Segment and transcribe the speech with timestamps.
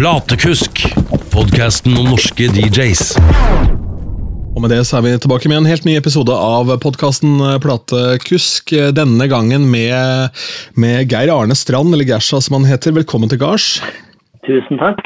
[0.00, 0.80] Platekusk,
[1.28, 3.02] podkasten om norske DJs.
[4.56, 8.72] Og med det så er vi tilbake med en helt ny episode av podkasten Platekusk.
[8.96, 10.32] Denne gangen med,
[10.80, 12.94] med Geir Arne Strand, eller Gersha som han heter.
[12.96, 13.66] Velkommen til gards.
[14.48, 15.04] Tusen takk.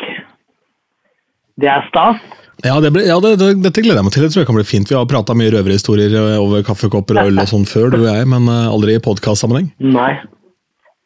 [1.59, 2.23] Det er stas.
[2.63, 4.29] Ja, det ble, ja det, det, dette gleder jeg meg til.
[4.29, 4.95] Det tror jeg kan bli fint.
[4.95, 8.31] Vi har prata mye røverhistorier over kaffekopper og øl og sånn før, du og jeg,
[8.31, 9.73] men eh, aldri i podkastsammenheng.
[9.91, 10.13] Nei.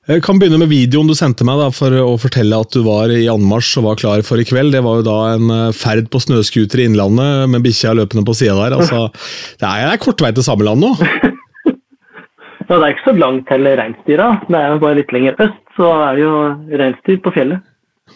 [0.09, 3.11] Jeg kan begynne med videoen du sendte meg da, for å fortelle at du var
[3.12, 4.72] i anmarsj og var klar for i kveld.
[4.72, 8.32] Det var jo da en eh, ferd på snøscooter i Innlandet med bikkja løpende på
[8.39, 8.79] sida der.
[8.79, 9.02] Altså,
[9.61, 10.94] det er, kort vei til samme land nå.
[12.68, 14.30] Ja, det er ikke så langt til reinsdyra.
[14.49, 16.32] Det er bare litt lenger øst, så er det jo
[16.80, 17.63] reinsdyr på fjellet.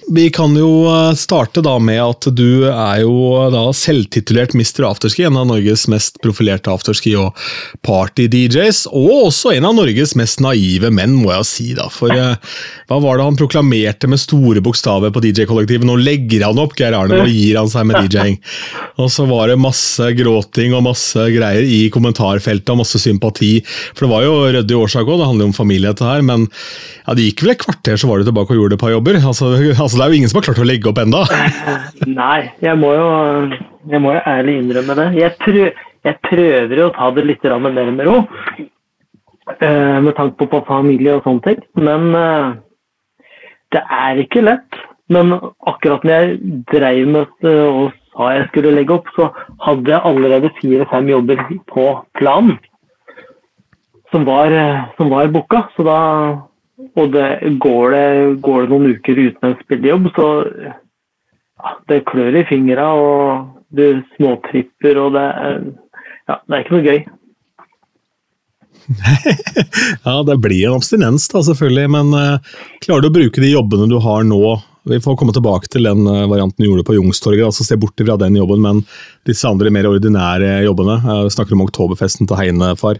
[0.08, 3.14] Vi kan jo eh, starte da med at du er jo
[3.52, 4.84] da selvtitulert Mr.
[4.88, 7.38] Afterski, en av Norges mest profilerte afterski- og
[7.86, 11.68] party-DJs, og også en av Norges mest naive menn, må jeg si.
[11.78, 11.86] da.
[11.92, 12.34] For eh,
[12.90, 15.86] hva var det han proklamerte med store bokstaver på DJ-kollektivet?
[15.86, 18.40] Nå legger han opp, Geir Arne, nå gir han seg med DJ-ing.
[19.02, 23.54] Og så var det masse gråting og masse greier i kommentarfeltet, og masse sympati.
[23.94, 26.26] For det var jo ryddig årsak òg, det handler jo om familie, dette her.
[26.26, 26.48] Men
[27.06, 29.22] ja, det gikk vel et kvarter, så var du tilbake og gjorde et par jobber.
[29.22, 29.54] altså
[29.91, 31.22] Altså, Det er jo ingen som har klart å legge opp enda.
[32.20, 33.08] Nei, jeg må jo,
[33.92, 35.08] jeg må jo ærlig innrømme det.
[35.20, 38.18] Jeg, prøv, jeg prøver å ta det litt mer med ro,
[39.60, 41.64] med tanke på, familie og sånne ting.
[41.82, 42.54] Men uh,
[43.74, 44.80] det er ikke lett.
[45.12, 45.34] Men
[45.68, 49.28] akkurat når jeg dreiv med og sa jeg skulle legge opp, så
[49.64, 51.86] hadde jeg allerede fire-fem jobber på
[52.18, 52.58] planen
[54.12, 54.52] som var,
[54.98, 55.66] som var booka.
[55.76, 55.98] Så da
[56.98, 57.28] og det,
[57.62, 58.06] går, det,
[58.44, 60.28] går, det, noen uker uten en spillejobb, så
[60.60, 65.26] ja, det klør i fingra, og du småtripper, og det,
[66.28, 67.02] ja, det er ikke noe gøy.
[70.06, 71.88] ja, det blir en abstinens, da, selvfølgelig.
[71.94, 72.52] Men uh,
[72.84, 74.42] klarer du å bruke de jobbene du har nå?
[74.88, 77.98] Vi får komme tilbake til den uh, varianten du gjorde på Youngstorget, altså se bort
[77.98, 78.82] fra den jobben, men
[79.28, 80.98] disse andre mer ordinære jobbene.
[81.06, 82.98] Jeg uh, snakker om oktoberfesten til Heinefar.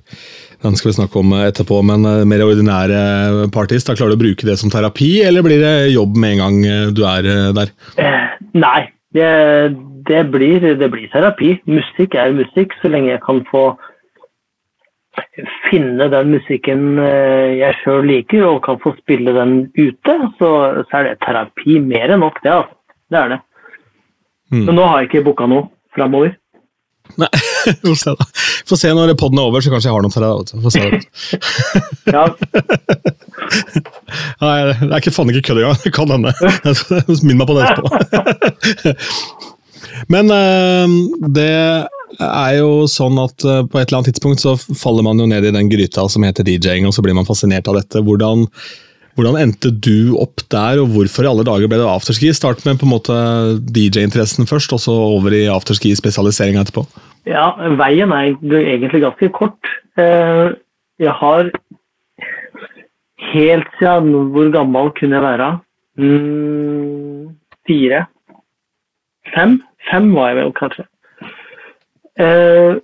[0.62, 3.86] Den skal vi snakke om etterpå, men mer ordinære parties.
[3.88, 6.92] Da klarer du å bruke det som terapi, eller blir det jobb med en gang
[6.94, 7.26] du er
[7.56, 7.72] der?
[8.54, 8.84] nei,
[9.16, 9.30] det,
[10.06, 11.56] det, blir, det blir terapi.
[11.66, 13.72] Musikk er musikk, så lenge jeg kan få
[15.68, 20.50] finne den musikken eh, jeg sjøl liker, og kan få spille den ute, så,
[20.88, 22.52] så er det terapi mer enn nok, det.
[22.52, 22.78] altså.
[23.12, 23.40] Det er det.
[24.52, 24.64] Mm.
[24.68, 26.32] Men nå har jeg ikke booka noe framover.
[27.20, 27.28] Nei,
[27.82, 28.26] få se da.
[28.68, 30.32] Få se når poden er over, så kanskje jeg har noe til deg.
[30.64, 30.80] Få se.
[32.14, 32.24] ja.
[34.42, 35.80] Nei, det er ikke faen ikke kødd engang.
[35.82, 36.32] Det kan hende.
[37.26, 37.88] Minn meg på det etterpå.
[40.12, 40.88] Men uh,
[41.36, 41.52] det
[42.20, 45.46] er jo sånn at uh, på et eller annet tidspunkt så faller man jo ned
[45.48, 48.02] i den gryta som heter DJ-ing, og så blir man fascinert av dette.
[48.04, 48.44] Hvordan,
[49.18, 52.32] hvordan, endte du opp der, og hvorfor i alle dager ble det afterski?
[52.36, 53.16] Start med på en måte
[53.72, 56.86] DJ-interessen først, og så over i afterski-spesialiseringa etterpå.
[57.30, 59.74] Ja, veien er egentlig ganske kort.
[59.98, 60.54] Uh,
[61.02, 61.50] jeg har
[63.32, 65.50] helt siden Hvor gammel kunne jeg være?
[65.98, 67.36] Mm,
[67.68, 68.06] fire?
[69.34, 69.60] Fem?
[69.90, 70.86] Fem var jeg vel, kanskje.
[72.22, 72.78] Eh,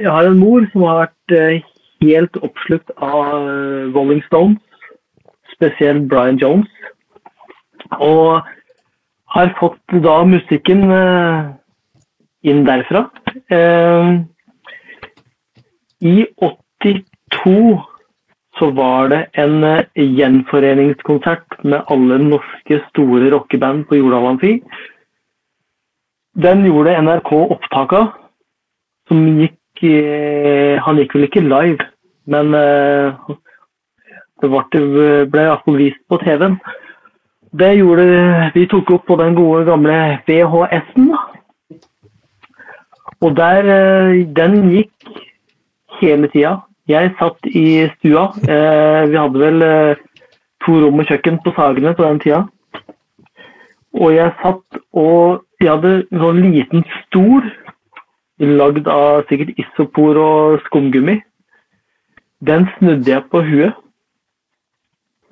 [0.00, 1.64] jeg har en mor som har vært eh,
[2.04, 4.60] helt oppslukt av eh, Rolling Stones,
[5.52, 6.70] spesielt Brian Jones.
[7.98, 8.40] Og
[9.36, 10.84] har fått da musikken
[12.44, 13.02] inn derfra.
[16.04, 17.54] I 82
[18.60, 19.64] så var det en
[19.96, 24.54] gjenforeningskonsert med alle norske store rockeband på Jordal Amfi.
[26.36, 28.10] Den gjorde NRK opptak av
[29.12, 31.88] som gikk eh, Han gikk vel ikke live,
[32.32, 33.34] men eh,
[34.42, 34.80] det ble,
[35.30, 36.56] ble iallfall vist på TV-en.
[37.52, 38.06] Det gjorde
[38.54, 41.12] Vi tok opp på den gode, gamle VHS-en.
[43.22, 45.12] Og der eh, Den gikk
[46.00, 46.56] hele tida.
[46.88, 48.32] Jeg satt i stua.
[48.42, 49.62] Vi hadde vel
[50.64, 52.40] to rom og kjøkken på Sagene på den tida.
[53.94, 57.46] Og jeg satt og Jeg hadde en sånn liten stol
[58.46, 61.20] lagd av sikkert isopor og skumgummi.
[62.42, 63.78] Den snudde jeg på huet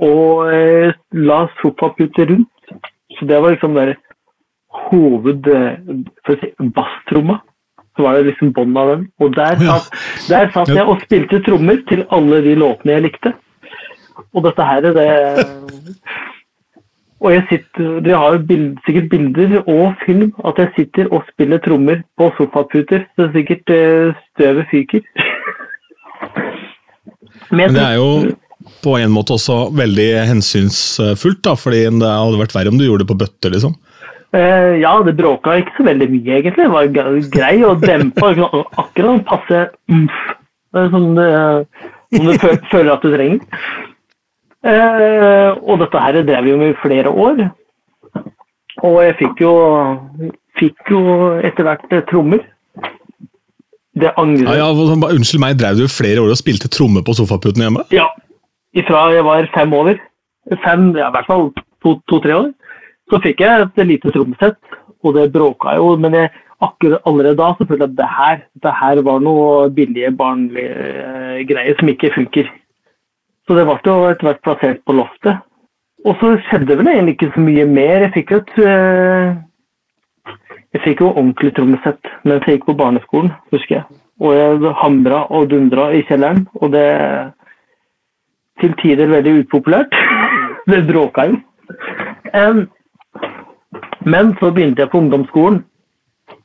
[0.00, 2.72] og eh, la sofaputer rundt.
[3.18, 3.94] Så det var liksom der
[4.88, 5.48] hoved...
[6.24, 7.40] For å si, basstromma.
[7.96, 9.06] Så var det liksom bånd av den.
[9.20, 9.90] Og der satt,
[10.30, 13.34] der satt jeg og spilte trommer til alle de låtene jeg likte.
[14.32, 15.08] Og dette her, det
[17.20, 21.58] og jeg sitter, Dere har bild, sikkert bilder og film at jeg sitter og spiller
[21.60, 23.00] trommer på sofaputer.
[23.16, 25.02] Så sikkert uh, støvet fyker.
[27.56, 28.10] Men det er jo
[28.84, 33.02] på en måte også veldig hensynsfullt, da, fordi det hadde vært verre om du gjorde
[33.04, 33.74] det på bøtter, liksom.
[34.36, 36.64] Eh, ja, det bråka ikke så veldig mye, egentlig.
[36.64, 36.84] Det var
[37.34, 38.30] grei og dempa.
[38.78, 40.18] Akkurat passe umf.
[40.70, 41.30] Det er sånn det,
[42.14, 42.32] som du
[42.70, 43.40] føler at du trenger.
[44.60, 47.44] Eh, og dette her drev vi jo med i flere år.
[48.84, 49.52] Og jeg fikk jo,
[50.60, 51.00] fikk jo
[51.44, 52.42] etter hvert eh, trommer.
[54.00, 57.16] Det angrer Ja, ja, hva- unnskyld meg, drev du flere år og spilte tromme på
[57.16, 57.84] sofaputen hjemme?
[57.92, 58.06] Ja.
[58.76, 59.96] Ifra jeg var fem år,
[60.62, 61.48] fem, ja, i hvert fall
[61.82, 62.52] to-tre to, år,
[63.10, 64.60] så fikk jeg et lite trommesett,
[65.02, 65.96] og det bråka jo.
[65.98, 66.30] Men jeg,
[66.62, 70.70] akkurat allerede da så følte jeg at det her, det her var noe billige, barnlige
[70.70, 72.52] eh, greier som ikke funker.
[73.46, 75.40] Så det ble jo etter hvert plassert på loftet.
[76.06, 78.06] Og så skjedde vel egentlig ikke så mye mer.
[78.06, 79.34] Jeg fikk jo et eh,
[80.70, 84.00] Jeg fikk jo ordentlig trommesett mens jeg gikk på barneskolen, husker jeg.
[84.22, 86.86] Og jeg hamra og dundra i kjelleren, og det
[88.60, 89.96] til tider veldig upopulært.
[90.70, 91.40] det bråka jo.
[94.06, 95.62] Men så begynte jeg på ungdomsskolen,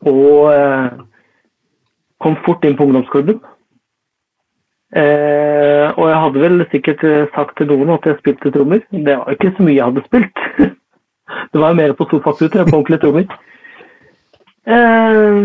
[0.10, 0.88] og eh,
[2.24, 3.40] kom fort inn på ungdomsklubben.
[4.96, 8.84] Eh, og jeg hadde vel sikkert eh, sagt til noen at jeg spilte trommer.
[8.92, 10.44] Det var ikke så mye jeg hadde spilt.
[11.52, 13.26] det var jo mer på sofaputer enn på ordentlige trommer.
[14.66, 15.42] Eh,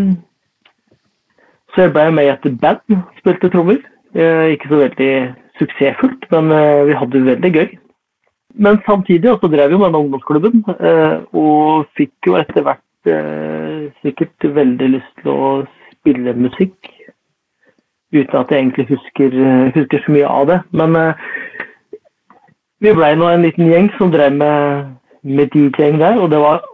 [1.74, 3.80] så jeg ble med i et band, spilte trommer.
[4.14, 5.12] Eh, ikke så veldig
[5.60, 7.68] suksessfullt, men eh, vi hadde det veldig gøy.
[8.54, 12.86] Men samtidig så drev vi med denne ungdomsklubben, eh, og fikk jo etter hvert
[14.04, 15.52] sikkert veldig lyst til å
[15.94, 16.90] spille musikk.
[18.12, 20.58] Uten at jeg egentlig husker, eh, husker så mye av det.
[20.72, 21.28] Men eh,
[22.80, 24.90] vi blei nå en liten gjeng som drev med,
[25.22, 26.64] med DJ-ing der, og det var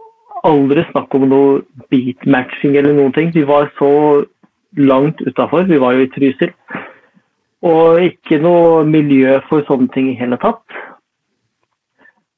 [0.47, 1.61] aldri snakk om noe
[1.91, 3.31] beatmatching eller noen ting.
[3.35, 4.23] Vi var så
[4.77, 5.67] langt utafor.
[5.69, 6.53] Vi var jo i Trysil.
[7.65, 10.63] Og ikke noe miljø for sånne ting i hele tatt.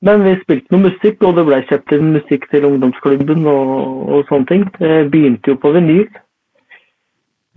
[0.02, 3.74] Men vi spilte noe musikk, og det ble kjøpt inn musikk til ungdomsklubben og,
[4.08, 4.64] og sånne ting.
[4.80, 6.08] Det begynte jo på vinyl.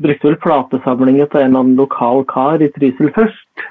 [0.03, 3.67] Brukte vel platesamlingen til en eller annen lokal kar i Trysil først.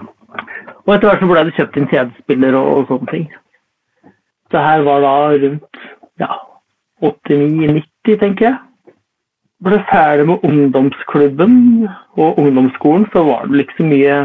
[0.86, 3.26] Og etter hvert så ble det kjøpt inn CD-spiller og, og sånne ting.
[4.50, 5.12] Det her var da
[5.44, 5.82] rundt
[6.18, 6.32] ja,
[7.04, 8.56] 89-90, tenker jeg
[9.64, 11.56] ble ferdig med ungdomsklubben
[12.16, 14.16] og ungdomsskolen, så var det så mye,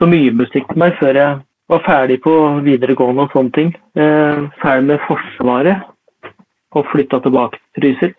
[0.00, 1.40] så mye musikk til meg før jeg
[1.72, 2.34] var ferdig på
[2.64, 3.74] videregående og sånne ting.
[3.96, 5.84] Eh, ferdig med Forsvaret
[6.72, 8.14] og flytta tilbake til Trysil.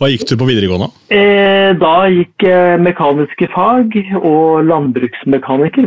[0.00, 0.88] Hva gikk du på videregående?
[1.14, 5.86] Eh, da gikk jeg mekaniske fag og landbruksmekaniker.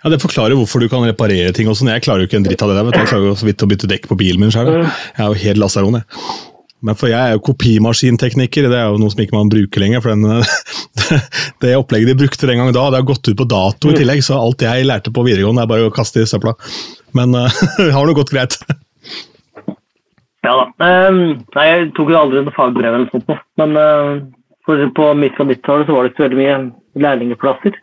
[0.00, 1.90] Ja, Det forklarer hvorfor du kan reparere ting og sånn.
[1.92, 2.86] Jeg klarer jo ikke en dritt av det der.
[2.86, 3.00] vet du.
[3.02, 4.70] Jeg klarer jo så vidt å bytte dekk på bilen min sjøl.
[4.86, 6.30] Jeg er jo helt lasaron, jeg.
[6.80, 10.00] Men for jeg er jo kopimaskintekniker, det er jo noe som ikke man bruker lenger.
[10.00, 10.46] for den,
[11.60, 14.22] Det opplegget de brukte den gang da, det har gått ut på dato i tillegg,
[14.24, 16.54] så alt jeg lærte på videregående er bare å kaste i søpla.
[17.12, 17.36] Men
[17.76, 18.56] vi det har nå gått greit.
[20.46, 20.66] Ja da.
[20.86, 21.22] Ehm,
[21.54, 23.28] nei, jeg tok jo aldri noe fagbrev eller sånt,
[23.60, 24.12] men eh,
[24.64, 27.76] på midt- av 90-tallet så var det ikke så veldig mye lærlingeplasser.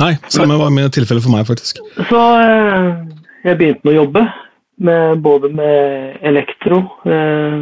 [0.00, 1.78] Nei, samme var med tilfellet for meg, faktisk.
[2.08, 2.90] Så eh,
[3.44, 4.24] jeg begynte med å jobbe,
[4.80, 7.58] med, både med elektro eh,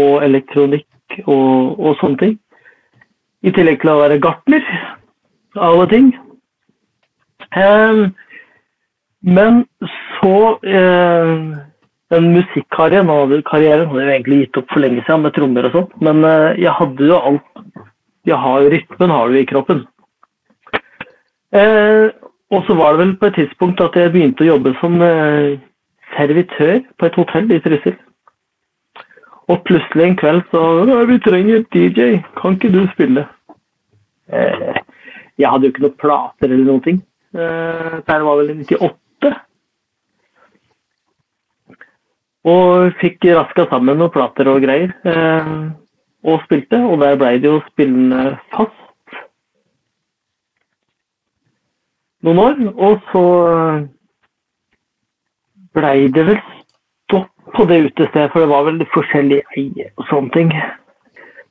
[0.00, 2.38] og elektronikk og, og sånne ting.
[3.44, 4.64] I tillegg til å være gartner,
[5.54, 6.08] av alle ting.
[7.54, 8.08] Ehm,
[9.22, 9.62] men
[10.18, 10.58] så
[12.12, 15.74] Den musikkarrieren hadde, karrieren hadde jeg egentlig gitt opp for lenge siden, med trommer og
[15.74, 15.94] sånt.
[16.00, 17.62] Men eh, jeg hadde jo alt
[18.28, 19.86] jeg har, Rytmen har du i kroppen.
[21.56, 22.08] Eh,
[22.52, 25.56] og så var det vel på et tidspunkt at jeg begynte å jobbe som eh,
[26.16, 27.96] servitør på et hotell i Trysil.
[29.48, 33.26] Og plutselig en kveld så «Ja, 'Vi trenger DJ, kan ikke du spille?'
[34.28, 34.76] Eh,
[35.38, 36.98] jeg hadde jo ikke noen plater eller noen ting.
[37.32, 38.90] Eh, det var vel i 98.
[42.48, 44.94] Og fikk raska sammen noen plater og greier.
[45.04, 45.52] Eh,
[46.28, 48.74] og spilte, og der blei det jo spillende fast
[52.26, 52.60] noen år.
[52.74, 53.24] Og så
[55.78, 56.40] blei det vel
[57.08, 60.54] stopp på det utestedet, for det var vel forskjellige eier og sånne ting.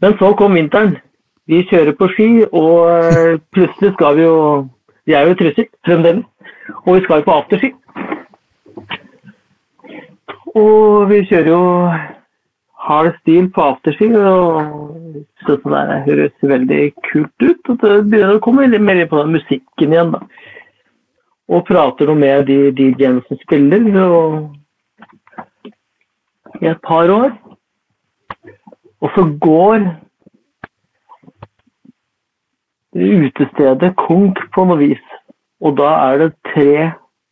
[0.04, 0.98] Men så kom vinteren.
[1.48, 4.40] Vi kjører på ski, og eh, plutselig skal vi jo
[5.08, 6.26] Vi er jo i Trysil fremdeles,
[6.84, 7.70] og vi skal jo på afterski.
[10.58, 11.64] Og vi kjører jo
[12.88, 17.70] hard stil på afterski, og sånn høres veldig kult ut.
[17.70, 20.20] Og det begynner å komme litt mer på den musikken igjen, da.
[21.48, 24.56] Og prater noe med de DJ-ene som spiller, og
[26.62, 27.32] i et par år.
[29.04, 29.86] Og så går
[32.98, 35.04] utestedet Konk på noe vis.
[35.62, 36.72] Og da er det tre,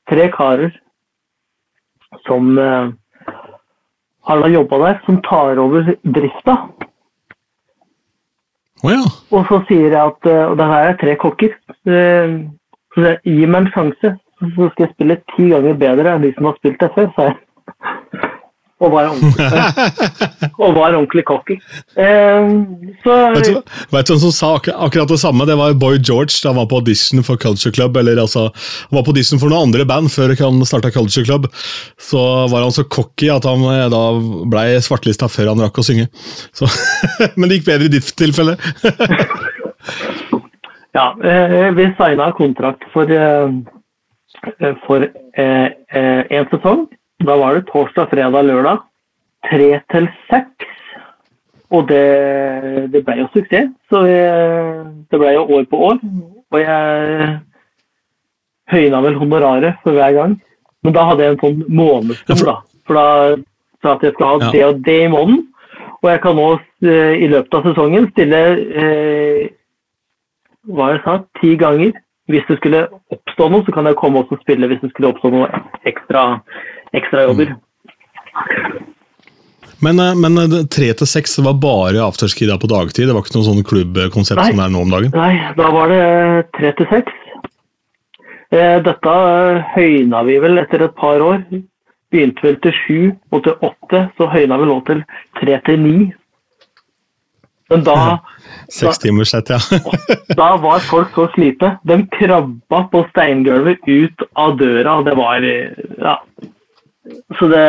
[0.10, 0.72] tre karer
[2.25, 2.94] som eh,
[4.25, 6.58] har da jobba der, som tar over drifta.
[8.84, 9.01] Oh, ja.
[9.34, 11.55] Og så sier jeg at eh, Og det her er tre kokker.
[11.89, 12.36] Eh,
[12.96, 16.29] Så jeg, gi meg en sjanse, så skal jeg spille ti ganger bedre enn de
[16.38, 17.36] som har spilt det før, sa jeg.
[18.86, 19.46] Og var ordentlig,
[20.62, 21.56] og var ordentlig cocky.
[21.98, 22.50] Eh,
[23.06, 23.56] Vet du,
[23.94, 25.48] hvem som sa ak akkurat det samme?
[25.50, 27.98] Det var Boy George da han var på audition for Culture Club.
[27.98, 28.50] eller altså,
[28.89, 31.48] Han var på audition for noen andre band før han starta Culture Club.
[31.98, 34.04] Så var han så cocky at han eh, da
[34.51, 36.08] blei svartelista før han rakk å synge.
[36.54, 36.70] Så,
[37.38, 38.58] men det gikk bedre i ditt tilfelle.
[40.96, 45.04] Ja, eh, vi signa kontrakt for, eh, for
[45.36, 46.86] en sesong.
[47.24, 48.84] Da var det torsdag, fredag, lørdag.
[49.50, 50.72] Tre til seks.
[51.74, 52.06] Og det,
[52.94, 53.72] det ble jo suksess.
[53.90, 56.00] Så jeg, det ble jo år på år.
[56.52, 57.40] Og jeg
[58.72, 60.38] høyna vel honoraret for hver gang.
[60.84, 62.60] Men da hadde jeg en sånn månedssum, da.
[62.86, 63.08] For da
[63.82, 65.44] sa jeg at jeg skal ha det og det i måneden.
[66.04, 66.48] Og jeg kan nå
[66.86, 68.42] eh, i løpet av sesongen stille
[68.78, 69.46] eh,
[70.70, 71.96] hva jeg sa, ti ganger.
[72.30, 75.30] Hvis det skulle oppstå noe, så kan jeg komme og spille hvis det skulle oppstå
[75.34, 75.50] noe
[75.90, 76.24] ekstra,
[76.98, 77.56] ekstra jobber.
[79.84, 83.08] Men, eh, men eh, tre til seks var bare afterski på dagtid?
[83.08, 85.14] Det var ikke noe sånn klubbkonsept som det er nå om dagen?
[85.16, 86.02] Nei, da var det
[86.58, 87.22] tre til seks.
[88.54, 91.42] Eh, Dette eh, høyna vi vel etter et par år.
[92.14, 93.00] Begynte vel til sju
[93.34, 95.02] og til åtte, så høyna vi nå til
[95.42, 95.98] tre til ni.
[97.74, 98.20] Men da,
[98.70, 99.58] Seks timers sett, ja.
[100.40, 101.72] da var folk så slite.
[101.90, 105.00] De krabba på steingulvet ut av døra.
[105.08, 106.20] Det var eh, Ja.
[107.40, 107.66] Så det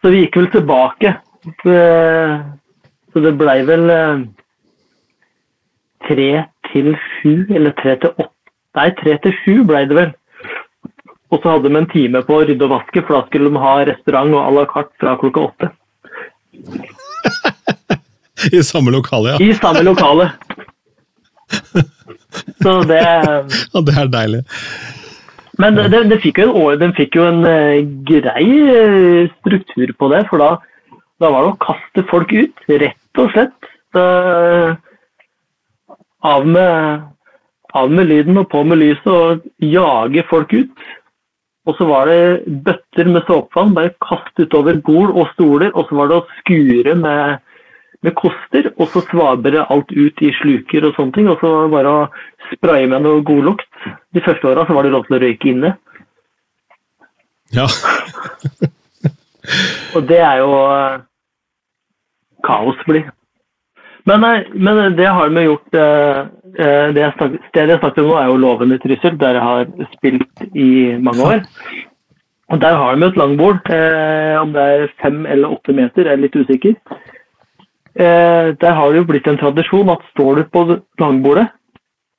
[0.00, 1.14] Så vi gikk vel tilbake.
[1.62, 1.74] Så,
[3.12, 4.22] så det blei vel eh,
[6.08, 6.30] tre
[6.70, 8.36] til sju, eller tre til åtte
[8.78, 10.10] Nei, tre til sju blei det vel.
[11.30, 13.62] Og så hadde de en time på å rydde og vaske, for da skulle de
[13.62, 15.70] ha restaurant og à la carte fra klokka åtte.
[18.56, 19.42] I samme lokale, ja.
[19.42, 20.30] I samme lokale.
[22.62, 23.82] Så det ja.
[23.82, 24.42] Det er deilig.
[25.58, 29.92] Men det, det, det fikk jo en, den fikk jo en eh, grei eh, struktur
[29.98, 30.50] på det, for da,
[31.20, 33.70] da var det å kaste folk ut, rett og slett.
[33.90, 34.06] Da,
[36.22, 37.02] av, med,
[37.74, 40.88] av med lyden og på med lyset og jage folk ut.
[41.68, 45.98] Og så var det bøtter med såpevann, bare kast utover bord og stoler, og så
[45.98, 47.42] var det å skure med,
[48.04, 51.68] med koster, og så svaber det alt ut i sluker og sånne ting, og så
[51.72, 52.08] bare å
[52.54, 53.68] spraye med noe godlukt.
[54.16, 55.74] De første åra så var det lov til å røyke inne.
[57.54, 57.66] Ja.
[59.96, 61.00] Og det er jo eh,
[62.46, 63.08] kaos blir.
[64.06, 66.20] Men, eh, men det har vi gjort eh,
[66.94, 69.48] det jeg snak, Stedet jeg snakket om nå, er jo Låven i Trysil, der jeg
[69.48, 70.70] har spilt i
[71.02, 71.42] mange år.
[72.50, 73.70] Og Der har de et langbord.
[73.70, 76.74] Eh, om det er fem eller åtte meter, jeg er litt usikker.
[77.98, 80.62] Eh, der har det jo blitt en tradisjon at står du på
[81.02, 81.48] langbordet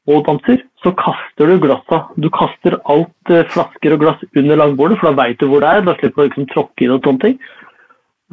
[0.09, 2.01] og danser, så kaster du glassa.
[2.19, 5.69] Du kaster alt eh, flasker og glass under langbordet, for da veit du hvor det
[5.69, 5.85] er.
[5.87, 7.37] Da slipper du liksom tråkke i det og sånne ting.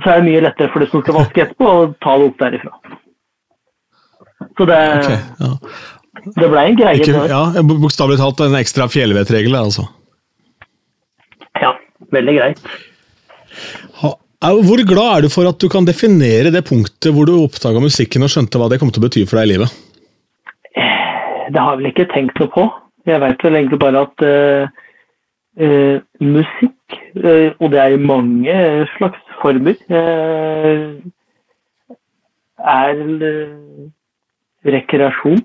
[0.03, 2.43] Så er det mye lettere for de som skal vaske etterpå, å ta det opp
[2.43, 2.99] derifra.
[4.59, 5.53] Så det, okay, ja.
[6.41, 6.99] det ble en greie.
[7.03, 9.87] Ikke, ja, Bokstavelig talt en ekstra fjellvettregel, altså.
[11.59, 11.75] Ja,
[12.15, 12.63] veldig greit.
[14.39, 18.23] Hvor glad er du for at du kan definere det punktet hvor du oppdaga musikken
[18.23, 19.73] og skjønte hva det kom til å bety for deg i livet?
[21.49, 22.67] Det har jeg vel ikke tenkt noe på.
[23.09, 24.69] Jeg vet vel egentlig bare at uh,
[25.59, 28.55] uh, musikk, uh, og det er i mange
[28.95, 29.75] slags former,
[32.59, 33.03] er
[34.67, 35.43] rekreasjon.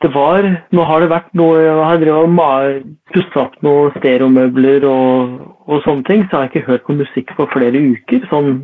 [0.00, 5.40] Det var Nå har det vært noe Jeg har drevet pussa opp noen stereomøbler og,
[5.68, 8.24] og sånne ting, så har jeg ikke hørt på musikk på flere uker.
[8.30, 8.62] Sånn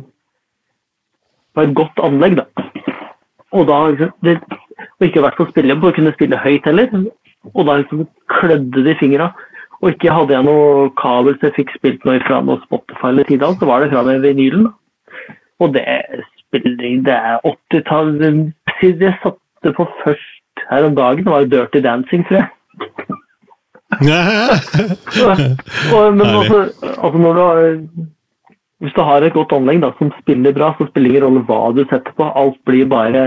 [1.57, 2.45] på et godt anlegg, da.
[3.57, 4.35] Og da liksom, det,
[4.99, 6.91] og ikke vært på spille på å kunne spille høyt heller.
[7.53, 9.31] Og da liksom klødde det i fingra.
[9.81, 13.29] Og ikke hadde jeg noe kabel så jeg fikk spilt noe fra noe Spotify eller
[13.29, 14.69] Tidal, så var det fra den vinylen.
[14.69, 15.35] da.
[15.61, 15.85] Og det
[16.43, 20.36] spiller Det er 80-tallet Siden jeg satte på først
[20.71, 22.47] her om dagen, var jo Dirty Dancing, tror jeg.
[25.95, 27.79] og, men også, altså, altså når du har
[28.83, 31.45] Hvis du har et godt anlegg da, som spiller bra, så spiller det ingen rolle
[31.47, 32.27] hva du setter på.
[32.27, 33.23] Alt blir bare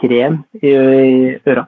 [0.00, 1.66] krem i, i øra.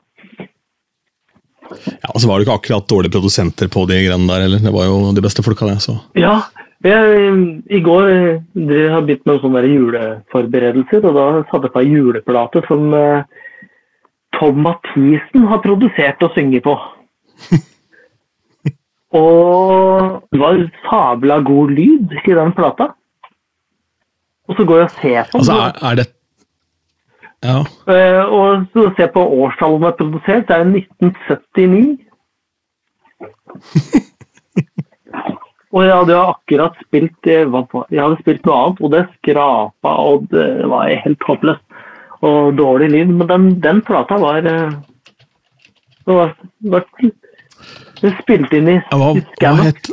[1.74, 4.62] Ja, og så var det ikke akkurat dårlige produsenter på de greiene der heller.
[4.64, 5.82] Det var jo de beste folka, det.
[5.84, 5.98] så.
[6.16, 6.38] Ja,
[6.84, 7.28] jeg,
[7.72, 11.92] i går eh, dere har begynt med sånne juleforberedelser, og da satte jeg på ei
[11.92, 13.43] juleplate som eh,
[14.34, 16.74] Tom Mathisen har produsert og synger på.
[19.14, 22.84] Og det var sabla god lyd i den plata.
[24.48, 25.38] Og så går jeg og ser på.
[25.38, 25.56] Altså, er,
[25.90, 26.06] er det
[27.44, 27.58] Ja.
[27.92, 30.48] Eh, og så ser på årstallet den er produsert.
[30.48, 31.98] Det er 1979.
[35.74, 37.44] og jeg hadde jo akkurat spilt eh,
[37.92, 41.66] Jeg hadde spilt noe annet, og det skrapa, og det var helt håpløst.
[42.24, 43.10] Og dårlig lyd.
[43.20, 44.70] Men den, den plata var eh,
[46.06, 46.34] Det var,
[46.72, 46.84] var
[48.00, 49.90] Det spilte inn i, Ja, hva, i hva het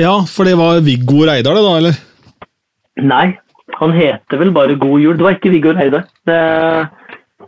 [0.00, 1.98] Ja, for det var Viggo Reidar, det da, eller?
[3.02, 3.26] Nei,
[3.78, 5.16] han heter vel bare God jul.
[5.18, 6.06] Det var ikke Viggo Reidar.
[6.28, 6.88] Det-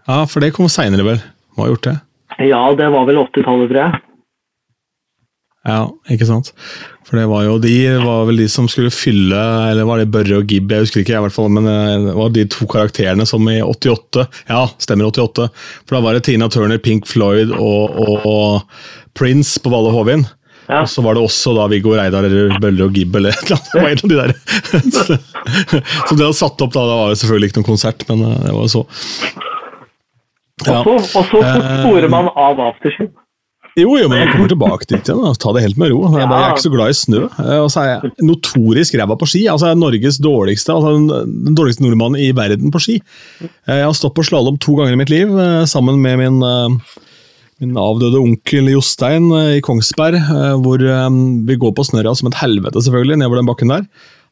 [0.05, 1.23] Ja, for det kom seinere, vel.
[1.57, 1.95] Hva har gjort det?
[2.51, 4.01] Ja, det var vel 80-tallet, tror jeg.
[5.65, 6.51] Ja, ikke sant?
[7.09, 9.39] For det var jo de var vel de som skulle fylle
[9.71, 10.73] Eller var det Børre og Gibb?
[10.73, 13.49] Jeg husker ikke, jeg i hvert fall, men eh, det var de to karakterene som
[13.49, 15.49] i 88 Ja, stemmer 88.
[15.87, 20.27] For da var det Tina Turner, Pink Floyd og, og, og Prince på Valle Hovin.
[20.69, 20.83] Ja.
[20.83, 23.59] Og så var det også da Viggo Reidar eller Bølle og Gibb eller et eller
[23.61, 23.73] annet.
[23.73, 24.37] Det var en av de der.
[24.97, 25.19] Så,
[26.09, 28.39] så det hadde satt opp da, det var jo selvfølgelig ikke noen konsert, men eh,
[28.47, 28.85] det var jo så.
[30.65, 30.81] Ja.
[30.87, 33.13] Og så, Eh, sporer man av aftershave.
[33.75, 35.35] Jo, jo, men jeg kommer tilbake dit igjen.
[35.43, 36.05] Ta det helt med ro.
[36.15, 37.23] Jeg, er ikke så glad i snø.
[37.43, 39.41] Eh, Og så er jeg notorisk ræva på ski.
[39.51, 43.01] Altså, jeg er Norges dårligste, altså den, dårligste nordmannen i verden på ski.
[43.43, 46.39] Eh, Jeg har stått på slalåm to ganger i mitt liv, eh, sammen med min,
[47.63, 49.27] min avdøde onkel Jostein
[49.57, 50.23] i Kongsberg,
[50.63, 53.87] hvor vi går på snørra som et helvete, selvfølgelig, nedover den bakken der.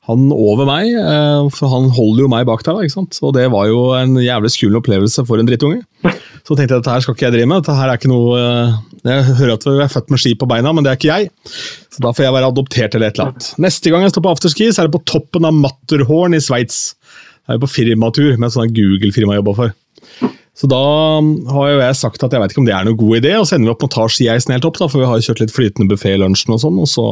[0.09, 3.19] Han over meg, eh, for han holder jo meg bak der, ikke sant?
[3.23, 5.85] og det var jo en jævlig skummel opplevelse for en drittunge.
[6.43, 7.61] Så tenkte jeg at dette her skal ikke jeg drive med.
[7.63, 8.41] dette her er ikke noe...
[8.41, 11.13] eh, Jeg hører at vi er født med ski på beina, men det er ikke
[11.13, 11.31] jeg.
[11.93, 13.49] Så da får jeg være adoptert eller et eller annet.
[13.63, 16.81] Neste gang jeg står på afterski, så er det på toppen av Matterhorn i Sveits.
[17.43, 20.33] Det er jo på firmatur med et sånt Google-firma jeg jobba for.
[20.53, 20.79] Så da
[21.55, 23.47] har jo jeg sagt at jeg vet ikke om det er noe god idé, og
[23.49, 25.41] så ender vi opp med å ta skieisen helt opp, da, for vi har kjørt
[25.41, 27.07] litt flytende buffé i lunsjen og sånn, og så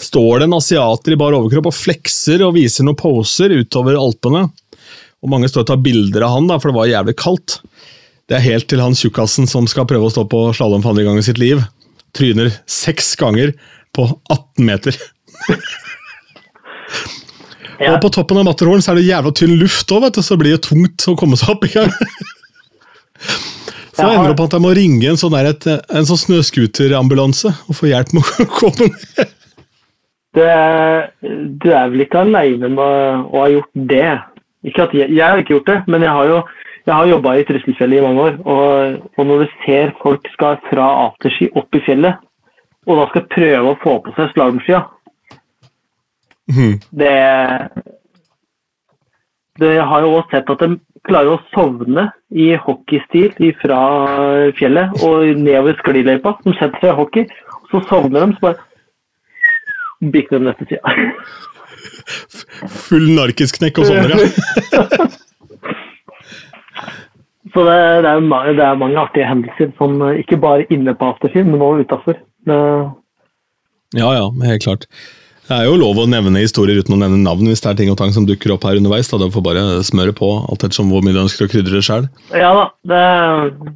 [0.00, 4.46] står det en asiater i bar overkropp og flekser og viser noen poser utover Alpene.
[5.22, 7.58] Og mange står og tar bilder av han, da, for det var jævlig kaldt.
[8.30, 11.04] Det er helt til han tjukkasen som skal prøve å stå på slalåm for andre
[11.06, 11.60] gang i sitt liv,
[12.16, 13.52] tryner seks ganger
[13.92, 14.96] på 18 meter.
[17.82, 17.96] Ja.
[17.96, 20.54] Og på toppen av Matterhorn så er det jævla tynn luft òg, så det blir
[20.54, 21.90] jo tungt å komme seg opp i gang.
[23.92, 27.52] Så jeg ender opp at jeg må ringe en sånn, der, et, en sånn snøscooterambulanse
[27.68, 29.38] og få hjelp med å komme ned.
[30.32, 30.52] Det,
[31.60, 34.10] du er vel ikke aleine med å ha gjort det?
[34.64, 36.42] Ikke at jeg, jeg har ikke gjort det, men jeg har jo
[36.82, 38.38] jeg har jobba i Trusselfjellet i mange år.
[38.42, 42.18] Og, og når du ser folk skal fra afterski opp i fjellet,
[42.90, 44.80] og da skal prøve å få på seg slalåmskia
[46.50, 46.72] mm.
[46.98, 47.92] det, det
[49.62, 53.80] Jeg har jo også sett at de klarer å sovne i hockeystil fra
[54.58, 56.36] fjellet og nedover skliløypa.
[56.44, 57.26] De setter seg i hockey,
[57.58, 60.94] og så sovner de, så bare bikker de neste sida.
[62.86, 64.16] Full narkisknekk og sovner,
[64.72, 65.10] Ja.
[67.52, 70.94] Så det, det, er, mange, det er mange artige hendelser, sånn, eh, ikke bare inne
[70.96, 72.20] på afterfilm, men også utafor.
[73.92, 74.86] ja, ja, helt klart.
[75.42, 77.90] Det er jo lov å nevne historier uten å nevne navn hvis det er ting
[77.90, 79.10] og tang som dukker opp her underveis.
[79.10, 82.06] Da, får bare smøre på, alt ettersom hvor mye du ønsker å krydre det sjøl.
[82.30, 82.66] Ja da.
[82.86, 83.72] Det,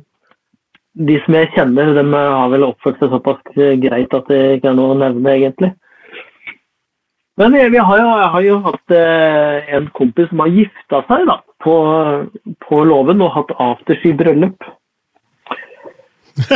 [1.11, 3.43] de som jeg kjenner, de har vel oppført seg såpass
[3.83, 5.73] greit at det ikke er noe å nevne, egentlig.
[7.37, 11.03] Men jeg, vi har, jo, jeg har jo hatt eh, en kompis som har gifta
[11.11, 11.75] seg da, på,
[12.65, 14.71] på låven og hatt afterski-bryllup.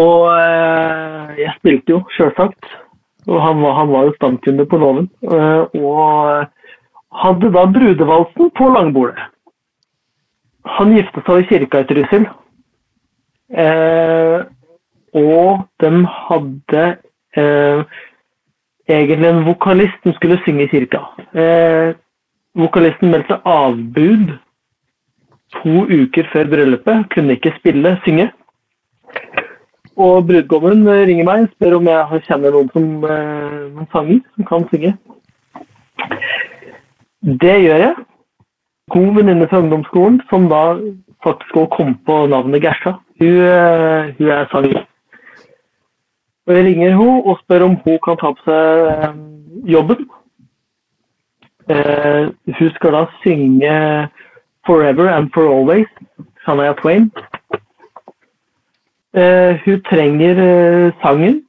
[0.00, 2.70] og eh, jeg spilte jo, sjølsagt.
[3.30, 5.08] Og han var, han var jo stamkunde på låven.
[5.22, 6.46] Eh, og
[7.22, 9.28] hadde da brudevalsen på langbordet.
[10.78, 12.26] Han gifta seg i kirka i Trysil.
[13.52, 14.38] Eh,
[15.12, 16.84] og de hadde
[17.36, 17.82] eh,
[18.88, 21.02] egentlig en vokalist som skulle synge i kirka.
[21.36, 21.94] Eh,
[22.58, 24.32] vokalisten meldte avbud
[25.58, 27.10] to uker før bryllupet.
[27.12, 28.30] Kunne ikke spille, synge.
[29.96, 34.20] Og brudgommen eh, ringer meg og spør om jeg kjenner noen som eh, noen sanger
[34.36, 34.92] som kan synge.
[37.42, 38.06] Det gjør jeg.
[38.92, 40.62] God venninne fra ungdomsskolen som da
[41.24, 42.96] faktisk òg kom på navnet Gersta.
[43.20, 44.80] Hun, eh, hun er sanger.
[46.46, 50.08] Og jeg ringer henne og spør om hun kan ta på seg jobben.
[51.68, 54.08] Hun skal da synge
[54.66, 55.94] 'Forever and for Always',
[56.44, 57.12] Shania Twain.
[59.14, 61.42] Eh, hun trenger eh, sangen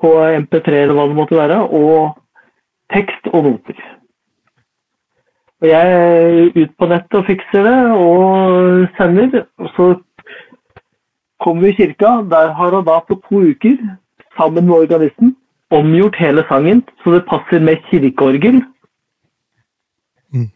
[0.00, 2.16] på MP3 eller hva det måtte være, og
[2.90, 3.78] tekst og noter.
[5.62, 9.46] Og jeg er ut på nettet og fikser det, og sender.
[9.62, 9.86] Og så
[11.40, 12.10] kommer vi i kirka.
[12.32, 13.78] Der har hun da på to uker,
[14.36, 15.36] sammen med organisten,
[15.70, 18.62] omgjort hele sangen så det passer med kirkeorgel.
[20.34, 20.50] Mm.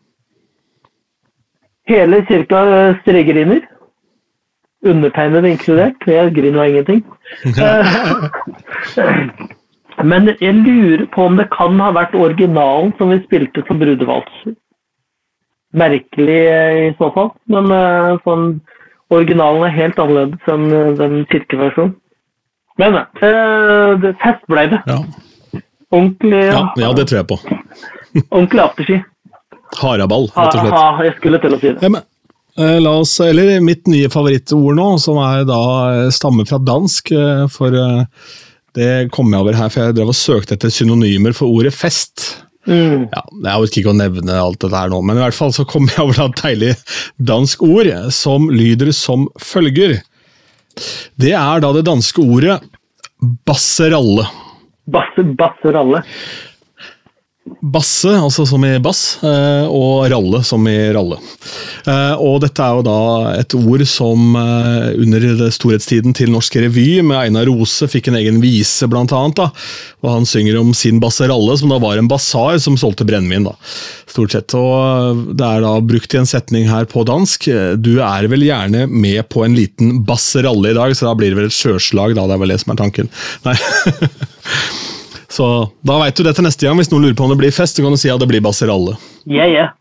[1.88, 2.60] Hele kirka
[3.02, 3.60] stregriner.
[4.86, 6.04] Undertegnede inkludert.
[6.06, 7.00] Jeg griner av ingenting.
[7.58, 7.84] Eh,
[10.06, 14.54] Men jeg lurer på om det kan ha vært originalen som vi spilte som brudevalser.
[15.74, 18.44] Merkelig eh, i så fall, men eh, sånn,
[19.12, 20.68] originalen er helt annerledes enn
[21.00, 21.96] den kirkeversjonen.
[22.78, 24.78] Men eh, fest ble det.
[24.86, 25.00] Ja.
[25.90, 27.40] Ordentlig, Ja, ja, det tror jeg på.
[28.30, 29.00] ordentlig afterski.
[29.82, 30.72] Haraball, rett og slett.
[30.78, 31.82] ha, jeg skulle til å si det.
[31.82, 32.06] Ja, men,
[32.58, 35.60] la oss, eller Mitt nye favorittord nå, som er da
[35.92, 37.12] eh, stammer fra dansk.
[37.14, 38.02] eh, For eh,
[38.78, 42.44] det kom jeg over her, for jeg drev og søkte etter synonymer for ordet fest.
[42.68, 43.06] Mm.
[43.14, 45.64] Ja, Jeg orker ikke å nevne alt dette her nå, men i hvert fall så
[45.70, 46.74] kom jeg over et deilig
[47.30, 49.96] dansk ord som lyder som følger.
[51.18, 52.58] Det er da det danske ordet
[53.48, 54.26] basseralle.
[54.88, 56.02] Basse, basse ralle.
[57.62, 61.18] Basse, altså som i bass, eh, og ralle som i ralle.
[61.86, 62.98] Eh, Og dette er jo da
[63.38, 68.40] et ord som eh, under storhetstiden til Norsk Revy med Einar Rose fikk en egen
[68.42, 69.36] vise, blant annet.
[69.40, 69.48] da,
[70.04, 73.48] Og han synger om sin basseralle, som da var en basar som solgte brennevin.
[74.08, 74.54] stort sett.
[74.54, 77.48] Og det er da brukt i en setning her på dansk.
[77.82, 81.36] Du er vel gjerne med på en liten basseralle i dag, så da blir det
[81.42, 82.26] vel et sjøslag, da.
[82.26, 83.10] Det er vel det som er tanken.
[83.44, 83.56] Nei.
[85.28, 85.46] Så
[85.84, 86.78] da veit du det til neste gang.
[86.80, 88.44] Hvis noen lurer på om det blir fest, så kan du si at det blir
[88.44, 88.96] basseralle.
[89.28, 89.74] Yeah, yeah.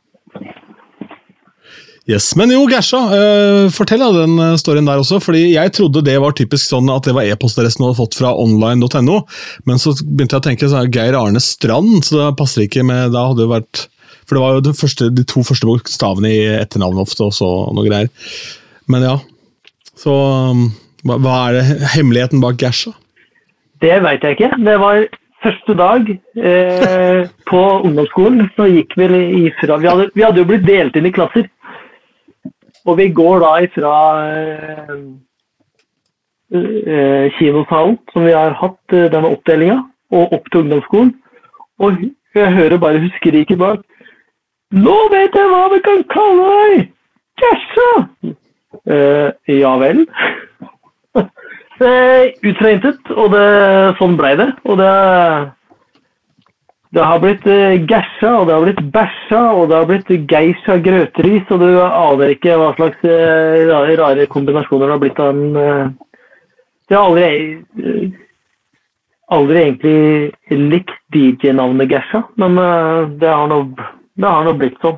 [2.08, 5.20] Yes, Men jo, Gersa, eh, fortell da den eh, storyen der også.
[5.20, 8.32] fordi Jeg trodde det var typisk sånn at det var e-postadressen du hadde fått fra
[8.32, 9.18] online.no.
[9.68, 13.12] Men så begynte jeg å tenke sånn, Geir Arne Strand, så det passer ikke med
[13.12, 13.88] da hadde det vært,
[14.28, 17.88] For det var jo første, de to første bokstavene i etternavnet ofte, og så noe
[17.88, 18.08] greier.
[18.88, 19.18] Men ja.
[20.00, 20.66] Så um,
[21.04, 22.96] hva, hva er det hemmeligheten bak Gersa?
[23.84, 24.56] Det veit jeg ikke.
[24.64, 25.04] Det var
[25.44, 28.48] første dag eh, på ungdomsskolen.
[28.56, 31.50] Så gikk vi ifra vi hadde, vi hadde jo blitt delt inn i klasser.
[32.88, 33.94] Og vi går da ifra
[34.32, 34.94] eh,
[36.56, 39.82] eh, kinosalen, som vi har hatt eh, denne oppdelinga,
[40.16, 41.14] og opp til ungdomsskolen.
[41.84, 42.04] Og
[42.36, 43.84] jeg hører bare hun skriker bak.
[44.76, 46.88] Nå vet jeg hva vi kan kalle deg!
[47.38, 47.90] Gersa!
[48.88, 50.06] Eh, ja vel.
[51.80, 53.46] Eh, ut fra intet, og det,
[54.00, 54.48] sånn ble det.
[54.66, 54.92] Og det,
[56.98, 60.78] det har blitt gæsja, gersa, og det har blitt bæsja, og det har blitt geisha
[60.88, 63.68] grøteris, og du aner ikke hva slags eh,
[64.00, 65.86] rare, kombinasjoner det har blitt av en eh,
[66.88, 67.30] Det har aldri,
[67.84, 68.18] eh,
[69.38, 74.98] aldri egentlig likt DJ-navnet Gersa, men eh, det har nå blitt sånn.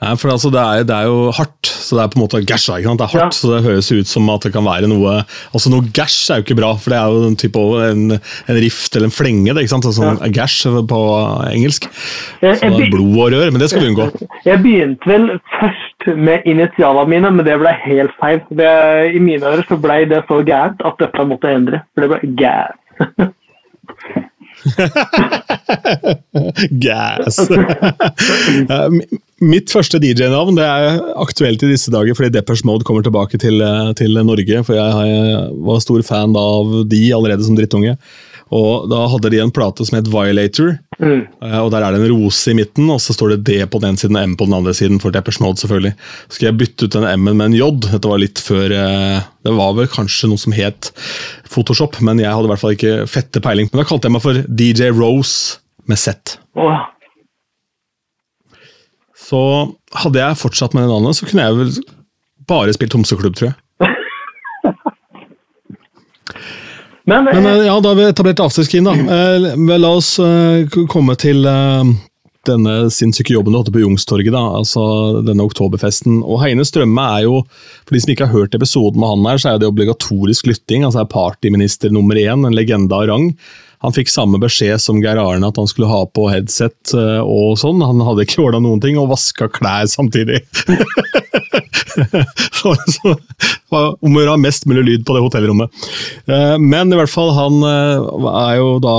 [0.00, 2.38] Nei, for altså, det, er, det er jo hardt, så det er på en måte
[2.48, 2.78] gæsja.
[2.80, 3.00] ikke sant?
[3.02, 3.36] Det er hardt, Ja.
[3.36, 5.18] så det høres ut som at det kan være noe
[5.52, 8.60] altså Noe gæsj er jo ikke bra, for det er jo en type en, en
[8.64, 9.52] rift eller en flenge.
[9.52, 9.84] det, ikke sant?
[9.90, 10.30] Altså, Ja.
[10.40, 11.00] Gæsj på
[11.52, 11.88] engelsk.
[12.40, 14.08] Jeg- Så det er blod og rør, men det skal vi unngå.
[14.46, 15.28] Jeg begynte vel
[15.60, 18.40] først med initialene mine, men det ble helt feil.
[18.48, 21.82] Det, I mine ører så ble det så gærent at dette måtte endre.
[21.94, 22.78] For det ble gærent.
[26.84, 27.40] Gas!
[28.70, 28.88] Eh,
[29.40, 33.60] Mitt første DJ-navn det er aktuelt i disse dager fordi Deppers Mode kommer tilbake til,
[33.64, 34.60] eh, til Norge.
[34.66, 37.96] For jeg var stor fan av de allerede som drittunge.
[38.50, 40.78] Og Da hadde de en plate som het Violator.
[40.98, 41.22] Mm.
[41.42, 43.80] Eh, og Der er det en rose i midten, og så står det D på
[43.80, 45.00] den ene siden og M på den andre siden.
[45.00, 45.94] for Deppers Mode selvfølgelig.
[46.28, 47.70] Så skal jeg bytte ut den M-en med en J.
[47.86, 50.90] Dette var litt før eh, Det var vel kanskje noe som het
[51.48, 53.70] Photoshop, men jeg hadde i hvert fall ikke fette peiling.
[53.70, 56.38] Men da kalte jeg meg for DJ Rose med Z.
[56.58, 56.82] Oh.
[59.14, 59.40] Så
[59.94, 61.72] hadde jeg fortsatt med det navnet, så kunne jeg vel
[62.50, 63.58] bare spilt homseklubb, tror jeg.
[67.10, 68.94] Men, Men eh, eh, ja, da har vi etablert afterskin, da.
[68.94, 71.90] Eh, vel, La oss eh, komme til eh,
[72.46, 74.84] denne sinnssyke jobben du hadde på Jungstorget, da, altså
[75.26, 76.20] denne oktoberfesten.
[76.22, 77.40] Og Heine Strømme er jo,
[77.82, 80.86] for de som ikke har hørt episoden med han her, så er det obligatorisk lytting.
[80.86, 83.32] altså er Partyminister nummer én, en legende av rang.
[83.80, 87.54] Han fikk samme beskjed som Geir Arne, at han skulle ha på headset eh, og
[87.60, 87.80] sånn.
[87.80, 90.42] Han hadde ikke ordna noen ting, og vaska klær samtidig.
[92.60, 93.14] så, så
[93.72, 95.72] om å gjøre mest mulig lyd på det hotellrommet.
[96.28, 98.96] Eh, Men i hvert fall, han eh, er jo da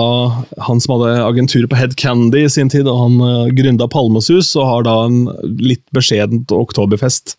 [0.66, 4.66] han som hadde agenturet på Head Candy i sin tid, og han gründa Palmesus og
[4.66, 5.24] har da en
[5.62, 7.38] litt beskjedent oktoberfest.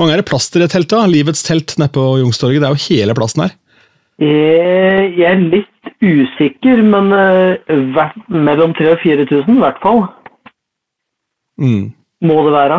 [0.00, 1.06] Mange er det plass til det teltet?
[1.14, 2.64] Livets telt nede på Youngstorget.
[2.64, 3.58] Det er jo hele plassen her.
[4.26, 5.70] jeg er litt
[6.02, 10.02] usikker, men eh, mellom 3000 og 4000 i hvert fall.
[11.60, 11.92] Mm.
[12.24, 12.78] må det være.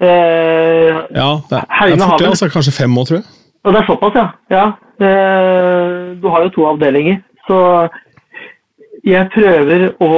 [0.00, 3.16] Eh, Ja, det er, det er har fort, det, vel- altså, kanskje fem år, tror
[3.20, 3.24] jeg.
[3.64, 4.26] og det er såpass, ja.
[4.50, 4.66] ja.
[5.00, 7.88] Eh, du har jo to avdelinger, så
[9.04, 10.12] jeg prøver å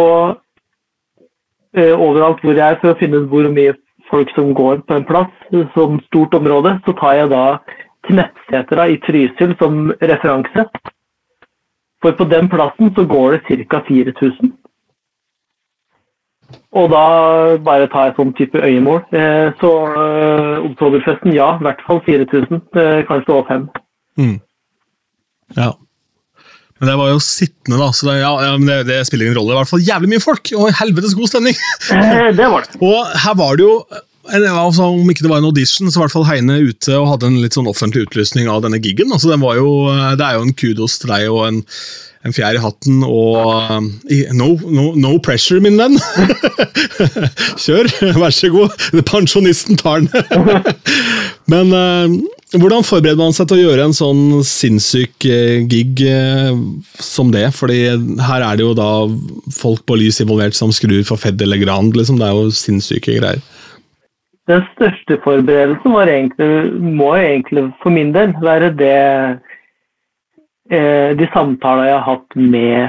[1.76, 3.74] eh, overalt hvor jeg er, for å finne ut hvor mye
[4.10, 5.32] folk som går på en plass,
[5.74, 7.44] som stort område, så tar jeg da
[8.08, 10.64] Knettsetra i Trysil som referanse.
[12.02, 13.82] For på den plassen så går det ca.
[13.88, 14.52] 4000.
[16.72, 17.04] Og da
[17.64, 19.02] bare tar jeg sånn type øyemål.
[19.12, 22.60] Eh, så eh, Oktoberfesten, ja, i hvert fall 4000.
[22.80, 23.66] Eh, kanskje over 5.
[24.20, 24.36] Mm.
[25.56, 25.70] Ja.
[26.80, 29.38] Men det var jo sittende, da, så det, ja, ja, men det, det spiller ingen
[29.38, 29.52] rolle.
[29.52, 31.60] Det var i hvert fall jævlig mye folk, og helvetes god stemning!
[31.94, 32.80] Eh, det var det.
[32.88, 33.76] Og her var det jo
[34.32, 37.28] altså, Om ikke det var en audition, så i hvert fall Heine ute og hadde
[37.28, 39.12] en litt sånn offentlig utlysning av denne gigen.
[39.12, 39.74] Altså, den jo,
[40.16, 41.60] det er jo en kudos til deg og en,
[42.24, 43.88] en fjær i hatten og um,
[44.38, 45.98] no, no, no pressure, min venn!
[47.62, 48.76] Kjør, vær så god.
[49.08, 50.62] Pensjonisten tar den.
[51.52, 52.14] Men eh,
[52.60, 56.52] hvordan forbereder man seg til å gjøre en sånn sinnssyk eh, gig eh,
[57.00, 57.46] som det?
[57.56, 57.80] Fordi
[58.28, 58.90] her er det jo da
[59.56, 61.96] folk på lys involvert som skrur for Fed eller Grand.
[61.96, 62.20] Liksom.
[62.20, 63.42] Det er jo sinnssyke greier.
[64.50, 68.96] Den største forberedelsen egentlig, må egentlig for min del være det
[70.70, 72.88] eh, De samtaler jeg har hatt med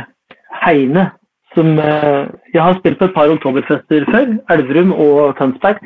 [0.63, 1.11] Heine.
[1.53, 5.77] Som, eh, jeg har spilt på et par oktoberfester før, Elverum og Tønsberg.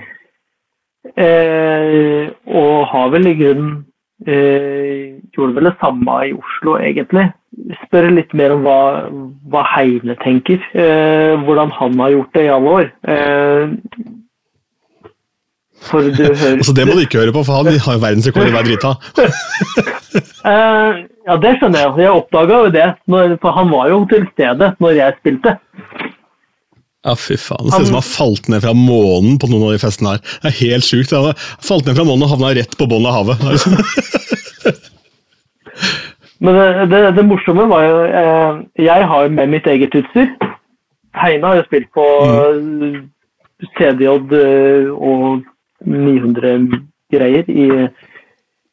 [1.18, 3.84] Eh, og har vel i grunnen
[4.18, 7.28] Gjorde vel det samme i Oslo, egentlig.
[7.84, 8.80] Spørre litt mer om hva,
[9.46, 10.58] hva Heine tenker.
[11.46, 12.90] Hvordan han har gjort det i alle år.
[15.86, 18.50] For du hører Altså, det må du ikke høre på, for han har jo verdensrekord
[18.50, 18.94] i hver drita.
[20.48, 20.92] uh,
[21.30, 21.96] ja, det skjønner jeg.
[22.06, 25.58] Jeg oppdaga jo det, når, for han var jo til stede når jeg spilte.
[27.08, 27.70] Ja, fy faen.
[27.70, 30.16] Det ser ut som han har falt ned fra månen på noen av de festene
[30.16, 30.24] her.
[30.44, 31.14] Det er helt sjukt.
[31.16, 33.38] Han har falt ned fra månen og havna rett på bunnen av havet.
[36.44, 40.28] Men det, det, det morsomme var jo eh, Jeg har med mitt eget utstyr.
[41.18, 42.98] Heine har jo spilt på mm.
[43.78, 45.46] CDJ eh, og
[45.86, 46.82] 900
[47.14, 47.68] greier i,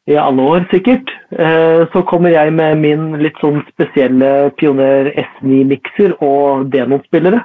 [0.07, 1.11] i alle år, sikkert.
[1.31, 7.43] Eh, så kommer jeg med min litt sånn spesielle Pioner S9-mikser og Denon-spillere.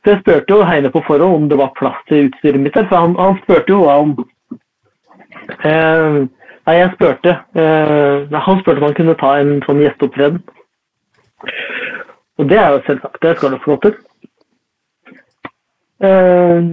[0.00, 2.86] Så jeg spurte jo Heine på forhånd om det var plass til utstyret mitt der,
[2.88, 4.14] for han, han spurte jo om
[5.68, 6.22] eh,
[6.68, 10.40] Nei, jeg spurte eh, Han spurte om han kunne ta en sånn gjesteopptreden.
[12.40, 13.20] Og det er jo selvsagt.
[13.20, 13.96] Det skal du få lov til.
[16.08, 16.68] Eh,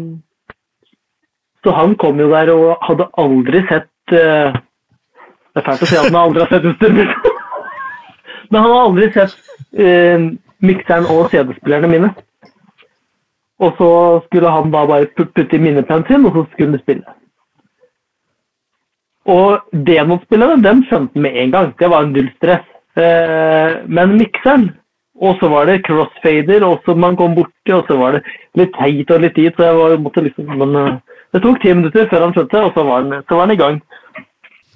[1.67, 5.97] så han kom jo der og hadde aldri sett uh, Det er fælt å si
[5.99, 7.27] at han aldri har sett utstyret.
[8.51, 9.33] Men han har aldri sett
[9.75, 10.29] uh,
[10.63, 12.13] mikseren og CD-spillerne mine.
[13.59, 13.89] Og så
[14.27, 17.15] skulle han da bare putte i minneplanen sin, og så skulle han spille.
[19.27, 21.71] Og demospillerne, dem skjønte med en gang.
[21.81, 22.63] Det var null stress.
[22.95, 24.69] Uh, men mikseren,
[25.19, 28.23] og så var det crossfader, og så man kom borti, og så var det
[28.61, 31.73] litt heit og litt dit, så jeg var, måtte liksom Men eh, det tok ti
[31.73, 33.79] minutter før han skjønte, og så var han, så var han i gang.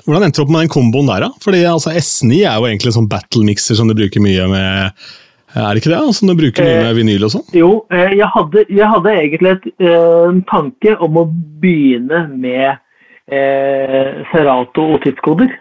[0.05, 1.41] Hvordan endte du opp med den komboen der, da?
[1.43, 5.03] Fordi altså, S9 er jo egentlig en sånn battle-mixer som du bruker mye med
[5.51, 5.99] Er det ikke det?
[6.15, 7.43] Som du bruker mye med vinyl og sånn?
[7.57, 11.25] Jo, eh, jeg hadde, jeg hadde egentlig et, eh, en tanke om å
[11.61, 12.79] begynne med
[13.27, 15.51] eh, Serato og tidskoder.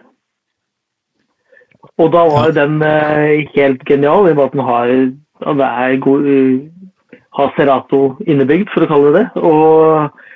[1.99, 4.95] Og da var den eh, helt genial i og med at den har,
[5.59, 9.43] det er god, eh, har Serato innebygd, for å kalle det det.
[9.43, 10.30] Og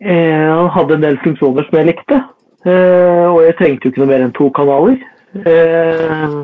[0.00, 2.20] eh, han hadde en del funksjoner som jeg likte.
[2.66, 4.98] Eh, og jeg trengte jo ikke noe mer enn to kanaler.
[5.36, 6.36] Eh,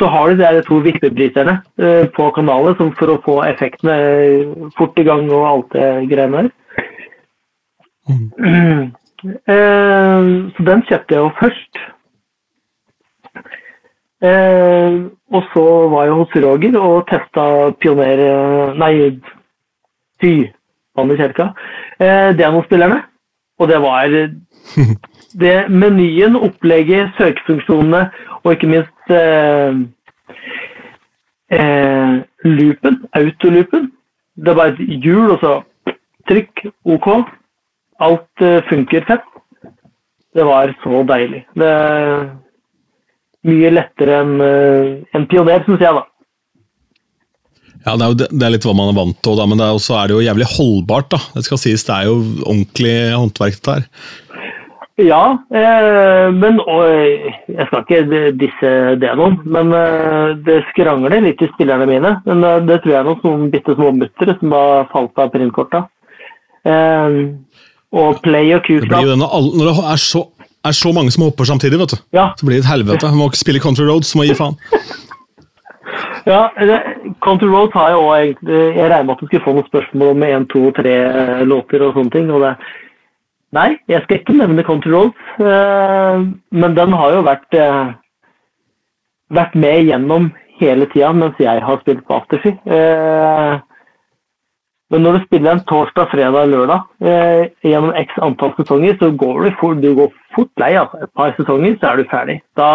[0.00, 3.96] så har du de to vippebryterne eh, på kanalet som for å få effektene
[4.78, 6.50] fort i gang og alt det greiene der.
[9.20, 11.82] Eh, så den kjøpte jeg jo først.
[14.20, 14.96] Eh,
[15.32, 17.44] og så var jeg hos Roger og testa
[17.80, 18.24] Pioner
[18.80, 18.94] Nei,
[20.20, 20.32] Fy,
[21.00, 21.50] vann i kjelka.
[22.00, 23.02] Eh, Demo-spillerne.
[23.60, 24.08] Og det var
[25.42, 28.06] det menyen, opplegget, søkefunksjonene
[28.40, 29.80] og ikke minst eh,
[31.52, 33.90] eh, loopen, autoloopen.
[34.36, 35.58] Det var et hjul, og så
[36.30, 37.08] trykk, OK.
[38.00, 39.26] Alt eh, funker fett.
[40.34, 41.42] Det var så deilig.
[41.58, 42.30] Det er
[43.50, 46.06] mye lettere enn eh, en pioner, syns jeg, da.
[47.86, 49.66] Ja, det er, jo, det er litt hva man er vant til, da, men det
[49.66, 51.12] er også er det jo jævlig holdbart.
[51.14, 51.20] da.
[51.36, 53.86] Det skal sies, det er jo ordentlig håndverk dette her.
[55.00, 55.22] Ja,
[55.56, 56.82] eh, men og,
[57.48, 62.16] jeg skal ikke disse det noen, men eh, det skrangler litt i spillerne mine.
[62.26, 65.32] Men eh, det tror jeg er noen sånne bitte små muttere som har falt av
[65.32, 65.86] printkorta.
[66.68, 67.16] Eh,
[67.96, 70.26] og play og jo det når, når det er så,
[70.68, 72.02] er så mange som hopper samtidig, vet du.
[72.14, 73.10] Ja, Så blir det et helvete.
[73.16, 74.58] Må ikke spille Country Roads, må gi faen.
[76.26, 76.50] Ja
[77.24, 80.12] Country Road har jeg òg egentlig Jeg regner med at du skulle få noen spørsmål
[80.14, 82.30] om én, to, tre eh, låter og sånne ting.
[82.30, 82.54] og det
[83.52, 86.20] Nei, jeg skal ikke nevne Country Roads, eh,
[86.54, 87.88] men den har jo vært, eh,
[89.34, 90.28] vært med gjennom
[90.60, 92.52] hele tida mens jeg har spilt på Afterski.
[94.90, 99.44] Men når du spiller en torsdag, fredag, lørdag eh, gjennom x antall sesonger, så går
[99.46, 100.72] du fort, du går fort lei.
[100.80, 100.98] Altså.
[101.04, 102.36] Et par sesonger, så er du ferdig.
[102.58, 102.70] Da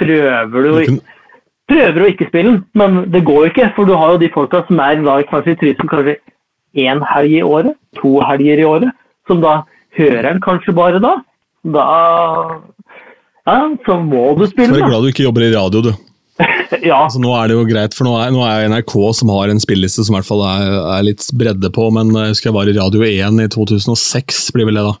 [0.00, 1.17] prøver du, Du kunne-
[1.68, 3.70] prøver å ikke spille den, men det går jo ikke.
[3.76, 6.18] For du har jo de folka som er da kanskje i Trysil kanskje
[6.78, 8.92] én helg i året, to helger i året,
[9.28, 9.62] som da
[9.98, 11.16] hører den kanskje bare da.
[11.68, 11.86] Da
[13.48, 15.82] Ja, så må du Så spille, er jeg er glad du ikke jobber i radio,
[15.88, 15.92] du.
[16.84, 19.48] Ja, Altså, nå er det jo greit, for nå er, nå er NRK som har
[19.48, 22.58] en spilleliste som i hvert fall er, er litt bredde på, men jeg husker jeg
[22.58, 24.94] var i Radio 1 i 2006, blir vel det da.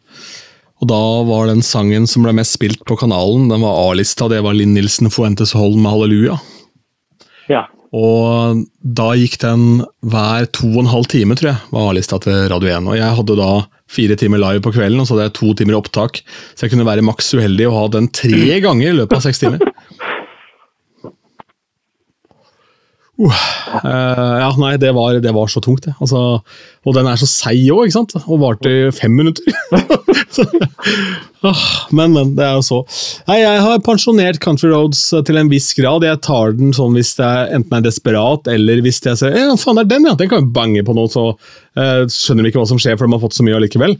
[0.78, 4.40] Og da var den sangen som ble mest spilt på kanalen, den var A-lista, det
[4.46, 6.38] var Linn Nilsen Fuentes Holm med Halleluja.
[7.50, 7.66] Ja.
[7.96, 12.42] Og da gikk den hver to og en halv time, tror jeg, var A-lista til
[12.52, 12.88] Radio 1.
[12.90, 13.52] Og jeg hadde da
[13.88, 16.20] fire timer live på kvelden, og så hadde jeg to timer opptak.
[16.52, 19.40] Så jeg kunne være maks uheldig og ha den tre ganger i løpet av seks
[19.40, 19.64] timer.
[23.18, 25.94] Uh, ja, nei, det var, det var så tungt, det.
[25.98, 26.38] Altså,
[26.86, 28.14] og den er så seig òg, ikke sant?
[28.20, 29.42] Og varte i fem minutter.
[30.34, 30.44] så,
[31.42, 32.30] ah, men, men.
[32.38, 32.78] Det er jo så.
[33.26, 36.06] Nei, jeg har pensjonert Country Roads eh, til en viss grad.
[36.06, 39.80] Jeg tar den sånn hvis jeg enten er desperat, eller hvis jeg ser ja, faen,
[39.80, 40.14] det er den, ja.
[40.18, 43.08] Den kan jo bange på noe, så uh, skjønner vi ikke hva som skjer, for
[43.08, 43.96] de har fått så mye allikevel.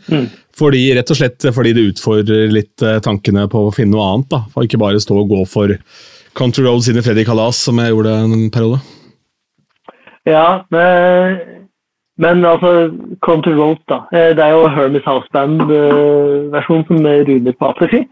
[0.58, 4.30] Fordi, rett og slett fordi det utfordrer litt tankene på å finne noe annet.
[4.32, 4.40] da.
[4.54, 5.74] For ikke bare stå og gå for
[6.38, 8.80] Country Roads i Freddy Kalas, som jeg gjorde en periode.
[10.28, 11.38] Ja, men,
[12.18, 12.90] men altså
[13.24, 14.02] to Road, da.
[14.12, 18.02] Eh, Det er jo Hermes House Band-versjon som runder på Afterski.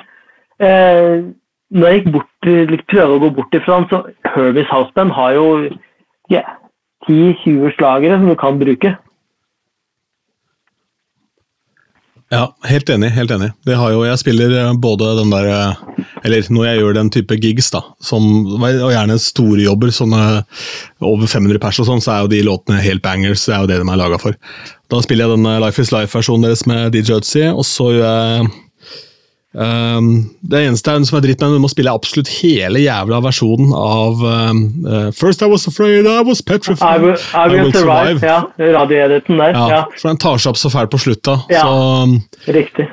[0.60, 1.24] Eh,
[1.70, 4.02] når jeg gikk prøvde å gå bort ifra den, så
[4.34, 5.46] Hermes House Band har jo
[6.32, 6.56] yeah,
[7.08, 8.96] 10-20 slagere som du kan bruke.
[12.32, 13.12] Ja, helt enig.
[13.14, 13.52] helt enig.
[13.64, 17.10] Det har jo, Jeg spiller eh, både den der eh, Eller når jeg gjør den
[17.14, 18.24] type gigs, da, som,
[18.58, 20.42] og gjerne store jobber, sånne
[21.00, 23.44] over 500 pers og sånn, så er jo de låtene helt bangers.
[23.46, 24.34] Det er jo det de er laga for.
[24.90, 28.10] Da spiller jeg den eh, Life Is Life-versjonen deres med DJ Ötzi, og så gjør
[28.10, 28.50] jeg
[29.64, 30.08] ehm,
[30.40, 33.72] Det eneste er, som er dritt med den, du må spille absolutt hele jævla versjonen
[33.76, 37.02] av um, uh, First I was afraid, I was I petrified.
[37.02, 38.20] will, I will survive.
[38.24, 39.54] Ja, radioediten der.
[39.56, 41.40] Ja, Ja, for den tar seg opp så fælt på slutta.
[41.52, 41.64] Ja.
[41.66, 42.52] så...
[42.52, 42.88] riktig.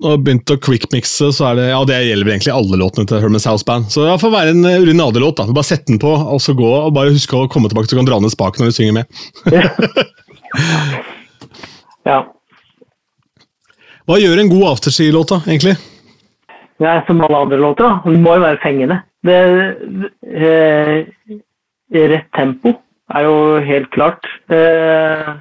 [0.00, 3.44] og begynte å quickmixe, så er det ja, det gjelder egentlig alle låtene til Herman's
[3.48, 3.90] House Band.
[3.92, 5.36] Så det får være en urinadelåt.
[5.36, 5.44] Da.
[5.52, 8.00] Bare Sett den på, og så gå, og bare husk å komme tilbake så du
[8.00, 9.04] kan dra ned spaken når du synger med.
[12.08, 12.22] Ja.
[14.08, 15.76] Hva gjør en god afterski-låt, da, egentlig?
[16.80, 18.00] Det som alle andre låter, da.
[18.04, 19.02] Den må jo være fengende.
[19.26, 19.40] Det,
[20.24, 21.06] eh,
[21.92, 22.72] rett tempo
[23.14, 24.24] er jo helt klart.
[24.48, 25.34] Eh,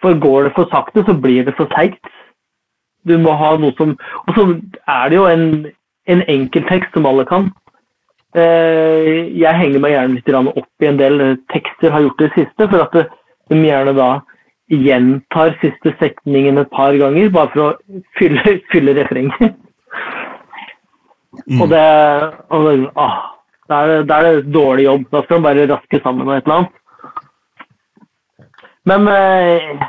[0.00, 2.06] for går det for sakte, så blir det for seigt.
[3.04, 3.98] Du må ha noe som
[4.28, 5.66] Og så er det jo en,
[6.06, 7.50] en enkelttekst som alle kan.
[8.34, 12.68] Eh, jeg henger meg gjerne litt opp i en del tekster, har gjort det siste,
[12.70, 13.10] for at
[13.50, 14.20] de gjerne da
[14.70, 19.58] gjentar siste setningen et par ganger, bare for å fylle, fylle refrenget.
[21.60, 21.84] Og det,
[22.54, 23.18] og ah,
[23.68, 25.04] da er det, er det dårlig jobb.
[25.12, 26.80] Da skal man bare raske sammen med et eller annet.
[28.84, 29.84] Men eh,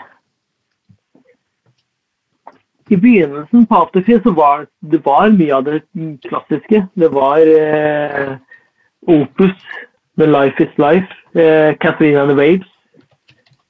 [2.89, 5.81] i begynnelsen på Afterfree så var det var mye av det
[6.23, 6.85] klassiske.
[6.95, 8.37] Det var eh,
[9.07, 9.57] Opus,
[10.17, 12.69] The Life Is Life, eh, Catherine and the Waves,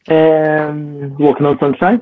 [0.08, 0.70] eh,
[1.20, 2.02] Walking on Sunshine.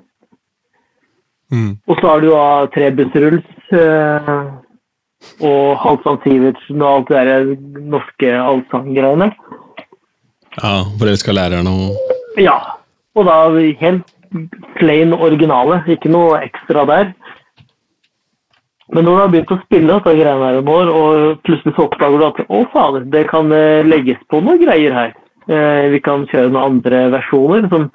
[1.54, 1.78] Mm.
[1.88, 7.44] Og så har du da tre bussrulls eh, og Halvdan Sivertsen og alt det der
[7.94, 9.30] norske allsanggreiene.
[10.60, 11.96] Ja, Forelska læreren og
[12.38, 12.58] Ja.
[13.16, 14.06] Og da helt
[14.80, 17.12] plain originale, ikke noe ekstra der.
[18.94, 21.86] Men når du har begynt å spille dette greiene her om år, og plutselig så
[21.88, 25.14] oppdager du at å fader, det kan eh, legges på noen greier her.
[25.48, 27.70] Eh, vi kan kjøre noen andre versjoner.
[27.70, 27.90] som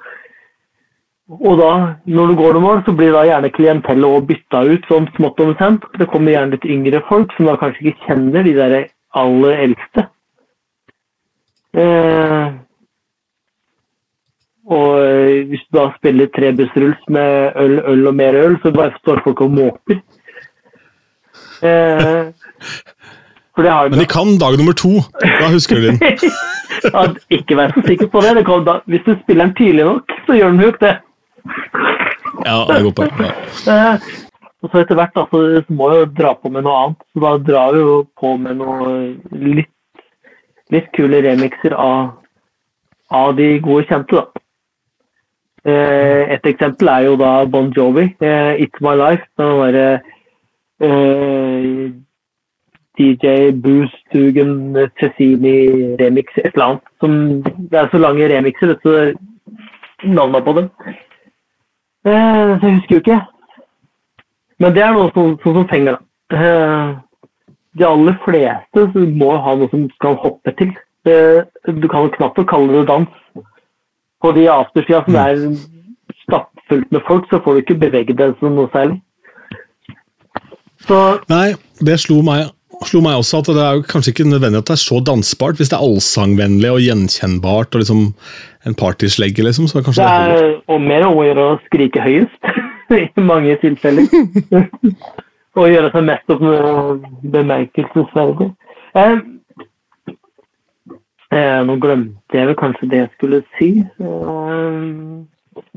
[1.29, 1.73] og da,
[2.09, 5.41] når du går noen år, så blir da gjerne klientellet òg bytta ut som smått
[5.43, 5.83] og sent.
[6.01, 8.77] Det kommer gjerne litt yngre folk som da kanskje ikke kjenner de der
[9.19, 10.07] aller eldste.
[11.77, 12.47] Eh,
[14.73, 18.71] og eh, hvis du da spiller tre bussrulls med øl, øl og mer øl, så
[18.73, 19.99] bare står folk og måper.
[21.61, 22.25] Eh,
[23.53, 24.95] for det har Men de kan dag nummer to.
[25.21, 26.01] Da husker du den.
[26.93, 28.33] ja, Ikke vær så sikker på det.
[28.39, 30.95] det da, hvis du spiller den tidlig nok, så gjør den jo ikke det.
[32.45, 32.99] Ja, det er godt.
[33.67, 33.93] Ja.
[34.59, 37.03] Og så etter hvert da, så må jeg jo dra på med noe annet.
[37.13, 38.89] Så da drar vi jo på med noe
[39.31, 39.71] litt,
[40.73, 42.11] litt kule remixer av,
[43.21, 44.43] av de gode kjente, da.
[45.67, 49.27] Eh, et eksempel er jo da Bon Jovi, eh, 'It's My Life'.
[49.39, 50.01] Den derre
[50.81, 51.91] eh,
[52.99, 56.81] DJ Boostugen Cecini remix, et eller annet.
[56.99, 59.13] Som, det er så lange remixer, du
[60.03, 60.69] navnene på dem.
[62.09, 63.19] Eh, jeg husker jo ikke.
[64.59, 66.39] Men det er noe sånn som, som fenger, da.
[66.39, 66.89] Eh,
[67.79, 68.85] de aller fleste
[69.21, 70.73] må ha noe som kan hoppe til.
[71.07, 73.43] Eh, du kan knapt kalle det dans.
[74.19, 75.43] På de aftersida som er
[76.25, 78.99] stappfullt med folk, så får du ikke beveget deg som noe særlig.
[80.87, 80.97] Så
[81.31, 81.53] Nei,
[81.85, 82.49] det slo meg,
[82.87, 85.57] slo meg også at det er kanskje ikke nødvendig at det er så dansbart.
[85.59, 88.05] Hvis det er allsangvennlig og gjenkjennbart og liksom
[88.67, 92.03] en partyslegge, liksom, så kanskje det det er og mer om å gjøre å skrike
[92.03, 92.51] høyest
[92.99, 94.07] i mange tilfeller.
[95.59, 96.45] og gjøre seg mest opp
[97.33, 98.49] bemerkelsesverdig.
[98.99, 99.17] Eh,
[101.35, 103.69] eh, nå glemte jeg vel kanskje det jeg skulle si.
[103.83, 105.75] Eh,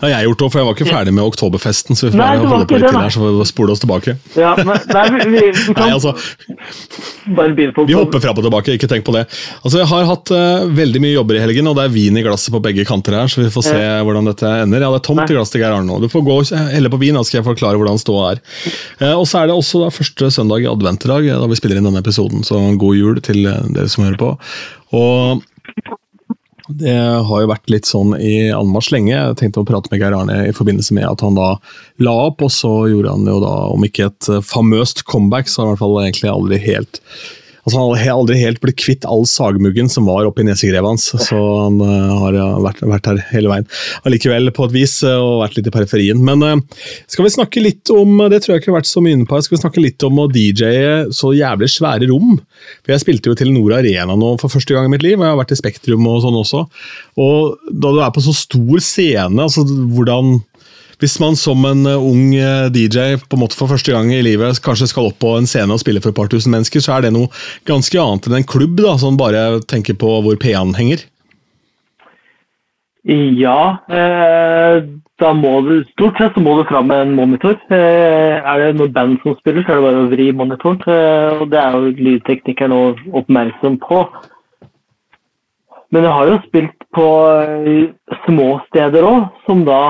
[0.00, 1.98] Det har jeg gjort òg, for jeg var ikke ferdig med oktoberfesten.
[1.98, 4.16] Så vi får Nei, holde på litt til her, så får vi spole oss tilbake.
[4.38, 6.14] ja, men, nei, vi, vi, kan altså,
[7.86, 9.26] Vi hopper fram og tilbake, ikke tenk på det.
[9.62, 12.24] Altså, Jeg har hatt uh, veldig mye jobber i helgen, og det er vin i
[12.26, 14.86] glasset på begge kanter her, så vi får se hvordan dette ender.
[14.86, 16.00] Ja, det er tomt i glasset til Geir Arne nå.
[16.02, 18.42] Du får gå og helle på vin, da skal jeg forklare hvordan ståa er.
[19.02, 21.50] Uh, og så er det også da første søndag i advent i dag, eh, da
[21.50, 24.34] vi spiller inn denne episoden, så god jul til dere som hører på.
[24.96, 25.42] Og
[26.78, 26.94] det
[27.26, 29.12] har jo vært litt sånn i anmarsj lenge.
[29.14, 31.50] Jeg tenkte å prate med Geir Arne i forbindelse med at han da
[32.04, 35.62] la opp, og så gjorde han jo da, om ikke et eh, famøst comeback, så
[35.62, 37.02] har han i hvert fall egentlig aldri helt
[37.70, 41.38] Altså Han har aldri helt blitt kvitt all sagmuggen som var oppi nesegrevet hans, så
[41.38, 43.68] han uh, har ja, vært, vært her hele veien.
[44.08, 46.18] Allikevel på et vis, eh, og vært litt i periferien.
[46.26, 49.20] Men uh, skal vi snakke litt om det tror jeg ikke har vært så mye
[49.20, 52.40] inne på, skal vi snakke litt om å DJ-e så jævlig svære rom?
[52.82, 55.28] For Jeg spilte jo til Nord Arena nå for første gang i mitt liv, og
[55.28, 56.66] jeg har vært i Spektrum og sånn også.
[57.22, 60.40] Og da du er på så stor scene, altså hvordan
[61.00, 64.22] hvis man som en eh, ung eh, DJ på en måte for første gang i
[64.24, 66.96] livet kanskje skal opp på en scene og spille for et par tusen mennesker, så
[66.96, 67.32] er det noe
[67.68, 71.06] ganske annet enn en klubb, da, sånn bare tenker på hvor P-en henger.
[73.08, 74.82] Ja, eh,
[75.20, 77.56] da må du Stort sett så må du fram med en monitor.
[77.72, 80.80] Eh, er det noe band som spiller, så er det bare å vri monitoren.
[80.84, 84.04] Eh, og det er jo lydteknikeren også oppmerksom på.
[85.90, 87.08] Men jeg har jo spilt på
[87.40, 87.90] eh,
[88.26, 89.80] små steder òg, som da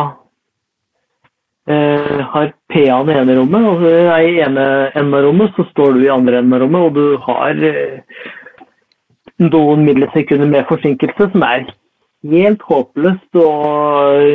[1.70, 3.66] eh, har PA-en i ene rommet.
[3.70, 6.86] Og er I ene enden av rommet så står du i andre enden av rommet,
[6.88, 8.24] og du har eh,
[9.40, 11.68] noen millisekunder med forsinkelse, som er
[12.30, 13.50] helt håpløst å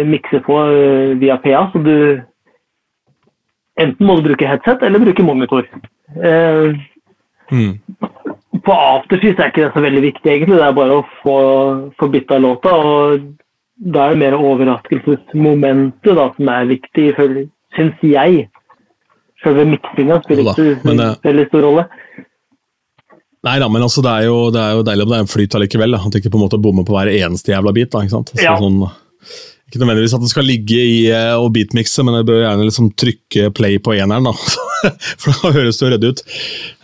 [0.10, 1.68] mikse på eh, via PA.
[1.74, 1.98] Så du
[3.76, 5.66] Enten må du bruke headset eller bruke monitor.
[6.16, 6.78] Eh,
[7.52, 7.78] Mm.
[8.66, 10.58] på afterski så er ikke det så veldig viktig, egentlig.
[10.58, 11.36] Det er bare å få,
[12.00, 12.72] få bytta låta.
[12.74, 13.26] og
[13.76, 17.10] Da er det mer overraskelsesmomentet da, som er viktig,
[17.76, 18.46] syns jeg.
[19.44, 21.84] Selve miksinga spiller ikke så eh, veldig stor rolle.
[23.46, 25.30] Nei da, men altså, det, er jo, det er jo deilig om det er en
[25.30, 25.98] flyt allikevel.
[26.00, 27.92] At det ikke på en måte bommer på hver eneste jævla bit.
[27.94, 28.32] Da, ikke sant?
[28.34, 28.56] Så, Ja.
[28.58, 28.80] sånn,
[29.70, 32.90] ikke nødvendigvis at den skal ligge i eh, og beatmikse, men jeg bør gjerne liksom
[32.96, 34.32] trykke play på eneren.
[34.32, 34.34] da.
[35.22, 36.26] For da høres det jo redd ut.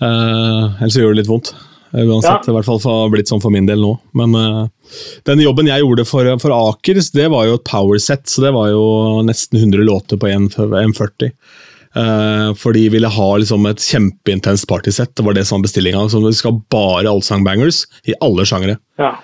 [0.02, 1.54] Uh, ellers gjør det litt vondt.
[1.94, 2.52] Eh, Uansett, Ja.
[2.52, 4.00] i hvert fall for, har blitt sånn for min del nå.
[4.16, 4.68] Men uh,
[5.28, 8.70] den jobben jeg gjorde for, for Akers, det var jo et powerset, så det var
[8.72, 8.84] jo
[9.28, 11.32] nesten 100 låter på 1,40.
[11.92, 15.12] Uh, for de ville ha liksom et kjempeintenst partysett.
[15.16, 16.06] Det var det som var bestillinga.
[16.10, 18.78] Så vi skal bare allsangbangers i alle sjangere.
[19.02, 19.18] Ja.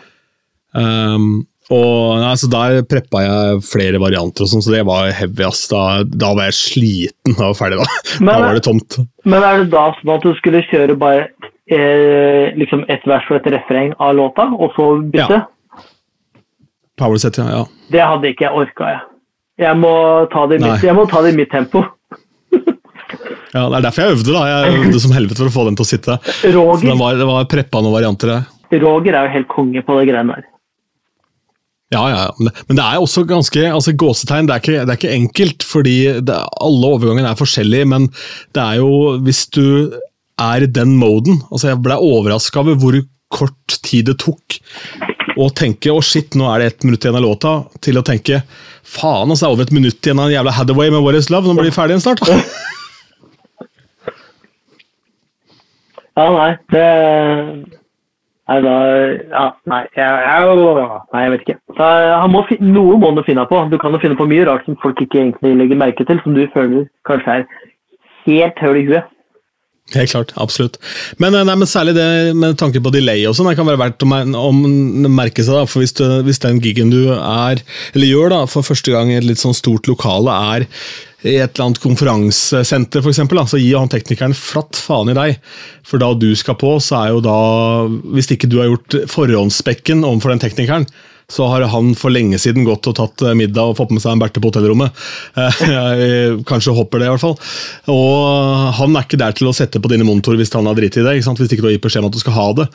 [0.75, 5.43] Um, og altså, Der preppa jeg flere varianter, og sånn, så det var heavy.
[5.47, 5.65] ass.
[5.71, 7.79] Da, da var jeg sliten da var jeg ferdig.
[7.79, 8.99] Da Men- Da var det tomt.
[9.25, 11.29] Men er det da sånn at du skulle kjøre bare
[11.71, 15.41] eh, liksom et vers og et refreng av låta, og så bytte?
[15.41, 15.83] Ja.
[16.97, 17.45] Powerset, ja.
[17.53, 17.63] ja.
[17.93, 19.01] Det hadde ikke jeg orka, jeg.
[19.67, 19.91] Jeg må
[20.33, 21.81] ta det i mitt, jeg må ta det i mitt tempo.
[23.55, 23.63] ja.
[23.69, 24.33] Det er derfor jeg øvde.
[24.35, 24.43] da.
[24.51, 26.17] Jeg øvde som helvete for å få den til å sitte.
[26.53, 28.45] Roger, det var, det var preppa noen varianter der.
[28.83, 30.45] Roger er jo helt konge på det greiene der.
[31.95, 32.31] Ja, ja, ja.
[32.37, 34.47] Men det- Men det er også ganske altså gåsetegn.
[34.49, 35.97] Det er ikke, det er ikke enkelt, fordi
[36.27, 37.87] det, alle overgangene er forskjellige.
[37.87, 38.09] Men
[38.53, 38.89] det er jo
[39.23, 39.93] Hvis du
[40.41, 42.99] er i den moden altså Jeg ble overraska over hvor
[43.33, 44.59] kort tid det tok
[45.37, 47.51] å tenke å shit, nå er det ett minutt igjen av låta,
[47.85, 48.39] til å tenke
[48.87, 51.29] faen, altså, det er over et minutt igjen av en jævla Hathaway med What Is
[51.29, 52.23] Love, nå blir vi ferdig igjen snart.
[56.17, 56.85] Ja, nei, det
[58.47, 58.73] Nei, da
[59.27, 61.57] Ja, nei, jeg, jeg, nei, jeg vet ikke.
[61.75, 61.87] Så,
[62.31, 63.59] må, finne, noe må han finne på.
[63.71, 66.37] Du kan jo finne på mye rart som folk ikke egentlig legger merke til, som
[66.37, 67.45] du føler kanskje er
[68.23, 69.11] helt høl i huet.
[69.95, 70.75] Helt klart, absolutt.
[71.17, 73.79] Men, eh, nei, men særlig det med tanke på delay og sånn, det kan være
[73.79, 74.51] verdt å
[75.07, 75.53] merke seg.
[75.55, 77.61] da, for hvis, du, hvis den gigen du er,
[77.95, 80.67] eller gjør da, for første gang i et litt sånn stort lokale, er
[81.25, 85.17] i et eller annet konferansesenter, for eksempel, da, så gir han teknikeren flatt faen i
[85.17, 85.39] deg.
[85.87, 87.37] For da du skal på, så er jo da
[87.87, 90.85] Hvis ikke du har gjort forhåndsspekken overfor den teknikeren,
[91.27, 94.13] så har han for lenge siden gått og tatt eh, middag og fått med seg
[94.13, 94.95] en berte på hotellrommet.
[95.35, 97.35] Eh, jeg Kanskje hopper det, i hvert fall.
[97.91, 100.95] Og han er ikke der til å sette på dine monitor hvis han har dritt
[100.95, 101.17] i det.
[101.17, 101.41] Ikke sant?
[101.41, 102.67] Hvis ikke du har gitt beskjed om at du skal ha det.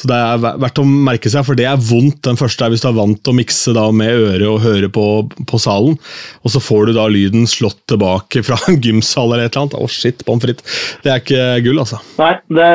[0.00, 2.82] Så det er verdt å merke seg, for det er vondt den første er hvis
[2.82, 5.06] du er vant til å mikse da med øret og høre på,
[5.46, 5.94] på salen,
[6.42, 9.78] og så får du da lyden slått tilbake fra en gymsal eller et eller annet.
[9.78, 10.82] Å, shit, pommes frites.
[11.04, 12.02] Det er ikke gull, altså.
[12.18, 12.72] Nei, det,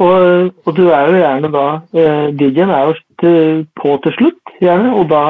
[0.00, 4.92] og, og du er jo gjerne da eh, DJ-en er jo på til slutt, gjerne.
[4.94, 5.22] Og da,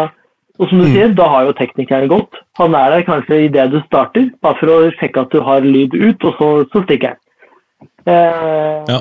[0.58, 2.34] og som du sier, da har jo teknikeren gått.
[2.58, 5.94] Han er der kanskje idet du starter, bare for å sjekke at du har lyd
[5.94, 7.18] ut, og så, så stikker han.
[8.06, 9.00] Eh, Ja.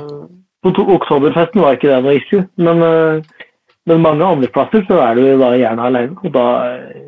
[0.63, 3.21] På to- Oktoberfesten var ikke det noe issue, men, eh,
[3.85, 6.17] men mange andre plasser så er du da gjerne alene.
[6.23, 7.03] Og da eh,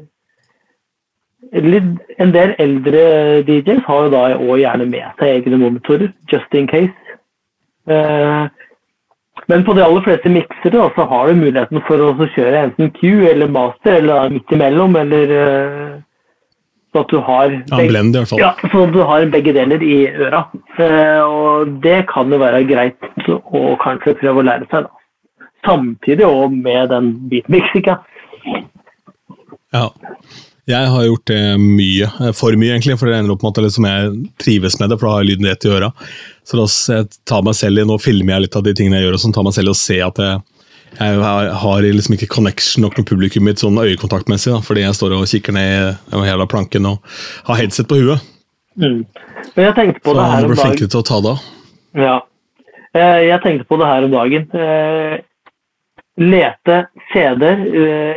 [1.52, 6.68] En del eldre DJs har jo da òg gjerne med seg egne monitorer, just in
[6.68, 6.94] case.
[7.90, 8.48] Eh,
[9.50, 13.26] men på de aller fleste miksere så har du muligheten for å kjøre enten Q
[13.32, 15.98] eller master, eller midt imellom, eller eh,
[16.94, 18.40] så at du har Ja, blend, i hvert fall.
[18.42, 20.44] ja, så du har begge deler i øra.
[20.78, 25.48] Eh, og det kan jo være greit å kanskje prøve å lære seg, da.
[25.68, 27.98] Samtidig og med den beatmixinga.
[29.76, 29.90] Ja.
[30.70, 33.64] Jeg har gjort det mye, eh, for mye egentlig, for det ender opp med at
[33.66, 34.12] liksom, jeg
[34.44, 35.90] trives med det, for da har jeg lyden rett i øra.
[36.46, 39.08] Så da jeg tar meg selv i, nå filmer jeg litt av de tingene jeg
[39.08, 40.42] gjør, og sånn, tar meg selv i å se at jeg,
[41.00, 41.22] jeg
[41.64, 45.30] har, liksom ikke connection nok med publikum mitt sånn øyekontaktmessig, da, fordi jeg står og
[45.32, 47.18] kikker ned i hele planken og
[47.50, 48.30] har headset på huet.
[48.80, 49.02] Mm.
[49.56, 51.34] Men jeg tenkte på Så det her om bli blir flinkere til å ta det
[51.34, 51.48] av.
[51.98, 52.18] Ja.
[52.94, 54.46] Eh, Jeg tenkte på det her om dagen.
[54.54, 55.18] Eh,
[56.20, 56.78] Lete
[57.14, 57.62] CD-er,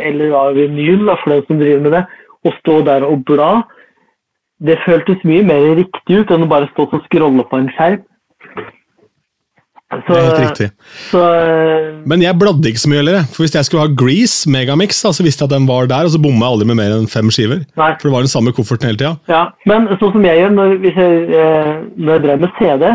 [0.09, 2.01] eller vinyl, da, for den som driver med det,
[2.45, 3.53] og stå der og bla.
[4.63, 8.03] Det føltes mye mer riktig ut enn å bare stå og scrolle på en skjerm.
[9.93, 10.69] Så, Det er helt riktig.
[11.11, 11.23] Så,
[12.09, 13.27] Men jeg bladde ikke så mye heller.
[13.29, 16.09] For Hvis jeg skulle ha Grease Megamix, da, så visste jeg at den var der,
[16.09, 17.67] og så bomma jeg aldri med mer enn fem skiver.
[17.77, 17.91] nei.
[18.01, 19.19] For det var den samme kofferten hele tida.
[19.29, 22.87] Ja, men sånn som jeg gjør når, jeg, eh, når jeg drev med CD,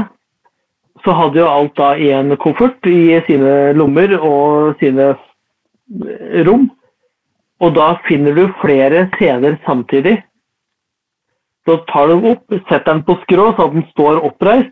[1.05, 5.13] så hadde jo alt da i en koffert i sine lommer og sine
[6.47, 6.71] rom.
[7.64, 10.18] Og da finner du flere CD-er samtidig.
[11.68, 14.72] Så tar du den opp, setter den på skrå så den står oppreist,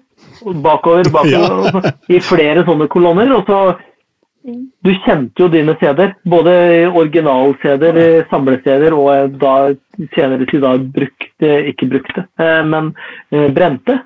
[0.64, 1.92] bakover, bakover, Ja.
[2.08, 3.34] i flere sånne kolonner.
[3.36, 3.76] og så
[4.86, 6.52] du kjente jo dine CD-er, både
[6.94, 9.54] original-CD-er, samle-CD-er og da
[10.14, 12.92] senere til da brukte, ikke brukte, eh, men
[13.34, 13.98] eh, brente.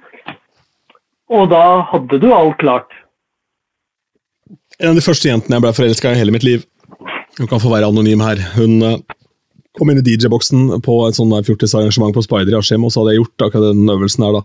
[1.29, 2.95] Og da hadde du alt klart.
[4.79, 6.63] En av de første jentene jeg ble forelska i i hele mitt liv.
[7.39, 8.41] Hun kan få være anonym her.
[8.57, 8.99] Hun eh,
[9.77, 13.13] kom inn i DJ-boksen på et sånn fjortisarrangement på Spider i Askim, og så hadde
[13.15, 14.39] jeg gjort akkurat den øvelsen her.
[14.39, 14.41] da,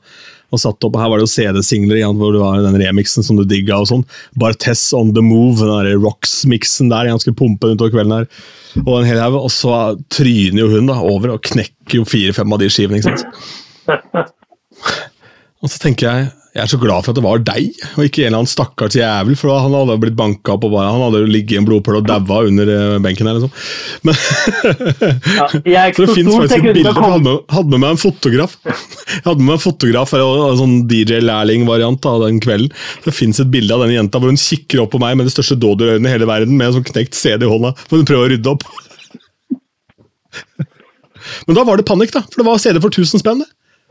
[0.55, 3.27] og satt opp, og Her var det jo CD-singler igjen, hvor det var den remixen
[3.27, 3.81] som du digga.
[3.81, 4.05] og sånn.
[4.39, 7.11] Bartess on the move, den der Rocks-miksen der.
[7.11, 8.31] Jeg skulle pumpe den utover kvelden her.
[8.85, 12.55] Og en hel haug, og så tryner jo hun da over og knekker jo fire-fem
[12.55, 13.03] av de skivene.
[13.03, 13.27] ikke sant?
[15.65, 18.23] Og så tenker jeg jeg er så glad for at det var deg, og ikke
[18.23, 19.35] en eller annen stakkars jævel.
[19.35, 22.05] For han hadde blitt banka opp, og bare, han hadde ligget i en blodpøl og
[22.07, 23.41] daua under eh, benken her.
[23.41, 23.51] liksom.
[24.07, 24.15] Men,
[25.35, 27.97] Ja, jeg så det fins faktisk et bilde, for jeg hadde med, hadde med meg
[27.97, 28.55] en fotograf.
[28.71, 32.71] Jeg hadde med meg en fotograf og en sånn DJ-lærling-variant av den kvelden.
[33.03, 35.35] Det fins et bilde av denne jenta hvor hun kikker opp på meg med de
[35.35, 38.29] største dådyrøynene i hele verden, med en sånn knekt CD i hånda, hvor hun prøver
[38.29, 38.63] å rydde opp.
[41.51, 43.43] Men da var det panikk, da, for det var CD for 1000 spenn.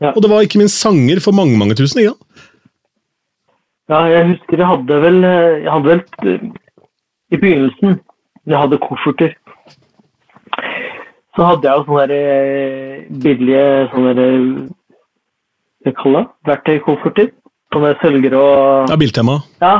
[0.02, 0.10] Ja.
[0.14, 2.00] Og det var ikke minst sanger for mange mange tusen.
[2.00, 2.30] ikke sant?
[3.92, 6.02] Ja, jeg husker jeg hadde vel, jeg hadde vel
[7.32, 7.98] I begynnelsen,
[8.44, 9.34] når jeg hadde kofferter,
[11.34, 14.36] så hadde jeg jo sånne der, eh, billige sånne der,
[15.84, 17.32] jeg kaller det, verktøykofferter.
[17.74, 19.40] Sånne sølger og Ja, Biltema.
[19.60, 19.74] Ja,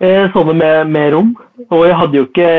[0.00, 1.34] eh, sånne med, med rom.
[1.70, 2.52] Og jeg hadde jo ikke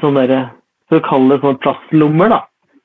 [0.00, 0.50] sånne der,
[0.90, 2.40] så kall det sånne plastlommer, da.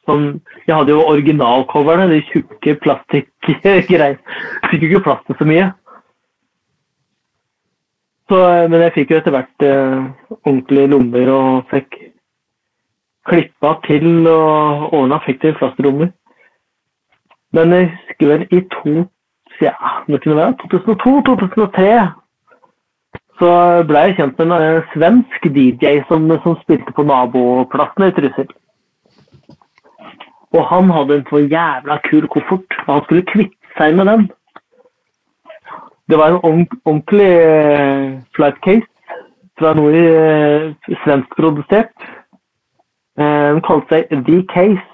[0.06, 0.28] Sånn,
[0.68, 4.22] jeg hadde jo originalcoverne, de tjukke plastikkgreiene.
[4.70, 5.72] Fikk jo ikke plass til så mye.
[8.30, 10.08] Så, eh, men jeg fikk jo etter hvert eh,
[10.44, 11.98] ordentlige lommer og fikk
[13.30, 16.14] klippa til og ordna fikk til klasserommet.
[17.54, 18.96] Men jeg husker vel i to,
[19.62, 19.76] ja,
[20.08, 21.92] det kunne være 2002-2003
[23.40, 23.52] så
[23.88, 28.50] ble jeg kjent med en svensk DJ som, som spilte på naboplassen i Trussel.
[30.58, 34.26] Og han hadde en så jævla kul koffert, og han skulle kvitte seg med den.
[36.10, 36.42] Det var en
[36.86, 38.88] ordentlig uh, flight case
[39.60, 41.94] fra noe uh, svenskprodusert.
[43.20, 44.90] Uh, den kalte seg The Case.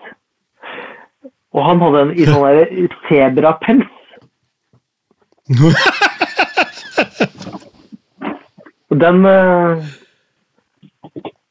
[1.55, 3.91] Og han hadde en i sånn sebrapels.
[8.95, 9.17] Den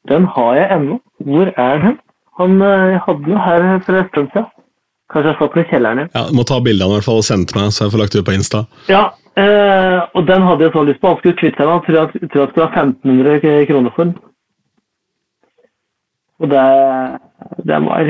[0.08, 0.96] Den har jeg ennå.
[1.24, 1.96] Hvor er den?
[2.40, 4.48] Han hadde den her for en stund siden.
[5.12, 6.08] Kanskje jeg har satt den i kjelleren.
[6.14, 7.84] Ja, du må ta bilde av den i hvert fall og sende til meg, så
[7.84, 8.64] jeg får lagt det ut på Insta.
[8.88, 9.04] Ja,
[9.38, 11.12] uh, og den hadde jeg så lyst på.
[11.12, 12.22] Han skulle kvitte seg med den.
[12.22, 14.14] Jeg tror han skulle ha 1500 kroner for den.
[16.42, 16.64] Og det,
[17.68, 18.00] det var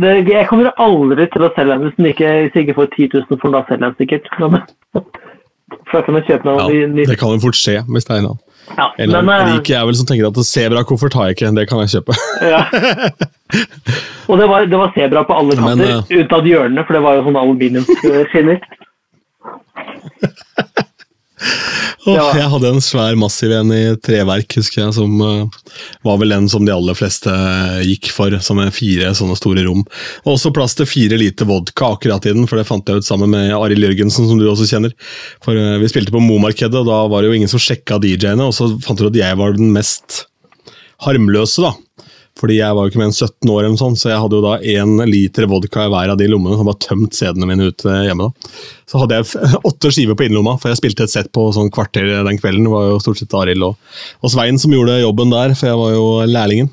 [0.00, 2.90] det, Jeg kommer aldri til å selge den hvis den ikke, hvis jeg ikke får
[2.96, 3.56] 10 000 for den.
[3.56, 4.26] Da selger jeg den sikkert.
[5.86, 8.28] For da kan jeg kjøpe noe ja, Det kan jo fort skje er en
[8.76, 11.82] ja, Eller en uh, rik jævel som tenker at sebrakoffert har jeg ikke, det kan
[11.82, 12.16] jeg kjøpe.
[12.54, 12.62] ja.
[14.30, 17.02] Og det var, det var sebra på alle kanter, Men, uh, unntatt hjørnene, for det
[17.04, 18.58] var jo sånn aluminiumsskinner.
[22.06, 25.72] Oh, jeg hadde en svær, massiv en i treverk, husker jeg, som uh,
[26.06, 29.64] var vel den som de aller fleste uh, gikk for, som er fire sånne store
[29.66, 29.82] rom.
[30.22, 33.08] Og også plass til fire liter vodka akkurat i den, for det fant jeg ut
[33.08, 34.94] sammen med Arild Jørgensen, som du også kjenner.
[35.44, 38.46] For uh, Vi spilte på Momarkedet, og da var det jo ingen som sjekka DJ-ene,
[38.46, 40.22] og så fant ut at jeg var den mest
[41.02, 41.74] harmløse, da.
[42.36, 44.44] Fordi jeg var jo ikke mer enn 17 år, eller sånn, så jeg hadde jo
[44.44, 46.58] da én liter vodka i hver av de lommene.
[46.58, 48.28] som bare tømt CD-ene mine ut eh, hjemme.
[48.28, 48.50] da.
[48.92, 52.10] Så hadde jeg åtte skiver på innerlomma, for jeg spilte et sett på sånn kvarter
[52.28, 52.68] den kvelden.
[52.68, 55.80] Det var jo stort sett Arild og, og, Svein som gjorde jobben der, for jeg
[55.80, 56.68] var jo lærlingen.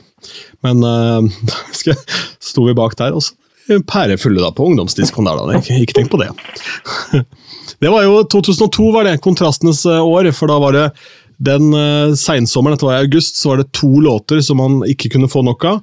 [0.67, 2.03] Men uh,
[2.43, 3.39] sto vi bak der, og så
[3.87, 5.39] pærefulle da på ungdomsdiskoen der.
[5.39, 6.27] da, ikke, ikke tenk på det.
[7.83, 10.83] Det var jo 2002 var det, kontrastenes eh, år, for da var det
[11.45, 15.11] den uh, seinsommeren, dette var i august, så var det to låter som han ikke
[15.13, 15.81] kunne få nok av.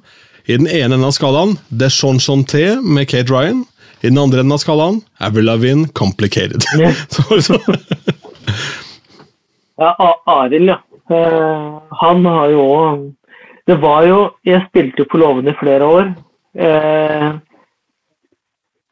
[0.49, 3.65] I den ene enden av skalaen The Chanté med Kate Ryan.
[4.01, 6.65] I den andre enden av skalaen Avril Lavigne Complicated.
[9.77, 10.79] ja, Arild, ja.
[11.11, 12.99] Uh, han har jo òg
[13.67, 16.11] Det var jo Jeg spilte jo på låven i flere år.
[16.55, 17.37] Uh,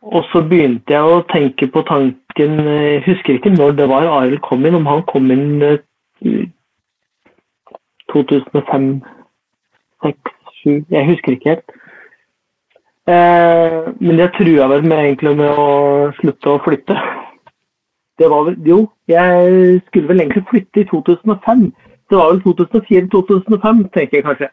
[0.04, 4.42] og så begynte jeg å tenke på tanken Jeg husker ikke når det var Arild
[4.46, 5.64] kom inn, om han kom inn
[8.14, 8.90] 2005,
[10.06, 10.34] 6,
[10.64, 11.78] 7 Jeg husker ikke helt.
[13.10, 15.70] Eh, men jeg trua vel med, egentlig med å
[16.20, 16.98] slutte å flytte.
[18.20, 21.70] Det var vel Jo, jeg skulle vel egentlig flytte i 2005.
[22.10, 24.50] Det var vel 2004-2005, tenker jeg kanskje.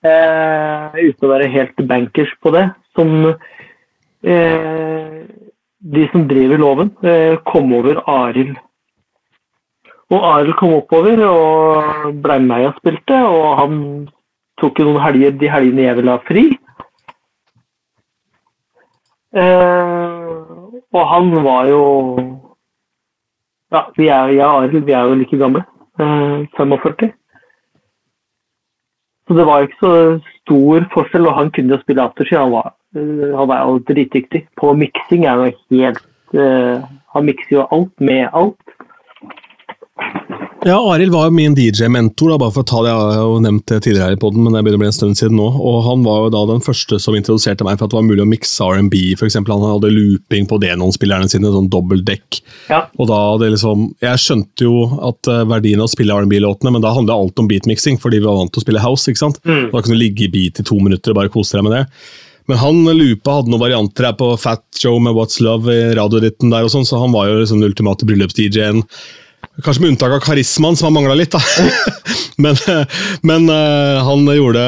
[0.00, 2.70] Eh, uten å være helt bankers på det.
[2.96, 3.34] Som
[4.24, 5.20] eh,
[5.80, 8.56] de som driver loven, eh, kom over Arild
[10.10, 13.76] og Arild kom oppover og ble med og spilte, og han
[14.60, 16.44] tok jo noen helger de helgene jeg ville ha fri.
[19.30, 20.30] Eh,
[20.90, 21.82] og han var jo
[23.70, 25.62] Ja, vi er, jeg og Arild vi er jo like gamle.
[26.00, 27.12] Eh, 45.
[29.28, 29.94] Så det var ikke så
[30.40, 32.34] stor forskjell, og han kunne jo spille afterski.
[32.34, 34.48] Han var, eh, han var jo dritdyktig.
[34.58, 36.02] På miksing er jo helt
[36.34, 36.82] eh,
[37.14, 38.69] Han mikser jo alt med alt.
[40.60, 43.64] Ja, Arild var jo min DJ-mentor, bare for å ta det, jeg har jo nevnt
[43.70, 45.46] tidligere her i poden, men det begynner å bli en stund siden nå.
[45.56, 48.26] og Han var jo da den første som introduserte meg for at det var mulig
[48.26, 49.00] å mikse R&B.
[49.16, 52.42] Eksempel, han hadde looping på Denon-spillerne sine, sånn dobbeltdekk.
[52.68, 52.82] Ja.
[53.00, 56.84] Og da hadde liksom, Jeg skjønte jo at uh, verdien av å spille R&B-låtene, men
[56.84, 59.08] da handla alt om beatmixing, fordi vi var vant til å spille house.
[59.08, 59.40] ikke sant?
[59.48, 59.70] Mm.
[59.72, 61.86] Da kunne du ligge i beat i to minutter og bare kose deg med det.
[62.52, 66.52] Men han loopa hadde noen varianter her på Fat Joe med What's Love i radioditten
[66.52, 68.84] der, og sånn, så han var jo liksom den ultimate bryllups-DJ-en.
[69.64, 71.34] Kanskje med unntak av karismaen, som har mangla litt.
[71.34, 71.40] da.
[72.44, 72.56] men,
[73.26, 74.62] men uh, han gjorde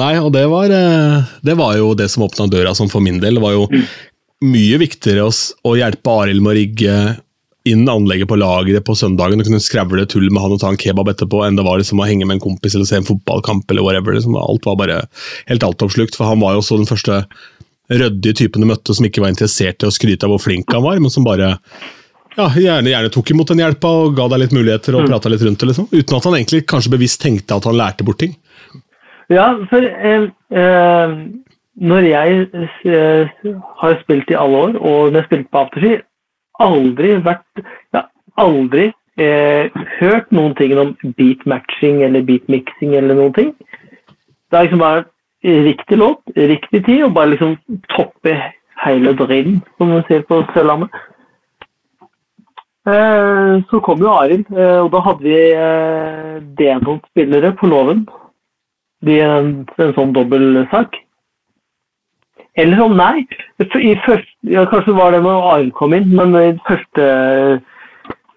[0.00, 3.20] Nei, og det var, uh, det var jo det som åpna døra som for min
[3.20, 3.36] del.
[3.36, 3.66] Det var jo
[4.46, 5.34] mye viktigere å,
[5.68, 6.94] å hjelpe Arild med å rigge
[7.68, 10.80] inn anlegget på lageret på søndagen og kunne skravle tull med han og ta en
[10.80, 13.68] kebab etterpå, enn det var liksom å henge med en kompis eller se en fotballkamp.
[13.70, 14.16] eller whatever.
[14.16, 14.38] Liksom.
[14.40, 15.00] Alt var bare
[15.50, 16.16] helt altoppslukt.
[16.16, 17.22] For han var jo også den første
[17.90, 20.84] ryddige typen du møtte som ikke var interessert i å skryte av hvor flink han
[20.86, 21.56] var, men som bare
[22.36, 25.10] ja, gjerne, gjerne, tok imot den hjelpa og ga deg litt muligheter og mm.
[25.10, 25.70] prata litt rundt det.
[25.72, 25.88] Liksom.
[25.90, 28.36] Uten at han egentlig kanskje bevisst tenkte at han lærte bort ting.
[29.30, 30.28] Ja, for eh,
[30.58, 31.16] eh,
[31.80, 32.46] når jeg
[32.84, 33.44] eh,
[33.82, 35.92] har spilt i alle år, og når jeg spilte på afterski,
[36.60, 37.62] aldri vært
[37.96, 38.04] ja,
[38.40, 43.54] aldri eh, hørt noen ting om beat matching eller beat mixing eller noen ting.
[44.50, 45.06] Det er liksom bare
[45.64, 47.56] riktig låt, riktig tid, og bare liksom
[47.94, 48.34] toppe
[48.84, 50.90] hele drillen, som man sier på Sørlandet.
[52.88, 58.06] Eh, så kom jo Arild, eh, og da hadde vi eh, Denon-spillere på låven.
[59.04, 59.50] De en,
[59.80, 60.96] en sånn dobbeltsak.
[62.60, 63.26] Eller om nei.
[63.60, 67.04] I første, ja, kanskje var det når Arild kom inn, men i første,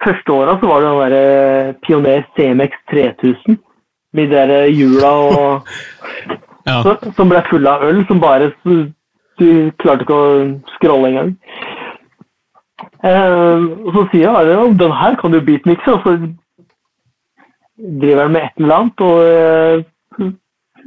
[0.04, 3.60] første åra så var det den derre Pioner CMX 3000.
[4.14, 5.48] Med de der hjula og
[6.64, 6.78] Ja.
[6.80, 9.48] så, Som ble full av øl, som bare Du
[9.82, 10.28] klarte ikke å
[10.78, 11.34] scrolle engang.
[13.04, 16.14] Eh, og så sier Are den her kan du beatmikse, og så
[18.02, 20.30] driver han med et eller annet og eh,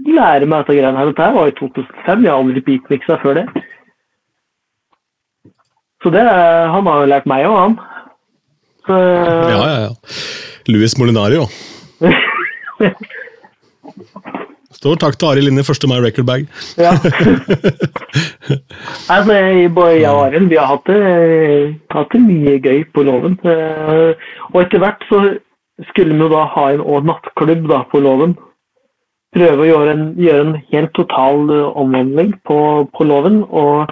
[0.07, 1.11] lærer meg dette greiene her.
[1.13, 3.47] Dette var i 2005, jeg har aldri beatmiksa før det.
[6.03, 7.79] Så det, han har jo lært meg òg, han.
[8.87, 9.93] Så, Ja, ja, ja.
[10.69, 11.47] Louis Molinario.
[14.77, 16.47] Står takk til Arild Linne, første My Record Bag.
[16.77, 16.93] Ja.
[19.15, 21.01] altså, jeg- både jeg og Arild vi har hatt det,
[21.91, 23.39] hatt det mye gøy på låven.
[23.45, 24.15] Eh,
[24.55, 25.39] Og etter hvert så
[25.91, 28.37] skulle vi da ha en og nattklubb da på låven.
[29.37, 32.59] Prøve å gjøre en, gjøre en helt total omvendling omvending på,
[32.97, 33.43] på låven.
[33.49, 33.89] Og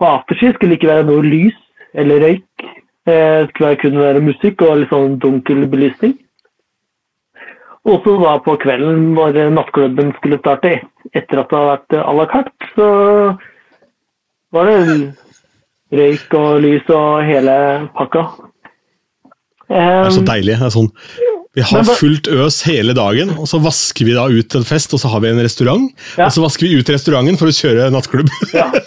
[0.00, 1.58] på afterski skulle det ikke være noe lys
[1.94, 2.68] eller røyk.
[3.06, 6.14] Eh, Det skulle kun være musikk og litt sånn dunkel belysning.
[7.88, 10.76] Og så da på kvelden når nattklubben skulle starte,
[11.10, 12.88] etter at det hadde vært à la carte, så
[14.54, 14.78] var det
[15.92, 17.56] røyk og lys og hele
[17.98, 18.24] pakka.
[19.66, 20.58] Det er så Um, deilig.
[20.60, 20.90] Det er sånn,
[21.56, 25.00] vi har fullt øs hele dagen, og så vasker vi da ut en fest, og
[25.02, 25.88] så har vi en restaurant.
[26.16, 26.28] Ja.
[26.28, 28.30] Og så vasker vi ut restauranten for å kjøre nattklubb.
[28.56, 28.70] ja.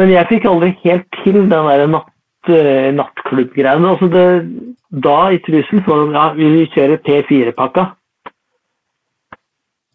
[0.00, 2.08] Men jeg fikk aldri helt til den der natt,
[2.48, 3.88] eh, nattklubbgreiene.
[3.94, 4.26] Altså det,
[5.04, 7.84] da i Trysil så ja, vi kjører P4-pakka.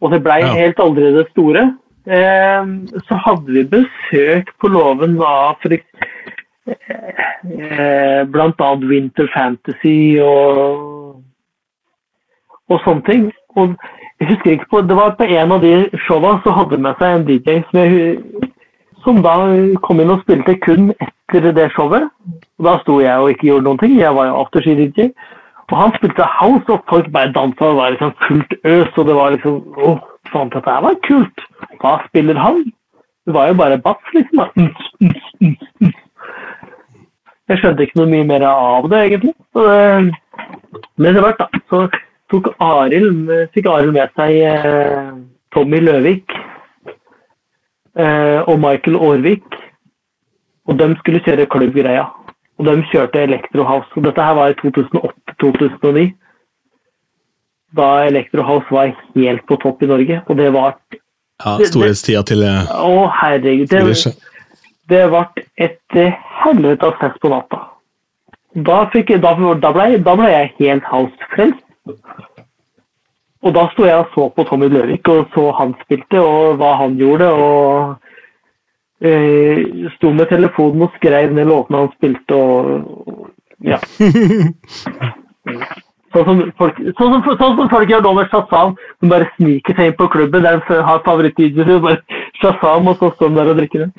[0.01, 0.53] Og det blei Ja.
[0.53, 1.63] helt aldri det store.
[2.07, 2.63] Eh,
[3.07, 5.79] så hadde vi besøk på låven av for, eh,
[8.25, 11.15] blant annet Winter Fantasy og,
[12.69, 13.31] og sånne ting.
[13.55, 13.75] Og
[14.19, 17.15] jeg husker ikke på, Det var på en av de showa så hadde med seg
[17.15, 18.17] en DJ som, jeg,
[19.07, 19.33] som da
[19.85, 22.09] kom inn og spilte kun etter det showet.
[22.59, 23.93] Og Da sto jeg og ikke gjorde noen ting.
[23.95, 25.11] Jeg var jo afterski-DJ.
[25.71, 28.91] Og han spilte house, og folk bare dansa og var liksom fullt øs.
[28.97, 29.93] Og det var liksom Å,
[30.31, 31.45] faen, dette her var kult.
[31.79, 32.65] Hva spiller han?
[33.27, 34.67] Det var jo bare bass, liksom.
[37.47, 39.33] Jeg skjønte ikke noe mye mer av det, egentlig.
[39.55, 40.15] Så det,
[40.97, 41.85] men etter hvert, da, så
[42.31, 43.11] tok Aril,
[43.55, 45.11] fikk Arild med seg eh,
[45.55, 46.35] Tommy Løvik
[47.97, 49.57] og Michael Aarvik.
[50.67, 52.05] Og de skulle kjøre klubbgreia.
[52.57, 53.89] Og de kjørte Electro House.
[53.95, 56.07] Og dette her var i 2008-2009.
[57.77, 60.21] Da Electro House var helt på topp i Norge.
[60.27, 60.77] Og det var
[61.37, 63.69] Ja, Storhetstida til eh, Å, herregud.
[63.69, 64.13] Det,
[64.89, 65.19] det ble
[65.61, 67.59] et eh, helvetes fest på natta.
[68.65, 71.61] Da, fikk, da, da, ble, da ble jeg helt house-frelst.
[73.47, 76.73] Og da sto jeg og så på Tommy Løvik og så han spilte og hva
[76.81, 77.29] han gjorde.
[77.31, 82.63] Og eh, sto med telefonen og skrev ned låtene han spilte og,
[83.07, 83.29] og
[83.65, 83.79] ja.
[86.15, 88.75] Sånn som folk, sånn som, sånn som folk gjør nå med Shazam.
[88.99, 91.73] som bare sniker seg inn på klubben der de har favorittvideoer.
[91.75, 93.89] og bare Shazam, og så står de der og drikker det.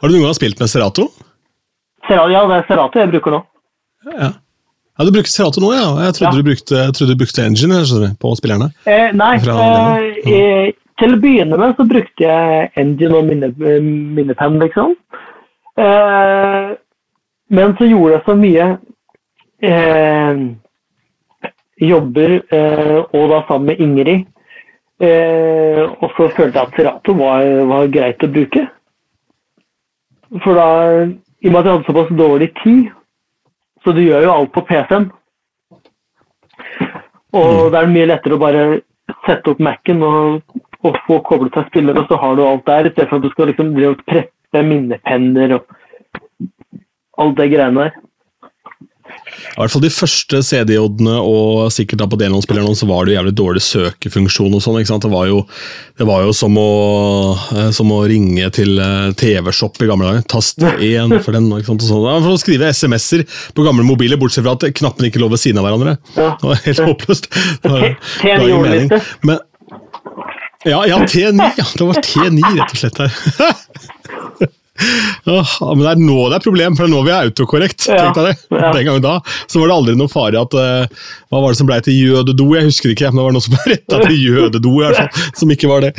[0.00, 1.06] Har du noen gang spilt med Serato?
[2.08, 3.40] Serato, ja, det er Serato jeg bruker nå.
[4.10, 4.32] Ja.
[4.98, 5.88] Ja, Du bruker Serato nå, ja.
[6.06, 6.38] Jeg trodde, Ja.
[6.38, 8.70] Du, brukte, jeg trodde du brukte Engine skjønner, på spillerne.
[8.86, 13.50] Eh, nei, eh, eh, til å begynne med så brukte jeg engine og minne,
[14.14, 14.94] minnepenn, liksom.
[15.78, 16.74] Eh,
[17.50, 18.68] men så gjorde jeg så mye
[19.64, 20.44] eh,
[21.82, 24.24] jobber, eh, og da sammen med Ingrid.
[25.02, 28.68] Eh, og så følte jeg at Serato var, var greit å bruke.
[30.44, 30.68] For da,
[31.42, 32.92] i og med at jeg hadde såpass dårlig tid,
[33.84, 35.10] så du gjør jo alt på PC-en.
[37.34, 38.64] Og det er mye lettere å bare
[39.26, 42.88] sette opp Mac-en og, og få koblet seg spillere, og så har du alt der,
[42.88, 45.74] i stedet for at du skal liksom drive og preppe minnepenner og
[47.20, 48.03] alt det greiene der.
[49.54, 53.18] I hvert fall de første CD-odene og sikkert da på Denon-spillerne så var det jo
[53.20, 54.54] jævlig dårlig søkefunksjon.
[54.56, 55.04] og sånn, ikke sant?
[55.06, 55.42] Det var jo,
[56.00, 56.70] det var jo som, å,
[57.54, 60.26] eh, som å ringe til eh, TV-shop i gamle dager.
[60.34, 61.46] Tast 1 for den.
[61.54, 61.86] ikke sant?
[61.86, 62.26] Og sånn.
[62.26, 65.62] For å skrive SMS-er på gamle mobiler, bortsett fra at knappene ikke lå ved siden
[65.62, 65.96] av hverandre.
[66.16, 67.30] Det var helt håpløst.
[67.62, 68.90] Det var, det var ingen mening.
[68.90, 69.28] T9-ordliste.
[69.30, 69.38] Men,
[70.64, 71.48] ja, ja, T9.
[71.60, 73.02] Ja, det var T9, rett og slett.
[73.04, 74.52] her.
[75.26, 77.86] Åh, men det er nå det er problem, for det er nå vi er autokorrekt.
[77.88, 78.34] Ja, ja.
[78.74, 80.84] Den gangen da så var det aldri noe fare at uh,
[81.30, 82.46] Hva var det som ble til jødedo?
[82.58, 85.12] Jeg husker ikke, men det var noe som ble retta til jødedo, i hvert fall.
[85.38, 85.92] Som ikke var det.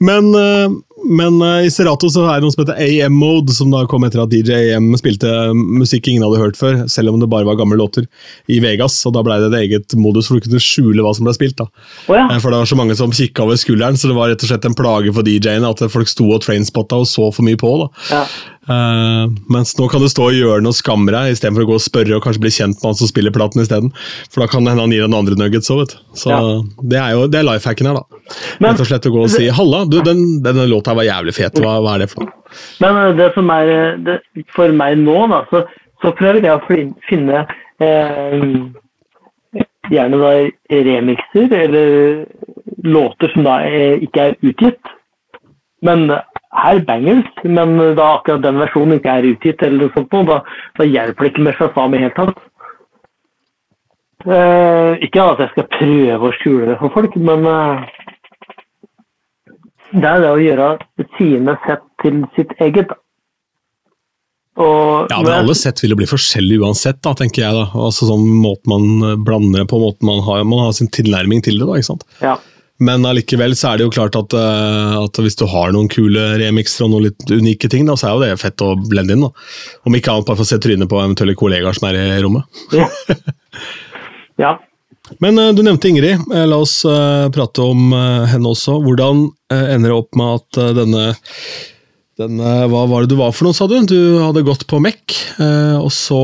[0.08, 0.68] men eh,
[1.08, 4.04] men uh, i Serato så er det noe som heter AM Mode, som da kom
[4.06, 7.58] etter at DJ AM spilte musikk ingen hadde hørt før, selv om det bare var
[7.60, 8.08] gamle låter,
[8.50, 8.98] i Vegas.
[9.06, 11.56] og Da ble det et eget modus for du kunne skjule hva som ble spilt.
[11.60, 11.68] da.
[12.08, 12.26] Oh, ja.
[12.30, 14.50] Eh, For det var så mange som kikka over skulderen, så det var rett og
[14.50, 17.72] slett en plage for DJ-ene at folk sto og trainspotta og så for mye på.
[17.84, 17.88] da.
[18.10, 18.26] ja.
[18.66, 21.84] Eh, mens nå kan du stå i hjørnet og skamme deg, istedenfor å gå og
[21.84, 23.92] spørre og kanskje bli kjent med han som spiller platen isteden.
[24.32, 25.94] For da kan det hende han gir deg noen andre nuggets òg.
[26.18, 26.40] Så Ja.
[26.82, 28.04] det er jo det er lifehacken her, da.
[28.60, 31.34] Men- Rett og slett å gå og si 'halla, du, den, denne låta var jævlig
[31.34, 32.32] fet', hva, hva er det for noe?
[32.80, 34.20] Men det som er det,
[34.54, 35.64] For meg nå, da, så,
[36.02, 37.46] så prøver jeg å finne
[37.80, 38.66] eh,
[39.90, 42.26] gjerne da remixer eller
[42.82, 44.80] låter som da eh, ikke er utgitt.
[45.82, 46.10] Men
[46.56, 50.40] her bangers, men da akkurat den versjonen ikke er utgitt, eller noe sånt, da,
[50.78, 52.44] da hjelper det ikke med Shazam i hele tatt.
[54.26, 57.82] Eh, ikke at jeg skal prøve å skjule det for folk, men eh,
[59.94, 60.70] det er det å gjøre
[61.18, 62.94] sine sett til sitt eget.
[64.56, 67.54] Og, Ja, men alle sett vil jo bli forskjellige uansett, da, tenker jeg.
[67.54, 67.68] da.
[67.76, 71.68] Altså sånn måten man blander på, måten man har, man har sin tilnærming til det.
[71.68, 72.06] da, ikke sant?
[72.24, 72.38] Ja.
[72.78, 76.24] Men allikevel så er det jo klart at, eh, at hvis du har noen kule
[76.40, 79.24] remixer og noen litt unike ting, da, så er jo det fett å blende inn.
[79.24, 79.30] da.
[79.88, 82.44] Om ikke annet bare for å se trynet på eventuelle kollegaer som er i rommet.
[82.76, 82.90] Ja.
[84.44, 84.52] ja.
[85.24, 86.26] Men eh, du nevnte Ingrid.
[86.28, 87.96] Eh, La oss prate om
[88.28, 88.76] henne også.
[88.84, 91.08] Hvordan ender det opp med at denne,
[92.16, 93.76] denne Hva var det du var for noe, sa du?
[93.88, 96.18] Du hadde gått på MEC, eh, og så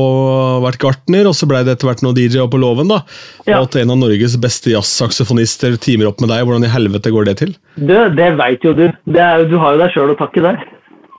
[0.63, 3.01] vært gartner, og så ble det etter hvert noe DJ på låven, da.
[3.45, 3.59] Ja.
[3.59, 6.45] Og at en av Norges beste jazzsaksofonister teamer opp med deg.
[6.47, 7.53] Hvordan i helvete går det til?
[7.77, 8.87] Du, det veit jo du.
[9.05, 10.63] Det er, du har jo deg sjøl å takke der.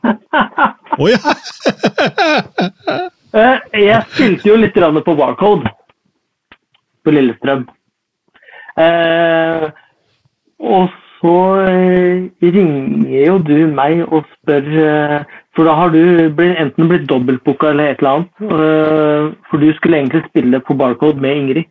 [1.01, 1.22] Å ja!
[3.35, 5.66] Eh, Jeg spilte jo litt på Barcode
[7.03, 7.64] på Lillestrøm.
[8.79, 9.64] Eh,
[10.62, 10.93] og
[11.25, 15.22] så eh, ringer jo du meg og spør eh,
[15.57, 18.43] For da har du enten blitt dobbeltbooka eller et eller annet.
[18.45, 21.70] Eh, for du skulle egentlig spille på Barcode med Ingrid.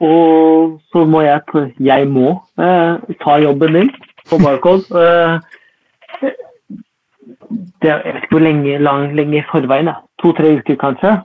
[0.00, 1.40] Og så må jeg
[1.78, 3.90] Jeg må ta jobben din
[4.30, 5.42] på Barcode.
[7.82, 9.90] Det, jeg vet ikke hvor lenge, lang, lenge i forveien.
[10.22, 11.18] To-tre uker, kanskje.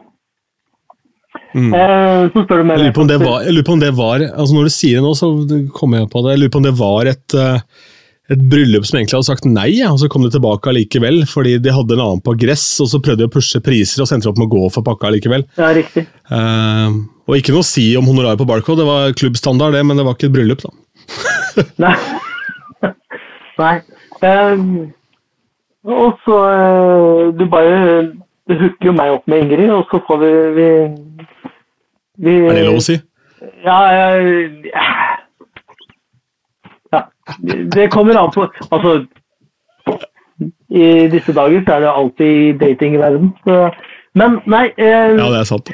[1.54, 1.74] Mm.
[1.78, 3.82] Eh, så spør du meg Jeg lurer på om det var, jeg lurer på om
[3.84, 5.28] det var altså Når du sier det nå, så
[5.76, 6.34] kommer jeg på det.
[6.34, 7.84] Jeg lurer på om det var et, eh,
[8.34, 11.76] et bryllup som egentlig hadde sagt nei, og så kom de tilbake allikevel fordi de
[11.76, 14.40] hadde en annen på gress, og så prøvde de å pushe priser, og sendte opp
[14.42, 15.46] med å gå for pakka allikevel.
[15.60, 16.08] Ja, riktig.
[16.32, 20.00] Uh, og ikke noe å si om honorar på Barcode, det var klubbstandard, det, men
[20.00, 20.74] det var ikke et bryllup, da.
[21.84, 21.96] Nei.
[23.60, 23.76] Nei.
[24.24, 24.94] Um,
[25.84, 28.14] og så uh, Du bare
[28.48, 30.68] Du hooker jo meg opp med Ingrid, og så får vi Vi,
[32.18, 32.98] vi Er det lov å si?
[33.66, 34.08] Ja, ja,
[36.94, 37.02] ja.
[37.74, 39.06] Det kommer an på Altså
[40.74, 43.30] I disse dager så er det alltid dating i verden.
[43.46, 43.58] Så,
[44.18, 45.70] men nei eh, Ja, det er sant.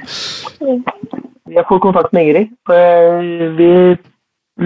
[1.50, 2.50] jeg får kontakt med Ingrid.
[2.70, 3.20] Eh,
[3.58, 3.70] Vi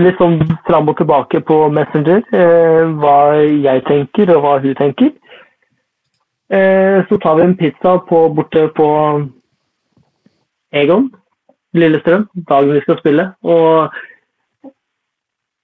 [0.04, 2.24] litt sånn fram og tilbake på Messenger.
[2.34, 5.12] eh, Hva jeg tenker, og hva hun tenker.
[6.50, 8.88] Eh, Så tar vi en pizza på, borte på
[10.74, 11.12] Egon,
[11.74, 13.28] Lillestrøm, dagen vi skal spille.
[13.44, 13.94] Og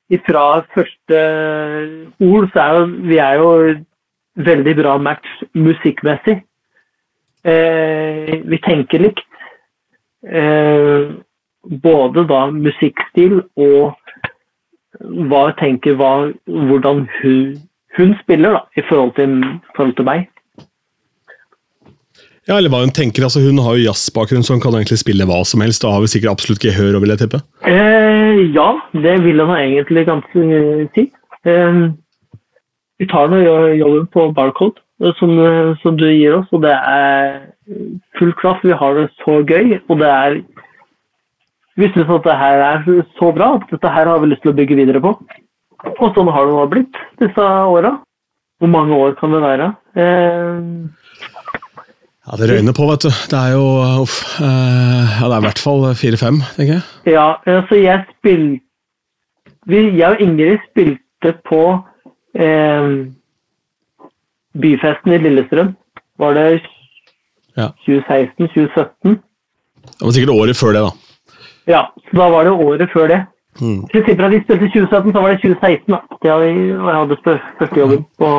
[0.10, 1.22] ifra første
[2.26, 3.50] ord så er jo vi er jo
[4.50, 6.40] veldig bra match musikkmessig.
[7.46, 9.26] Eh, vi tenker likt.
[10.24, 11.12] Eh,
[11.84, 13.96] både da musikkstil og
[15.30, 17.56] hva tenker hva, hvordan hun,
[17.98, 19.38] hun spiller da, i forhold til,
[19.76, 20.28] forhold til meg.
[22.50, 25.28] Ja, eller hva Hun tenker, altså hun har jo jazzbakgrunn, så hun kan egentlig spille
[25.30, 25.84] hva som helst.
[25.86, 27.42] og har vel sikkert absolutt gehør, vil jeg tippe.
[27.70, 31.04] Eh, ja, det vil hun egentlig ganske eh, si.
[31.46, 31.82] Eh,
[33.00, 36.64] vi tar nå jo- jobben på Barcode, eh, som, eh, som du gir oss, og
[36.66, 37.54] det er
[38.18, 38.64] full klaff.
[38.66, 40.42] Vi har det så gøy, og det er
[41.80, 44.52] Vi syns at det her er så bra at dette her har vi lyst til
[44.52, 45.14] å bygge videre på.
[46.02, 47.94] Og sånn har det nå blitt disse åra.
[48.60, 49.68] Hvor mange år kan det være?
[49.96, 50.60] Eh,
[52.30, 53.10] Ja, Det røyner på, vet du.
[53.10, 53.66] Det er jo
[54.04, 56.84] uff, eh, ja, det er i hvert fall fire-fem, tenker jeg.
[57.16, 58.66] Ja, altså jeg spilte
[59.70, 61.62] Jeg og Ingrid spilte på
[62.38, 62.86] eh,
[64.62, 65.74] Byfesten i Lillestrøm.
[66.20, 66.62] Var det
[67.58, 69.18] 2016-2017?
[69.90, 70.92] Det var sikkert året før det, da.
[71.68, 73.20] Ja, så da var det året før det.
[73.60, 75.94] Hvis vi spilte i 2017, så var det 2016.
[75.94, 76.00] da.
[76.24, 77.18] Da jeg hadde
[77.60, 78.30] første jobben på,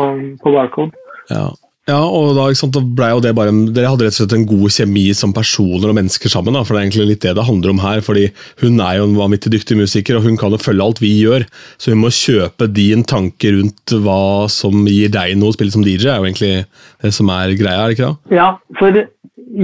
[0.42, 0.90] på Barcode.
[1.30, 1.48] Ja.
[1.90, 4.74] Ja, og da, sant, ble jo det bare Dere hadde rett og slett en god
[4.74, 6.54] kjemi som personer og mennesker sammen.
[6.54, 8.00] da, for Det er egentlig litt det det handler om her.
[8.06, 8.28] fordi
[8.62, 11.46] Hun er jo en vanvittig dyktig musiker, og hun kan jo følge alt vi gjør.
[11.78, 15.84] Så hun må kjøpe din tanke rundt hva som gir deg noe å spille som
[15.86, 16.54] DJ, er jo egentlig
[17.02, 18.36] det som er greia, er det ikke det?
[18.38, 19.02] Ja, for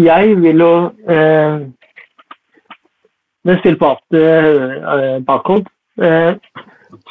[0.06, 0.72] jeg vil jo
[1.08, 1.58] eh,
[3.44, 4.22] Når jeg spiller på after,
[4.92, 5.70] eh, Barcode,
[6.02, 6.34] eh,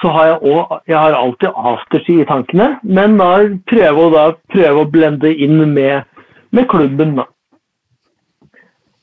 [0.05, 3.29] så har jeg også, Jeg har alltid afterski i tankene, men da
[3.71, 6.05] prøve å, da prøve å blende inn med,
[6.53, 7.25] med klubben, da.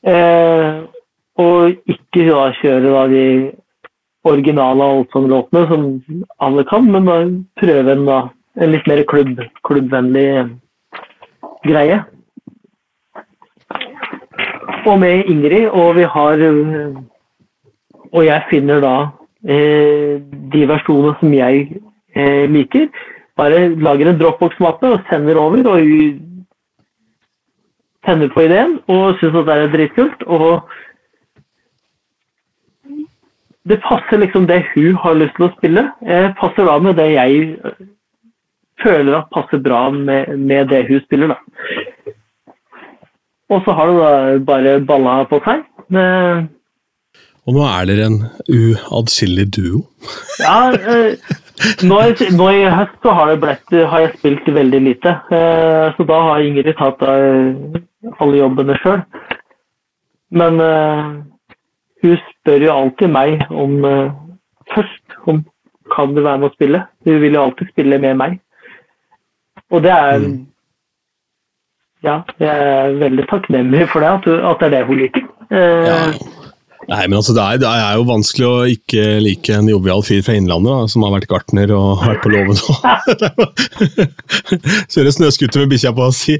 [0.06, 0.82] Eh,
[1.42, 3.24] og ikke da kjøre da de
[4.30, 5.88] originale Allsong-låtene som
[6.38, 7.18] alle kan, men da
[7.58, 8.20] prøve en, da,
[8.62, 10.28] en litt mer klubb, klubbvennlig
[11.66, 11.98] greie.
[14.86, 16.46] Og med Ingrid, og vi har
[18.12, 18.96] Og jeg finner da
[19.42, 21.64] de versjonene som jeg
[22.14, 22.88] eh, liker.
[23.36, 25.66] Bare lager en Dropbox-mappe og sender over.
[25.72, 25.80] og
[28.06, 30.24] sender på ideen og syns at det er dritkult.
[30.26, 30.62] Og
[33.68, 35.86] det passer liksom det hun har lyst til å spille.
[36.02, 37.54] Eh, passer da med det jeg
[38.82, 42.14] føler at passer bra med, med det hun spiller, da.
[43.52, 45.62] Og så har det da bare balla på seg.
[45.92, 46.48] Men,
[47.48, 48.18] Og nå er dere en
[48.54, 49.80] uatskillelig duo.
[50.38, 51.16] ja, eh,
[51.82, 51.98] nå,
[52.38, 55.14] nå i høst så har, det blitt, har jeg spilt veldig lite.
[55.34, 59.02] Eh, så da har Ingrid tatt av alle jobbene sjøl.
[60.32, 61.08] Men eh,
[62.02, 64.14] hun spør jo alltid meg om eh,
[64.74, 65.42] først om
[65.92, 66.84] kan du være med å spille.
[67.04, 68.38] Hun vil jo alltid spille med meg.
[69.74, 70.30] Og det er
[72.02, 74.24] Ja, jeg er veldig takknemlig for det, at,
[74.58, 75.26] det er det hun liker.
[75.50, 76.38] Eh, Ja.
[76.90, 80.22] Nei, men altså, det er, det er jo vanskelig å ikke like en jovial fyr
[80.26, 82.80] fra Innlandet, da, som har vært gartner og vært på låven og
[84.92, 86.38] Kjøre snøscooter med bikkja på, si.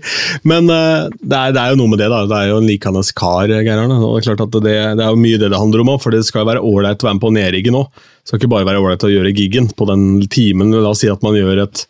[0.49, 2.25] Men uh, det, er, det er jo noe med det, da.
[2.27, 4.01] Det er jo en likende kar, Geir Arne.
[4.03, 6.03] Og det er klart at det, det er jo mye det det handler om òg,
[6.03, 8.03] for det skal jo være ålreit å være med på nedriggen òg.
[8.23, 10.75] Det skal ikke bare være ålreit å gjøre giggen på den timen.
[10.75, 11.87] La oss si at man gjør et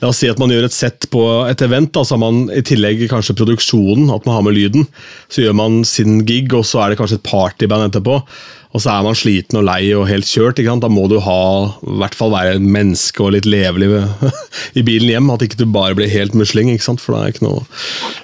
[0.00, 2.46] La oss si at man gjør et sett på et event, da, så har man
[2.56, 4.86] i tillegg kanskje produksjonen, at man har med lyden.
[5.28, 8.16] Så gjør man sin gig, og så er det kanskje et partyband etterpå.
[8.70, 10.62] Og så er man sliten og lei og helt kjørt.
[10.62, 11.42] Da må du ha,
[11.84, 13.90] i hvert fall være menneske og litt levelig
[14.78, 15.32] i bilen hjem.
[15.34, 17.02] At ikke du bare blir helt musling, ikke sant?
[17.02, 17.64] for det er ikke noe,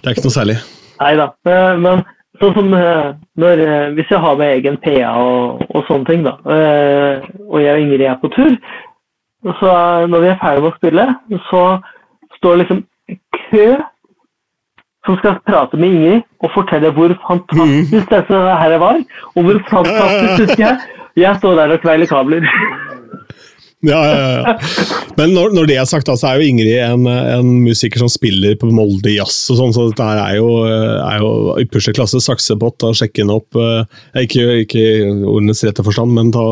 [0.01, 0.61] det er ikke noe særlig.
[1.03, 1.31] Nei da.
[1.51, 2.05] Eh, Men
[2.41, 3.13] sånn som eh,
[3.43, 7.75] når, eh, hvis jeg har med egen PA og, og sånne ting, da, og jeg
[7.75, 8.57] og Ingrid er på tur,
[9.61, 9.73] så
[10.11, 11.05] når vi er ferdig med å spille,
[11.51, 11.63] så
[12.39, 12.81] står det liksom
[13.51, 13.67] kø
[15.07, 18.99] som skal prate med Ingrid og fortelle hvor fantastisk dette her var,
[19.37, 20.79] og hvor fantastisk husker jeg.
[21.17, 22.49] Jeg står der og kveiler kabler.
[23.85, 24.53] Ja, ja, ja.
[25.19, 28.09] Men når, når det er sagt, da, så er jo Ingrid en, en musiker som
[28.09, 32.23] spiller på Molde Jazz og sånn, så dette er jo, er jo ypperste klasse.
[32.25, 34.87] Saksepott, da sjekke henne opp eh, Ikke, ikke
[35.29, 36.47] ordenes rette forstand, men ta,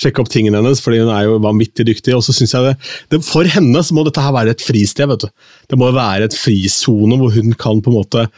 [0.00, 2.16] sjekke opp tingene hennes, fordi hun er jo vanvittig dyktig.
[2.18, 2.74] Og så syns jeg det,
[3.14, 5.14] det, For henne så må dette her være et fristed.
[5.14, 5.30] vet du.
[5.70, 8.28] Det må være et frisone hvor hun kan på en måte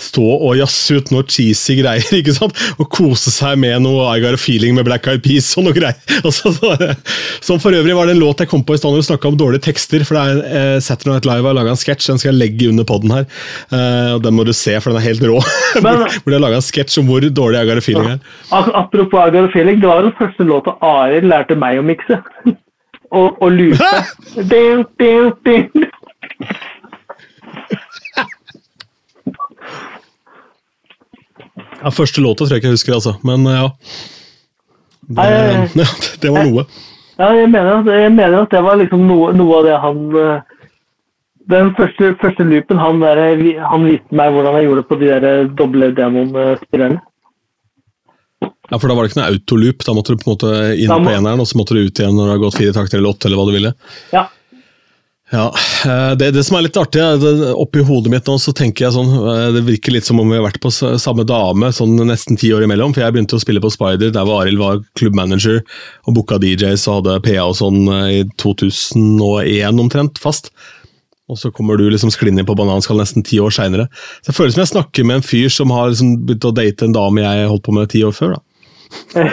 [0.00, 2.56] stå og jazze ut noe cheesy greier, ikke sant?
[2.80, 5.76] Og kose seg med noe I Got A Feeling med Black Eyed Peas og noe
[5.76, 5.96] greier.
[6.26, 6.52] Og så,
[7.44, 9.30] som for øvrig var det en låt jeg kom på i stedet når vi snakka
[9.30, 10.04] om dårlige tekster.
[10.08, 12.68] For det er eh, Saturday Night Live har laga en sketsj, den skal jeg legge
[12.72, 13.28] under poden her.
[13.72, 15.38] Eh, og Den må du se, for den er helt rå.
[15.84, 18.20] Men- hvor, de har laga en sketsj om hvor dårlig I Got A Feeling er.
[18.82, 22.20] Apropos I Got A Feeling, det var den første låta Arild lærte meg å mikse.
[23.10, 23.92] og, og loope.
[31.80, 33.14] Ja, Første låta tror jeg ikke jeg husker, altså.
[33.24, 33.68] Men eh, ja.
[35.10, 35.26] Det,
[35.80, 35.90] ja,
[36.22, 36.64] det var noe.
[37.20, 40.42] Ja, jeg mener, jeg mener at det var liksom noe, noe av det han eh,
[41.50, 43.20] Den første, første loopen han, der,
[43.66, 47.00] han viste meg hvordan jeg gjorde det på de der doble demon-spillerne.
[48.70, 49.82] Ja, For da var det ikke noe autoloop.
[49.84, 51.98] Da måtte du på en måte inn må- på eneren, og så måtte du ut
[51.98, 53.72] igjen når det har gått fire takter eller åtte, eller hva du ville.
[54.14, 54.28] Ja.
[55.30, 55.44] Ja,
[55.86, 58.94] eh, det, det som er litt artig, det- oppi hodet mitt nå, så tenker jeg
[58.96, 62.34] sånn eh, Det virker litt som om vi har vært på samme dame sånn nesten
[62.40, 62.90] ti år imellom.
[62.96, 65.60] For jeg begynte å spille på Spider, der Arild var klubbmanager
[66.08, 70.50] og booka DJs og hadde PA og sånn eh, i 2001 omtrent, fast.
[71.30, 73.86] Og så kommer du liksom sklinne på bananskall nesten ti år seinere.
[74.26, 76.96] Så føles som jeg snakker med en fyr som har liksom begynt å date en
[76.96, 78.34] dame jeg holdt på med ti år før.
[78.34, 78.40] da.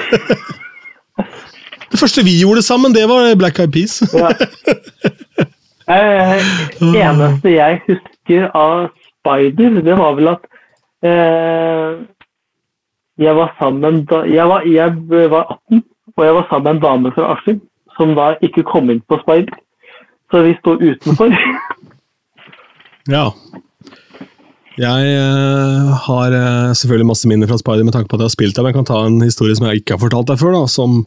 [1.88, 3.98] Det første vi gjorde sammen, det var Black Eyed Peas.
[5.88, 5.95] ja.
[5.95, 6.47] Eh,
[6.81, 8.89] eneste jeg husker av
[9.21, 10.47] Spider, det var vel at
[11.05, 12.01] eh,
[13.17, 15.83] jeg var sammen Jeg var, jeg var 18,
[16.17, 17.61] og jeg var sammen med en dame fra Askim
[17.97, 19.57] som da ikke kom inn på Spider.
[20.31, 21.33] Så vi sto utenfor.
[23.07, 23.29] Ja.
[24.75, 28.33] Jeg eh, har eh, selvfølgelig masse minner fra Spider med tanke på at jeg har
[28.33, 30.57] spilt der, men jeg kan ta en historie som jeg ikke har fortalt deg før,
[30.57, 30.97] da, som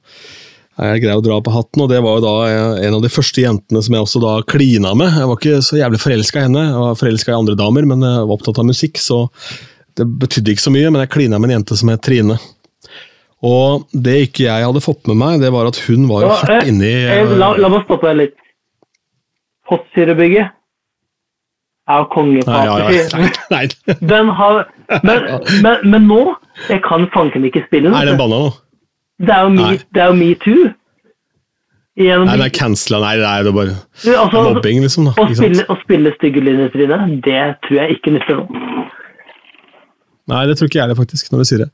[0.80, 1.82] er grei å dra på hatten.
[1.84, 4.36] og Det var jo da eh, en av de første jentene som jeg også da
[4.48, 5.12] klina med.
[5.18, 8.06] Jeg var ikke så jævlig forelska i henne, jeg var forelska i andre damer, men
[8.06, 9.24] jeg var opptatt av musikk, så
[9.98, 10.92] det betydde ikke så mye.
[10.92, 12.38] Men jeg klina med en jente som het Trine.
[13.46, 16.56] Og det ikke jeg hadde fått med meg, det var at hun var jo hardt
[16.58, 18.40] eh, inni eh, la, la meg stoppe deg litt.
[19.70, 20.50] Postsyrebygget
[21.90, 22.06] er jo
[23.54, 23.62] nei.
[24.00, 24.60] Den har
[25.06, 25.24] men,
[25.64, 26.20] men, men nå
[26.68, 27.96] Jeg kan fanken ikke spille den.
[27.96, 28.50] Er den banna nå?
[29.20, 29.80] Det er jo me, Nei.
[29.94, 30.70] det er jo metoo.
[32.00, 33.00] Gjennom Nei, det er cancela.
[33.02, 33.74] Nei, det er det er bare
[34.22, 35.10] altså, mobbing, liksom.
[35.10, 35.14] da.
[35.20, 38.86] å, spille, å spille stygge linjer, Trine, det tror jeg ikke nytter nå.
[40.30, 41.68] Nei, det tror ikke jeg det, faktisk, når du sier det.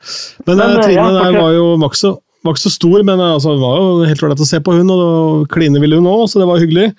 [0.47, 2.13] Men, Men, eh, eh, Trine ja, der var jo så,
[2.47, 4.75] var ikke så stor, men eh, altså, det var jo helt ålreit å se på
[4.79, 6.93] hun, og kline ville hun òg, så det var hyggelig.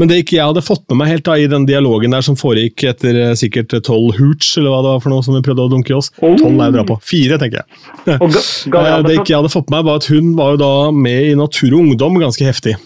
[0.00, 2.38] Men det ikke jeg hadde fått med meg helt da, i den dialogen der som
[2.40, 5.66] foregikk etter eh, sikkert tolv hooch, eller hva det var for noe som vi prøvde
[5.66, 6.12] å dunke i oss.
[6.22, 6.36] Oh.
[6.40, 6.98] Tolv er jo bra på.
[7.12, 7.68] Fire, tenker jeg.
[8.12, 11.32] Eh, Det ikke jeg hadde fått med meg, var at hun var jo da med
[11.32, 12.76] i Natur og Ungdom ganske heftig.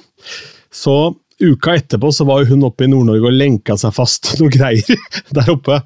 [0.75, 0.97] Så
[1.43, 4.97] uka etterpå så var jo hun oppe i Nord-Norge og lenka seg fast noen greier
[5.37, 5.81] der oppe.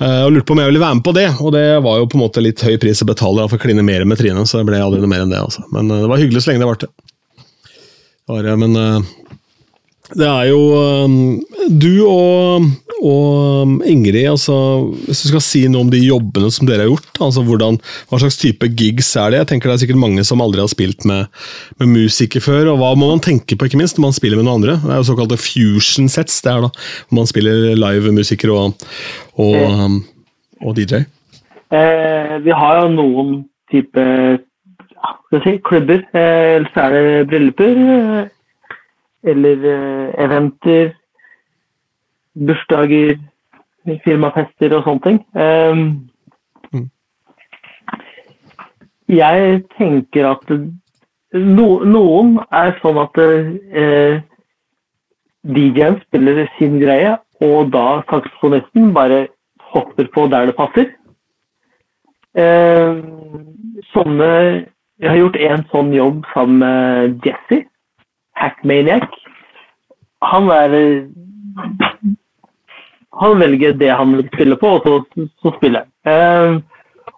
[0.00, 2.08] Eh, Og lurte på om jeg ville være med på det, og det var jo
[2.08, 4.60] på en måte litt høy pris å betale for å kline mer med Trine, så
[4.60, 5.40] det ble aldri noe mer enn det.
[5.44, 5.66] altså.
[5.74, 6.88] Men eh, det var hyggelig så lenge det varte.
[8.30, 9.10] Bare, men eh,
[10.18, 12.66] det er jo eh, Du og,
[13.06, 14.54] og Ingrid, altså,
[15.06, 17.78] hvis du skal si noe om de jobbene som dere har gjort, altså hvordan,
[18.10, 19.42] hva slags type gigs er det?
[19.42, 21.30] Jeg tenker Det er sikkert mange som aldri har spilt med,
[21.80, 24.48] med musikere før, og hva må man tenke på, ikke minst, når man spiller med
[24.48, 24.80] noen andre?
[24.82, 26.74] Det er jo såkalte fusion sets, det er da,
[27.06, 28.90] hvor man spiller live-musikere og,
[29.38, 30.02] og, um,
[30.66, 31.04] og DJ.
[31.70, 33.34] Eh, vi har jo noen
[33.70, 36.02] type ja, skal jeg si, klubber.
[36.10, 37.82] Eh, eller så er det brylluper.
[39.24, 40.94] Eh, eller eh, eventer.
[42.34, 43.18] Bursdager.
[44.04, 45.20] Firmafester og sånne ting.
[45.34, 46.10] Um,
[46.72, 46.90] Mm.
[49.08, 50.52] Jeg tenker at
[51.34, 54.20] no, noen er sånn at uh,
[55.50, 59.24] DJ-en spiller sin greie, og da saksofonisten bare
[59.72, 60.92] hopper på der det passer.
[62.38, 63.02] Uh,
[63.90, 64.30] sånne
[65.00, 67.62] Jeg har gjort en sånn jobb sammen med Jesse,
[68.38, 69.08] Hackmaniac.
[70.20, 71.08] Han er
[73.20, 75.90] Han velger det han vil spille på, og så, så spiller han.
[76.06, 76.62] Eh,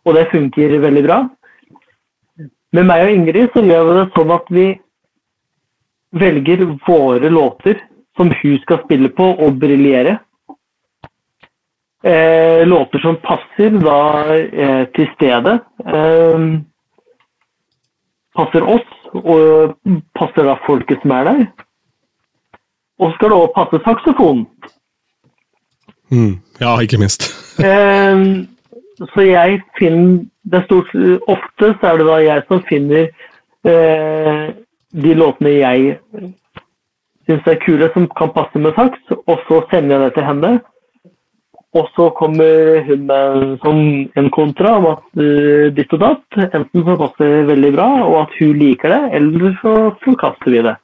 [0.05, 1.19] og det funker veldig bra.
[2.73, 4.67] Med meg og Ingrid så gjør vi det sånn at vi
[6.17, 7.83] velger våre låter
[8.17, 10.19] som hun skal spille på og briljere.
[12.05, 14.01] Eh, låter som passer da
[14.35, 15.61] eh, til stedet.
[15.87, 16.47] Eh,
[18.35, 19.75] passer oss, og
[20.19, 21.45] passer da folket som er der.
[23.01, 24.47] Og så skal det også passe saksofonen.
[26.13, 26.35] Mm.
[26.61, 27.29] Ja, ikke minst.
[27.63, 28.19] Eh,
[29.13, 30.89] så jeg finner det er stort,
[31.29, 33.11] Ofte så er det da jeg som finner
[33.69, 34.47] eh,
[35.05, 35.99] de låtene jeg
[37.29, 40.53] syns er kule, som kan passe med saks, og så sender jeg det til henne.
[41.73, 43.85] Og så kommer hun med en, sånn,
[44.21, 46.41] en kontra om at uh, ditt og datt.
[46.51, 50.65] Enten så passer det veldig bra, og at hun liker det, eller så forkaster vi
[50.69, 50.77] det.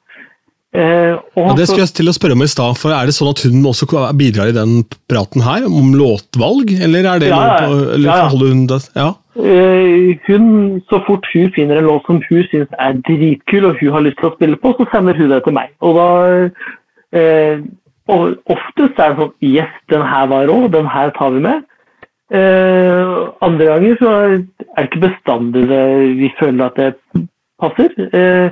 [0.69, 3.15] Eh, og Ja, det skulle jeg til å spørre om i stad, for er det
[3.17, 7.39] sånn at hun også bidrar i den praten her, om låtvalg, eller er det Ja,
[7.39, 8.27] noe på, eller Ja, ja.
[8.29, 8.79] hun det?
[8.93, 9.07] Ja.
[9.39, 13.95] Eh, hun, så fort hun finner en låt som hun syns er dritkul, og hun
[13.97, 15.73] har lyst til å spille på, så sender hun det til meg.
[15.81, 16.07] Og da
[17.17, 17.65] eh,
[18.09, 21.67] og Oftest er det sånn Yes, den her var rå, den her tar vi med.
[22.29, 23.11] Eh,
[23.41, 25.83] andre ganger så er det ikke bestandig det,
[26.19, 27.27] vi føler at det
[27.61, 27.93] passer.
[28.13, 28.49] Eh,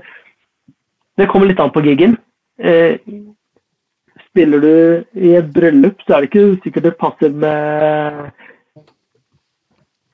[1.17, 2.17] det kommer litt an på giggen.
[2.57, 2.97] Eh,
[4.29, 4.73] spiller du
[5.21, 8.29] i et bryllup, så er det ikke sikkert det passer med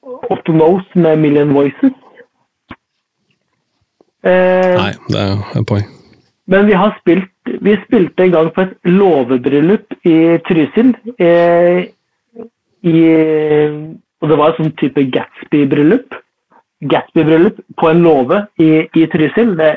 [0.03, 1.95] Otto Knows med Million Voices.
[4.23, 6.02] Nei, det er et poeng.
[6.47, 7.29] Men vi har spilt
[7.61, 10.93] Vi spilte en gang på et låvebryllup i Trysil.
[11.19, 11.89] Eh,
[12.83, 13.01] i,
[14.23, 16.15] og det var et sånn type Gatsby-bryllup.
[16.87, 19.53] Gatsby-bryllup på en låve i, i Trysil.
[19.59, 19.73] Det,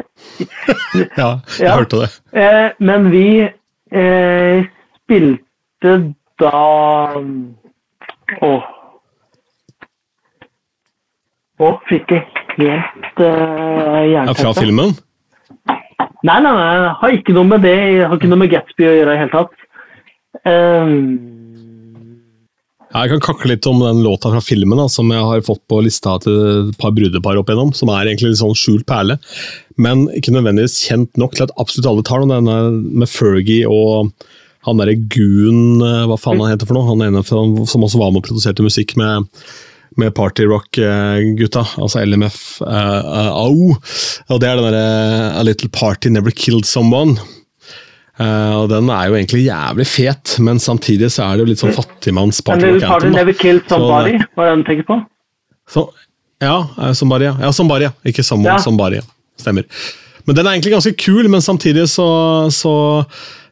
[1.21, 1.75] Ja, jeg Ja.
[1.75, 2.11] hørte det.
[2.39, 4.65] Eh, men vi eh,
[5.03, 5.97] spilte
[6.39, 6.55] da
[8.43, 8.65] Åh.
[11.59, 12.27] Å, fikk jeg
[12.59, 14.95] helt uh, Ja, fra filmen?
[16.27, 18.93] Nei, nei, nei, har ikke noe med det Jeg har ikke noe med Gatsby å
[18.99, 19.65] gjøre i det hele tatt.
[20.47, 21.03] Um,
[22.97, 25.81] Jeg kan kakle litt om den låta fra filmen da, som jeg har fått på
[25.85, 26.37] lista til
[26.71, 29.19] et par brudepar opp igjennom, som er egentlig litt sånn skjult perle.
[29.81, 32.35] Men ikke nødvendigvis kjent nok til at absolutt alle tar den.
[32.35, 32.59] Denne
[33.03, 34.13] med Fergie og
[34.67, 36.89] han derre Goon, eh, hva faen han heter for noe?
[36.89, 39.29] Han ene som også var med og produserte musikk med,
[40.01, 43.75] med partyrock-gutta, altså LMF uh, AO.
[44.29, 47.17] Og det er den derre A Little Party Never Killed Someone.
[48.17, 51.61] Uh, og Den er jo egentlig jævlig fet, men samtidig så er det jo litt
[51.61, 55.01] sånn And fattigmanns-party Little Party Never Killed Somebody, hva er det du tenker på?
[55.69, 55.85] Så,
[56.41, 57.37] ja, eh, Somebody, ja.
[57.41, 57.53] ja.
[57.53, 57.93] Somebody, ja.
[58.09, 58.63] Ikke Someone, Ja.
[58.63, 59.03] Somebody.
[59.37, 59.67] Stemmer.
[60.27, 62.07] Men den er egentlig ganske kul, men samtidig så,
[62.51, 62.73] så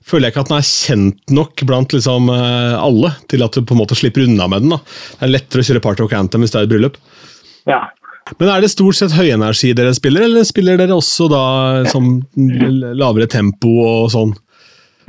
[0.04, 3.64] føler jeg ikke at den er kjent nok blant liksom eh, alle til at du
[3.64, 4.74] på en måte slipper unna med den.
[4.76, 4.80] da.
[5.18, 6.98] Det er lettere å kjøre Party Rock Anthem hvis det er et bryllup.
[7.70, 7.80] Ja.
[8.40, 11.44] Men er det stort sett høyenergi dere spiller, eller spiller dere også da
[11.92, 14.32] som lavere tempo og sånn?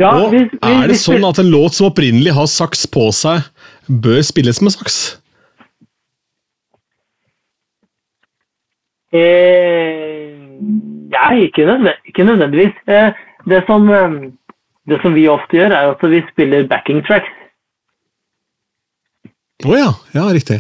[0.02, 3.08] ja Og vi, vi, er det sånn at en låt som opprinnelig har saks på
[3.16, 3.46] seg,
[3.88, 4.98] bør spilles med saks?
[9.16, 10.36] Eh,
[11.46, 11.64] ikke,
[12.12, 12.76] ikke nødvendigvis.
[12.92, 13.16] Eh,
[13.48, 14.12] det, som, eh,
[14.90, 17.30] det som vi ofte gjør, er at vi spiller backing tracks.
[19.66, 20.60] Å ja, ja, riktig.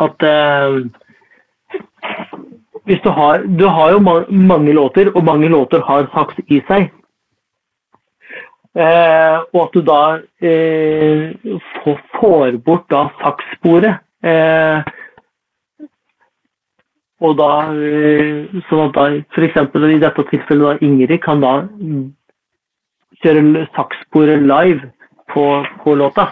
[0.00, 0.78] At eh,
[2.88, 6.88] hvis du har Du har jo mange låter, og mange låter har saks i seg.
[8.78, 10.02] Eh, og at du da
[10.46, 11.34] eh,
[11.82, 14.02] får, får bort da sakssporet.
[14.22, 14.90] Eh,
[17.20, 17.50] og da
[18.68, 19.58] Sånn at da f.eks.
[19.76, 21.54] i dette tilfellet da Ingrid kan da
[23.20, 24.88] kjøre sakssporet live
[25.34, 25.44] på,
[25.84, 26.30] på låta.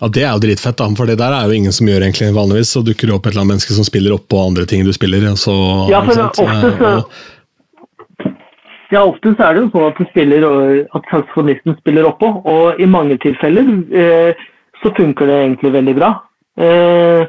[0.00, 2.32] Ja, Det er jo dritfett, da, for det der er jo ingen som gjør egentlig
[2.34, 2.72] vanligvis.
[2.74, 5.28] Så dukker det opp et eller annet menneske som spiller oppå andre ting du spiller.
[5.38, 5.54] Så,
[5.90, 6.94] Ja, for ofte så,
[8.92, 10.48] ja, ofte så er det jo sånn at, du spiller,
[10.92, 14.42] at saksofonisten spiller oppå, og i mange tilfeller eh,
[14.82, 16.10] så funker det egentlig veldig bra.
[16.60, 17.22] Eh,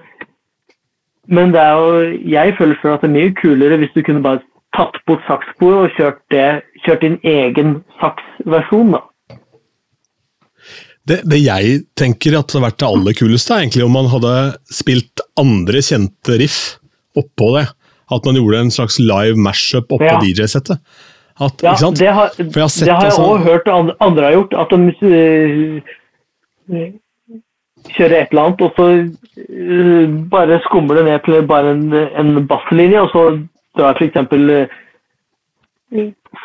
[1.27, 4.23] men det er jo, jeg føler selv at det er mye kulere hvis du kunne
[4.23, 4.41] bare
[4.75, 8.95] tatt bort sakssporet og kjørt, det, kjørt din egen saksversjon.
[8.95, 9.01] da.
[11.05, 14.33] Det, det jeg tenker at hadde vært det aller kuleste, er egentlig om man hadde
[14.71, 16.59] spilt andre kjente riff
[17.19, 17.65] oppå det.
[18.13, 20.19] At man gjorde en slags live mashup oppå Ja.
[20.21, 20.79] DJ-settet.
[21.41, 21.97] At, Ja, ikke sant?
[21.99, 24.53] det har, jeg har sett det har jeg altså- hørt and- andre har gjort.
[24.53, 24.77] At de
[26.71, 26.91] øh,
[27.91, 28.85] kjører et eller annet, og så
[29.49, 33.25] øh, bare skummer det ned til bare en, en basslinje, og så
[33.77, 34.17] drar f.eks.
[34.31, 34.65] Uh,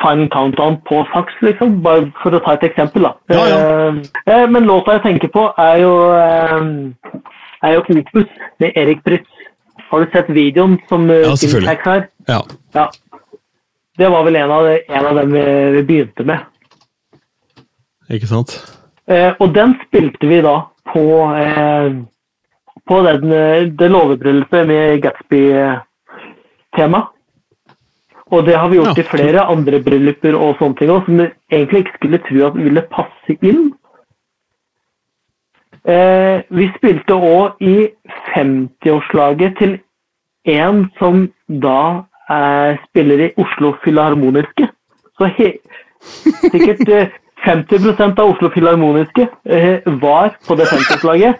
[0.02, 1.81] Final Countdown på saks, liksom.
[1.82, 3.15] Bare for å ta et eksempel, da.
[3.32, 7.23] Ja, Eh, eh, men låta jeg tenker på, er jo, eh,
[7.62, 8.28] er jo Opus
[8.60, 9.28] med Erik Prytz.
[9.90, 11.78] Har du sett videoen som Ja, selvfølgelig.
[11.85, 12.09] Har?
[12.28, 12.40] Ja.
[12.74, 12.89] Ja.
[13.98, 16.39] Det var vel en av, en av dem vi, begynte med.
[18.10, 18.52] Ikke sant?
[19.09, 21.05] Eh, og den spilte vi da på,
[21.36, 21.93] eh,
[22.89, 27.06] på den, eh, det låvebryllupet med Gatsby-tema.
[28.31, 31.19] Og det har vi gjort Ja, i flere andre brylluper og sånne ting òg, som
[31.19, 33.70] vi egentlig ikke skulle tro at ville passe inn.
[35.89, 37.89] Eh, vi spilte òg i
[38.35, 39.78] 50-årslaget til
[40.44, 44.69] en som da eh, spiller i Oslo Filharmoniske.
[45.16, 45.55] Så he
[46.52, 47.09] sikkert eh,
[47.44, 51.35] 50 av Oslo Filharmoniske eh, var på det 50-årslaget.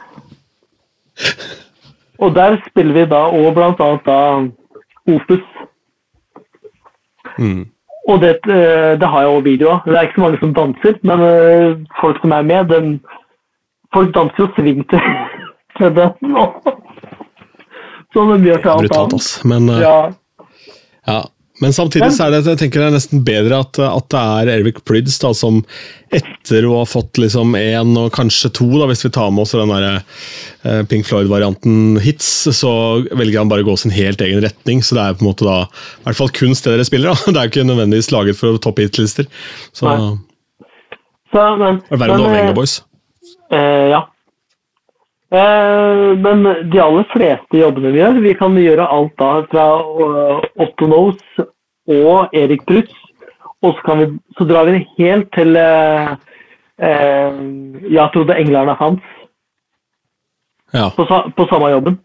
[2.19, 4.19] Og der spiller vi da òg annet da
[5.09, 5.45] Opus.
[7.39, 7.67] Mm.
[8.09, 9.81] Og det, eh, det har jeg òg video av.
[9.87, 13.01] Det er ikke så mange som danser, men eh, folk som er med, den,
[13.95, 15.01] folk danser jo sving til,
[15.79, 16.47] til nå.
[18.13, 19.15] Som de gjør til alt Brutalt, annet.
[19.15, 19.45] ass.
[19.45, 19.99] Men, eh, Ja,
[21.07, 21.21] ja.
[21.63, 24.51] Men samtidig så er det, jeg tenker det er nesten bedre at, at det er
[24.53, 25.59] Ervik Prydz da, som
[26.15, 29.57] etter å ha fått liksom én og kanskje to, da, hvis vi tar med oss
[29.59, 30.05] den der,
[30.63, 32.73] eh, Pink Floyd-varianten hits, så
[33.11, 34.85] velger han bare å gå sin helt egen retning.
[34.87, 35.59] Så det er på en måte da,
[35.99, 37.11] i hvert fall kunst det dere spiller.
[37.11, 37.33] da.
[37.35, 39.27] Det er ikke nødvendigvis laget for topp hit-lister.
[39.73, 39.91] Så
[41.29, 42.79] Så, men, det er verre enn Overenga eh, Boys.
[43.53, 44.07] Eh, ja.
[45.29, 50.41] Eh, men de aller fleste jobbene vi gjør, vi kan gjøre alt da fra uh,
[50.57, 51.21] Otto Knows
[51.89, 52.95] og Erik Brutz.
[53.63, 54.07] og så, kan vi,
[54.39, 56.11] så drar vi det helt til eh,
[56.79, 57.39] eh,
[57.91, 59.15] Jeg trodde englerne fantes,
[60.75, 60.89] Ja.
[60.97, 61.05] på,
[61.37, 61.99] på samme jobben.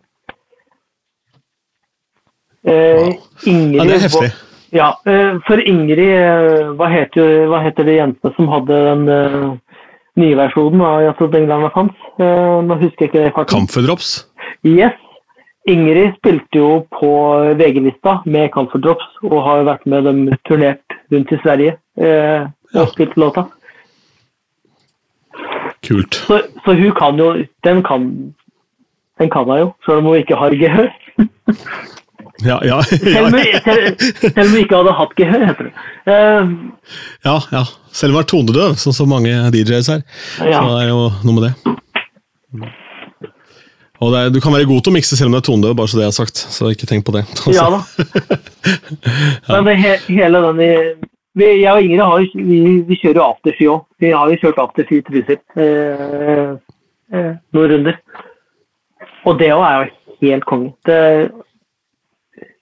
[2.63, 3.13] Eh,
[3.45, 4.31] Ingrid, ja, det er heftig.
[4.73, 9.59] Ja, eh, for Ingrid, eh, hva heter, hva heter det jentene som hadde den
[10.19, 11.95] nye versjonen av Jeg trodde og Fans.
[12.19, 13.53] Eh, Nå husker jeg ikke det farten.
[13.57, 14.11] Camphordrops?
[14.65, 14.93] Yes.
[15.67, 16.69] Ingrid spilte jo
[16.99, 17.09] på
[17.59, 22.81] VG-lista med Camphordrops og har jo vært med dem turnert rundt i Sverige eh, og
[22.81, 22.85] Ja.
[22.91, 23.45] spilt låta.
[25.87, 26.15] Kult.
[26.15, 27.33] Så, så hun kan jo
[27.63, 28.33] Den kan
[29.19, 30.89] den kan hun jo, selv om hun ikke har gehør.
[32.43, 32.79] Ja, ja,
[33.15, 33.23] ja,
[33.63, 33.89] selv,
[34.37, 35.73] om hun ikke hadde hatt gehør, heter det.
[36.07, 36.93] Uh,
[37.25, 37.63] ja, ja.
[37.93, 40.01] Selv om jeg er tonedøv, sånn som mange DJs er.
[40.43, 40.59] Ja.
[40.59, 41.53] Så det er jo noe med det.
[44.03, 45.75] Og det er, du kan være god til å mikse selv om du er tonedøv,
[45.79, 46.41] bare så det er sagt.
[46.57, 47.23] Så ikke tenk på det.
[47.55, 47.79] ja da.
[49.53, 50.61] Men det, he, hele den
[51.39, 52.59] vi, Jeg og Ingrid har, vi,
[52.89, 53.87] vi kjører jo afterski òg.
[54.03, 56.51] Vi har jo kjørt afterski i Trysil eh,
[57.13, 57.97] eh, noen runder.
[59.23, 60.73] Og det òg er jo helt konge.
[60.85, 61.31] Det-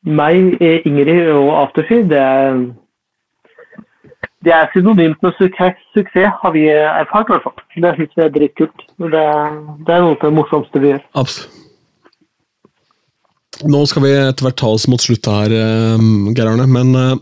[0.05, 2.61] Meg, eh, Ingrid og Afterfy, det er
[4.41, 7.59] det er synonymt med suksess, har vi erfart i hvert fall.
[7.83, 8.85] Det syns vi er dritkult.
[8.97, 9.25] Det,
[9.85, 11.03] det er noe av det morsomste vi gjør.
[11.21, 11.57] Absolutt.
[13.69, 16.65] Nå skal vi etter hvert ta oss mot slutt her, eh, Geir Arne.
[16.65, 17.19] Men eh,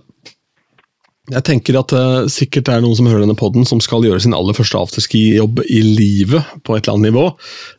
[1.29, 4.33] jeg tenker at det sikkert er noen som hører denne podden som skal gjøre sin
[4.33, 7.25] aller første afterski-jobb i livet på et eller annet nivå.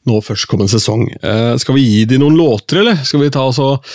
[0.06, 1.08] Nå førstkommende sesong.
[1.18, 3.00] Eh, skal vi gi de noen låter, eller?
[3.06, 3.86] Skal vi ta oss og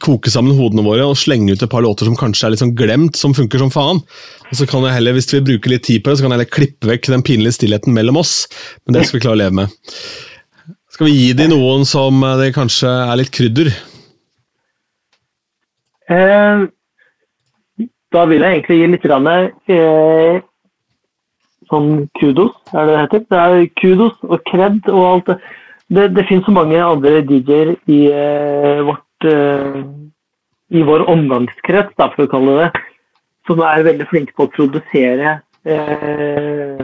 [0.00, 2.76] koke sammen hodene våre og slenge ut et par låter som kanskje er litt sånn
[2.78, 4.00] glemt, som funker som faen?
[4.48, 6.40] Og så kan jeg heller, Hvis vi bruker litt tid på det, så kan jeg
[6.40, 8.46] heller klippe vekk den pinlige stillheten mellom oss.
[8.84, 9.74] Men det skal vi klare å leve med.
[10.94, 13.68] Skal vi gi de noen som eh, det kanskje er litt krydder?
[16.08, 16.64] Eh,
[18.14, 19.28] da vil jeg egentlig gi litt grann,
[19.74, 20.40] eh,
[21.70, 23.22] sånn kudos, er det det heter?
[23.30, 25.38] Det er kudos og kred og alt det.
[25.94, 29.82] Det, finnes så mange andre DJ-er i eh, vårt eh,
[30.74, 32.84] i vår omgangskrets, da, for å kalle det det,
[33.46, 35.36] som er veldig flinke på å produsere
[35.68, 36.80] eh,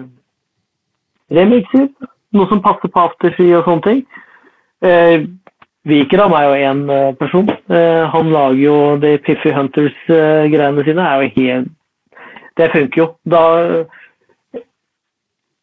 [1.33, 1.89] remixer.
[2.37, 4.03] Noe som passer på afterski og sånne ting.
[5.85, 7.49] Eh, Vikram er jo én person.
[7.69, 11.01] Eh, han lager jo de Piffy Hunters-greiene sine.
[11.01, 11.69] er jo helt
[12.57, 13.15] Det funker jo.
[13.25, 13.85] Da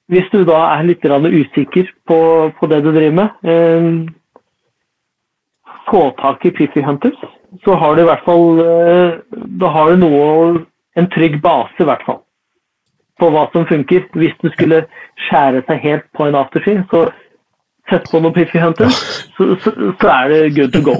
[0.09, 4.07] Hvis du da er litt usikker på, på det du driver med, eh,
[5.91, 7.19] få tak i Piffy Hunters,
[7.63, 9.19] så har du i hvert fall eh,
[9.59, 10.65] Da har du noe
[10.95, 12.23] En trygg base, i hvert fall.
[13.19, 14.07] På hva som funker.
[14.13, 14.87] Hvis du skulle
[15.27, 17.11] skjære seg helt på en afterski, så
[17.91, 18.99] sett på noen Piffy Hunters,
[19.37, 20.99] så, så, så er det good to go.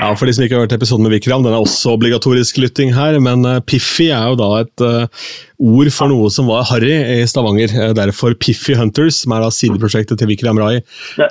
[0.00, 2.92] Ja, For de som ikke har hørt episoden med Vikram, den er også obligatorisk lytting
[2.96, 3.16] her.
[3.22, 5.28] Men eh, Piffy er jo da et uh,
[5.60, 7.72] ord for noe som var harry i Stavanger.
[7.72, 10.80] Eh, derfor Piffy Hunters, som er da sideprosjektet til Vikram Rai.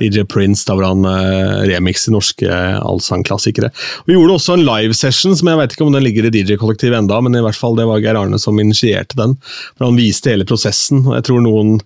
[0.01, 3.71] DJ Prince, da hvor han uh, remixer norske uh, allsangklassikere.
[4.09, 7.19] Vi gjorde også en livesession, som jeg vet ikke om den ligger i DJ-kollektivet enda,
[7.25, 9.37] men i hvert fall det var Geir Arne som initierte den.
[9.75, 11.05] For Han viste hele prosessen.
[11.07, 11.77] og Jeg tror noen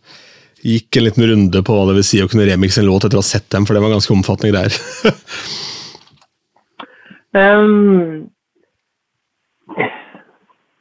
[0.64, 3.20] gikk en liten runde på hva det vil si å kunne remixe en låt etter
[3.20, 4.80] å ha sett dem, for det var ganske omfattende greier.
[7.34, 8.30] Um,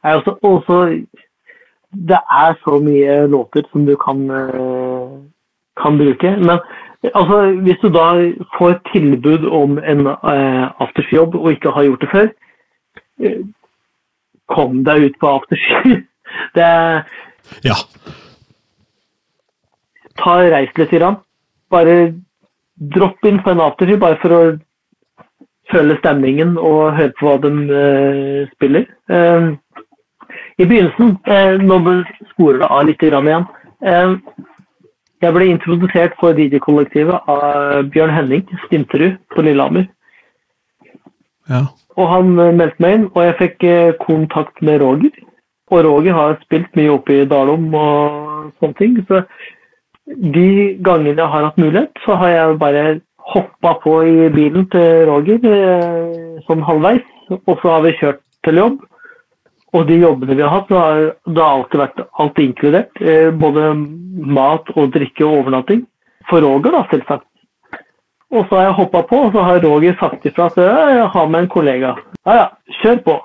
[0.03, 0.75] er også, også,
[2.09, 5.09] det er så mye låter som du kan, eh,
[5.81, 6.35] kan bruke.
[6.37, 6.59] Men
[7.13, 8.07] altså, hvis du da
[8.57, 12.27] får tilbud om en uh, aftersjobb og ikke har gjort det før,
[13.23, 13.41] eh,
[14.47, 16.03] kom deg ut på aftersky.
[16.55, 17.03] Det er
[17.63, 17.75] ja.
[20.23, 20.93] Ta reis litt.
[20.93, 21.19] Grann.
[21.71, 22.13] Bare
[22.95, 24.41] dropp inn på en afterski bare for å
[25.71, 28.87] føle stemningen og høre på hva de uh, spiller.
[29.11, 29.53] Uh,
[30.59, 31.79] I begynnelsen, uh, nå
[32.33, 34.15] sporer det av litt igjen eh,
[35.23, 39.87] Jeg ble introdusert for DJ-kollektivet av Bjørn Henning Stinterud på Lillehammer.
[41.49, 41.65] ja.
[41.99, 45.13] Og han eh, meldte meg inn, og jeg fikk eh, kontakt med Roger.
[45.73, 48.97] Og Roger har spilt mye oppe i Dalom og sånne ting.
[49.07, 49.23] Så
[50.07, 52.85] de gangene jeg har hatt mulighet, så har jeg bare
[53.33, 57.05] hoppa på i bilen til Roger eh, sånn halvveis.
[57.33, 58.81] Og så har vi kjørt til jobb.
[59.73, 63.01] Og de jobbene vi har hatt, har det alltid vært alt inkludert.
[63.01, 63.71] Eh, både
[64.37, 65.85] mat og drikke og overnatting.
[66.29, 67.27] For Roger, da, selvsagt.
[68.33, 71.27] Og så har jeg hoppa på, og så har Roger sagt ifra at jeg har
[71.29, 71.95] med en kollega.
[72.25, 72.47] Ja ja,
[72.81, 73.17] kjør på.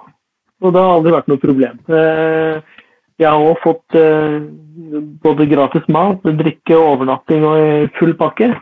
[0.58, 1.78] Og det har aldri vært noe problem.
[3.18, 4.40] Eh, Jeg har òg fått eh,
[5.22, 8.52] både gratis mat, drikke, overnatting og full pakke.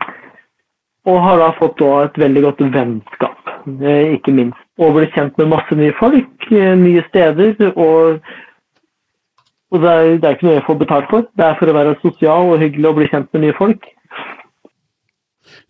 [1.07, 3.37] Og har da fått da et veldig godt vennskap,
[3.81, 4.57] eh, ikke minst.
[4.79, 7.55] Og blitt kjent med masse nye folk, eh, nye steder.
[7.77, 8.19] Og,
[9.71, 11.27] og det, er, det er ikke noe jeg får betalt for.
[11.37, 13.85] Det er for å være sosial og hyggelig og bli kjent med nye folk.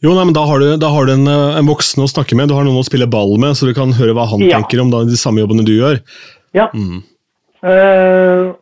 [0.02, 2.36] Jo, nei, men Da har du, da har du en, eh, en voksen å snakke
[2.38, 4.58] med, du har noen å spille ball med, så du kan høre hva han Ja.
[4.58, 6.00] tenker om da, de samme jobbene du gjør.
[6.56, 6.70] Ja.
[6.74, 7.04] Mm.
[7.62, 8.54] Eh,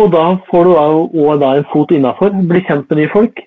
[0.00, 2.34] og da får du òg en fot innafor.
[2.50, 3.42] Bli kjent med nye folk.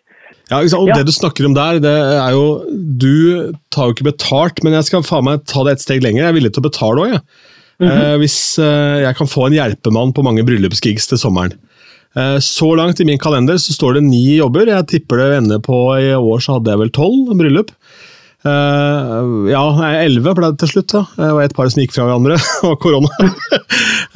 [0.51, 0.95] Ja, og Ja.
[0.99, 2.65] Det du snakker om der, det er jo
[2.99, 6.23] Du tar jo ikke betalt, men jeg skal faen meg ta det et steg lenger.
[6.23, 7.21] Jeg er villig til å betale òg, jeg.
[7.81, 7.89] Mhm.
[7.89, 11.53] eh, hvis eh, jeg kan få en hjelpemann på mange bryllupsgigs til sommeren.
[12.15, 14.69] Eh, så langt i min kalender så står det ni jobber.
[14.69, 17.71] Jeg tipper det ender på I år så hadde jeg vel tolv bryllup.
[18.43, 19.61] Uh, ja,
[20.03, 20.95] elleve ble det til slutt.
[20.97, 21.03] Ja.
[21.15, 22.37] Det var et par som gikk fra hverandre,
[22.67, 23.11] og korona.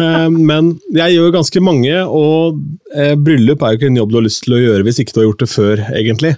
[0.01, 2.59] uh, men jeg gjør ganske mange, og
[2.95, 5.15] uh, bryllup er jo ikke en jobb du har lyst til å gjøre hvis ikke
[5.15, 6.35] du har gjort det før, egentlig.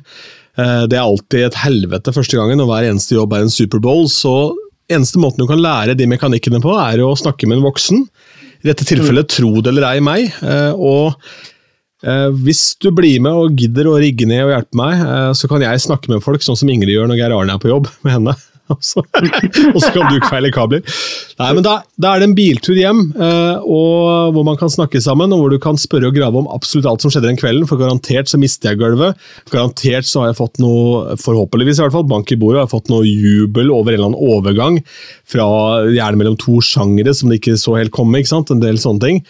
[0.59, 4.09] det er alltid et helvete første gangen, og hver eneste jobb er en Superbowl.
[4.11, 4.33] Så
[4.91, 8.01] eneste måten du kan lære de mekanikkene på, er å snakke med en voksen.
[8.59, 10.33] I dette tilfellet tro det eller ei meg.
[10.75, 11.15] og
[11.99, 15.49] Eh, hvis du blir med og gidder å rigge ned og hjelpe meg, eh, så
[15.51, 17.89] kan jeg snakke med folk, sånn som Ingrid gjør når Geir Arne er på jobb
[18.05, 18.35] med henne.
[18.69, 20.83] og så kan du kveile kabler.
[21.39, 25.01] Nei, men da, da, er det en biltur hjem, eh, og, hvor man kan snakke
[25.01, 27.65] sammen, og hvor du kan spørre og grave om absolutt alt som skjedde den kvelden,
[27.67, 29.17] for garantert så mister jeg gulvet.
[29.51, 32.75] Garantert så har jeg fått noe, forhåpentligvis i hvert fall, bank i bordet, har jeg
[32.77, 34.79] fått noe jubel over en eller annen overgang
[35.29, 35.49] fra
[35.89, 38.53] gjerne mellom to sjangere som det ikke så helt komme, ikke sant?
[38.53, 39.25] en del sånne ting.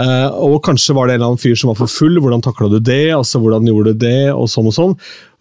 [0.00, 2.70] Uh, og kanskje var det en eller annen fyr som var for full, hvordan takla
[2.72, 3.10] du det?
[3.12, 4.30] altså Hvordan gjorde du det?
[4.32, 4.94] Og sånn og sånn.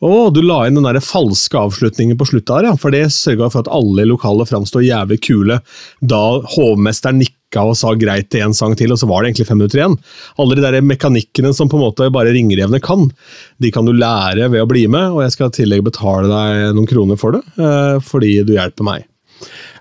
[0.03, 3.49] Og du la inn den der falske avslutningen på slutta der, ja, for det sørga
[3.51, 4.51] for at alle i lokalet
[4.83, 5.59] jævlig kule
[5.99, 6.23] da
[6.55, 9.59] hovmesteren nikka og sa greit til én sang til, og så var det egentlig fem
[9.59, 9.97] minutter igjen.
[10.39, 13.09] Alle de der mekanikkene som på en måte bare ringrevne kan,
[13.59, 16.75] de kan du lære ved å bli med, og jeg skal i tillegg betale deg
[16.77, 19.07] noen kroner for det, uh, fordi du hjelper meg.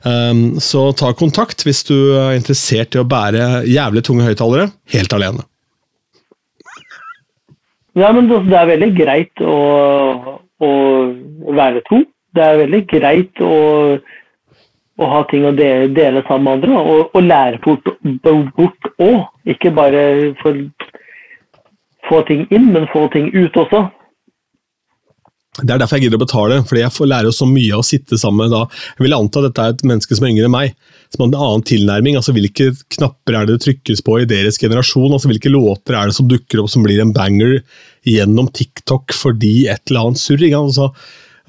[0.07, 5.15] Um, så ta kontakt hvis du er interessert i å bære jævlig tunge høyttalere helt
[5.16, 5.43] alene.
[7.99, 9.57] Ja, men det er veldig greit å,
[10.62, 10.70] å
[11.59, 12.05] være to.
[12.37, 13.55] Det er veldig greit å,
[15.03, 17.59] å ha ting å dele, dele, sammen med andre, og, og lære
[18.55, 19.25] bort òg.
[19.51, 20.05] Ikke bare
[22.07, 23.89] få ting inn, men få ting ut også.
[25.59, 27.87] Det er derfor jeg gidder å betale, fordi jeg får lære så mye av å
[27.87, 28.61] sitte sammen da.
[28.95, 30.75] Jeg vil anta at dette er et menneske som er yngre enn meg,
[31.11, 32.19] som har en annen tilnærming.
[32.21, 35.11] altså Hvilke knapper er det det trykkes på i deres generasjon?
[35.11, 37.59] altså Hvilke låter er det som dukker opp som blir en banger
[38.07, 40.47] gjennom TikTok fordi et eller annet surr?
[40.61, 40.93] Altså,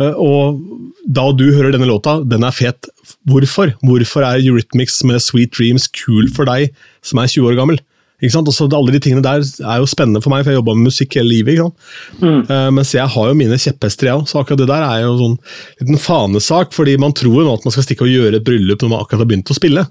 [0.01, 0.63] eh, og
[1.05, 2.89] da du hører denne låta, den er fet.
[3.29, 3.75] Hvorfor?
[3.85, 6.73] Hvorfor er Eurythmics med Sweet Dreams kul for deg
[7.05, 7.83] som er 20 år gammel?
[8.19, 8.49] Ikke sant?
[8.51, 11.15] Også, alle de tingene der er jo spennende for meg, for jeg jobba med musikk
[11.19, 11.55] hele livet.
[11.55, 11.89] Ikke sant?
[12.19, 12.41] Mm.
[12.49, 14.27] Uh, mens jeg har jo mine kjepphester, jeg òg.
[14.29, 15.37] Så akkurat det der er jo sånn
[15.81, 16.75] liten fanesak.
[16.75, 19.03] fordi man tror jo nå at man skal stikke og gjøre et bryllup når man
[19.05, 19.85] akkurat har begynt å spille.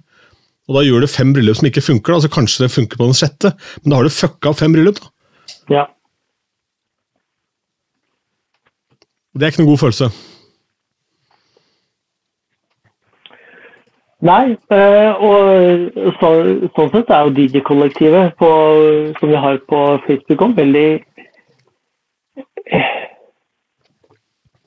[0.68, 3.09] Og da gjør du fem bryllup som ikke funker, da, så kanskje det funker på
[3.09, 3.55] den sjette.
[3.82, 5.14] Men da har du fucka opp fem bryllup, da.
[5.72, 5.84] Ja.
[9.38, 10.10] Det er ikke noen god følelse.
[14.19, 16.28] Nei, øh, og så,
[16.74, 20.89] sånn sett er jo DJ-kollektivet som vi har på Facebook om, veldig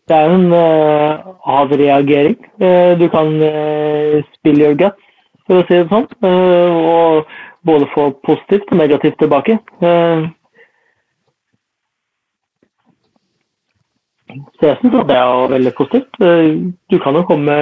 [0.07, 2.37] Det er en uh, avreagering.
[2.61, 5.03] Uh, du kan uh, spille your guts,
[5.47, 6.07] for å si det sånn.
[6.25, 7.29] og
[7.67, 9.59] både få positivt og negativt tilbake.
[14.57, 16.19] Så jeg syns det er veldig positivt.
[16.91, 17.55] Du kan jo komme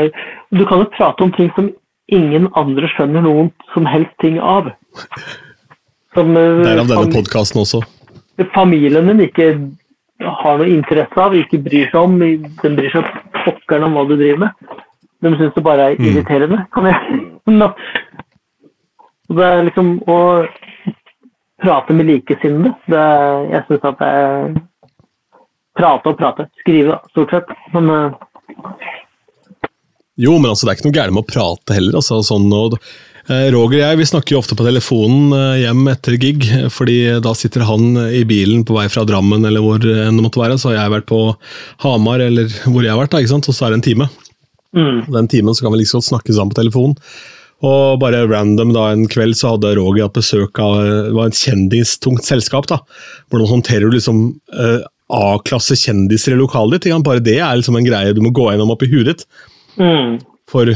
[0.57, 1.69] Du kan jo prate om ting som
[2.15, 4.71] ingen andre skjønner noen som helst ting av.
[6.17, 7.83] Som Derav denne podkasten også.
[8.55, 9.49] Familien din ikke
[10.19, 12.17] har noe interesse av, ikke bryr seg om.
[12.63, 13.09] Den bryr seg
[13.43, 14.71] pokkeren om hva du driver med.
[15.19, 16.07] De syns det bare er mm.
[16.11, 16.63] irriterende.
[16.75, 17.21] Kan jeg.
[19.29, 20.17] Det er liksom å
[21.61, 23.03] prate med likesinnede.
[23.51, 24.55] Jeg syns at det er
[25.79, 26.47] Prate og prate.
[26.59, 27.51] Skrive, stort sett.
[27.71, 27.91] Men
[30.19, 31.99] jo, men altså, det er ikke noe gærent med å prate heller.
[32.01, 32.77] Altså, sånn, og,
[33.29, 36.99] eh, Roger og jeg vi snakker jo ofte på telefonen eh, hjem etter gig, fordi
[37.23, 40.59] da sitter han i bilen på vei fra Drammen eller hvor enn det måtte være.
[40.59, 41.23] Så har jeg vært på
[41.85, 43.51] Hamar eller hvor jeg har vært, da, ikke sant?
[43.51, 44.09] og så er det en time.
[44.77, 45.03] Mm.
[45.09, 46.97] Den timen så kan vi liksom snakke sammen på telefon.
[47.65, 51.39] Og bare random da en kveld så hadde Roger hatt besøk av det var et
[51.39, 52.69] kjendistungt selskap.
[52.71, 52.79] da,
[53.29, 54.21] Hvordan håndterer du liksom
[54.55, 54.79] eh,
[55.09, 57.03] A-klasse kjendiser i lokalet ditt?
[57.03, 59.25] Bare det er liksom en greie du må gå gjennom oppi huet ditt.
[59.79, 60.19] Mm.
[60.49, 60.69] For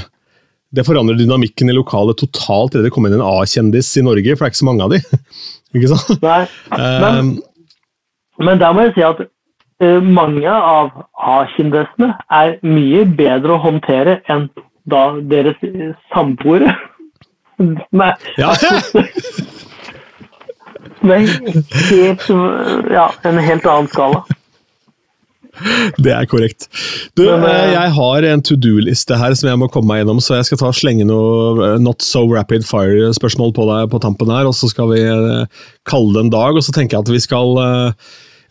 [0.74, 4.46] det forandrer dynamikken i lokalet totalt idet det kommer inn en A-kjendis i Norge, for
[4.46, 5.02] det er ikke så mange av de.
[5.78, 6.24] ikke sant?
[6.24, 6.42] Nei,
[6.74, 7.34] men, um,
[8.48, 14.22] men der må jeg si at uh, mange av A-kjendisene er mye bedre å håndtere
[14.34, 14.50] enn
[14.90, 15.60] da deres
[16.14, 16.74] samboere.
[17.64, 18.50] Ja.
[21.06, 22.24] med helt,
[22.92, 24.24] ja, en helt annen skala.
[26.04, 26.68] Det er korrekt.
[27.18, 30.20] Du, Men, eh, jeg har en to do-liste her som jeg må komme meg gjennom,
[30.24, 34.34] så jeg skal ta slenge noe eh, not so rapid fire-spørsmål på deg på tampen
[34.34, 36.60] her, og så skal vi eh, kalle det en dag.
[36.60, 37.58] Og så tenker jeg at vi skal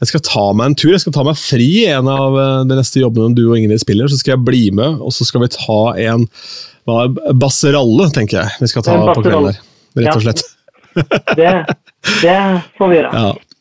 [0.03, 0.91] jeg skal ta meg en tur.
[0.97, 2.35] Jeg skal ta meg fri i en av
[2.67, 4.11] de neste jobbene du og Ingrid spiller.
[4.11, 6.27] Så skal jeg bli med, og så skal vi ta en
[6.91, 7.05] hva,
[7.39, 8.57] basseralle, tenker jeg.
[8.65, 9.63] Vi skal ta på kvelden her,
[10.03, 10.43] rett og slett.
[11.39, 11.55] det,
[12.19, 12.37] Det
[12.81, 13.15] får vi gjøre.
[13.23, 13.52] Ja.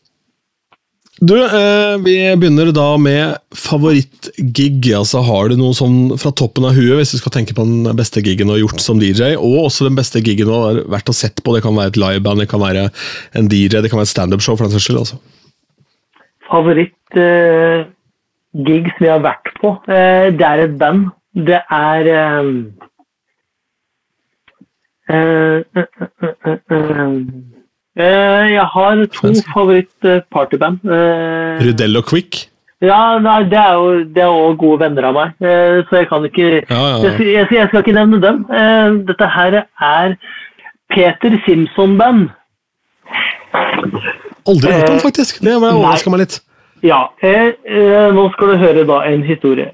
[1.22, 4.90] Du, eh, vi begynner da med favorittgig.
[4.98, 7.86] Altså, har du noe sånn fra toppen av huet, hvis du skal tenke på den
[8.00, 11.12] beste gigen du har gjort som DJ, og også den beste gigen du har vært
[11.14, 11.54] og sett på?
[11.54, 12.90] Det kan være et liveband, det kan være
[13.38, 14.98] en DJ, det kan være et standup-show for den saks skyld.
[15.04, 15.22] altså.
[16.50, 21.14] Favoritt-gig som jeg har vært på, eh, det er et band.
[21.38, 22.50] Det er eh,
[27.98, 30.80] eh, Jeg har to favoritt-partyband.
[30.86, 32.48] Eh, Rudell og Quick.
[32.82, 36.08] Ja, nei, det er jo det er også gode venner av meg, eh, så jeg
[36.10, 37.34] kan ikke Ja, ja, jeg, ja.
[37.38, 38.46] jeg, skal- jeg skal ikke nevne dem.
[39.06, 40.16] Dette her er
[40.90, 42.30] Peter Simpson-band.
[44.48, 45.42] Aldri hørt om, faktisk.
[45.46, 46.40] Det overraska meg litt.
[46.84, 47.04] Ja,
[48.16, 49.70] nå skal du høre da en historie.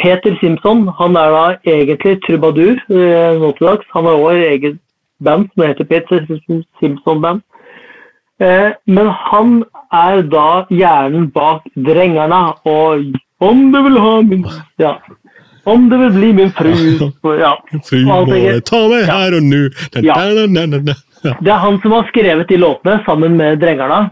[0.00, 3.84] Peter Simpson han er da egentlig trubadur nå til dags.
[3.92, 4.78] Han har også eget
[5.24, 6.24] band som heter Peter
[6.80, 7.42] Simpson Band.
[8.40, 9.60] Eh, men han
[9.94, 14.46] er da hjernen bak Drengerne og Om du vil ha min
[14.78, 14.96] Ja.
[15.66, 16.72] Om du vil bli min fru
[17.38, 17.54] Ja.
[17.88, 19.62] Fru Og må ta meg her og nå.
[20.02, 20.18] Ja.
[21.40, 24.10] Det er han som har skrevet de låtene sammen med Drengerne.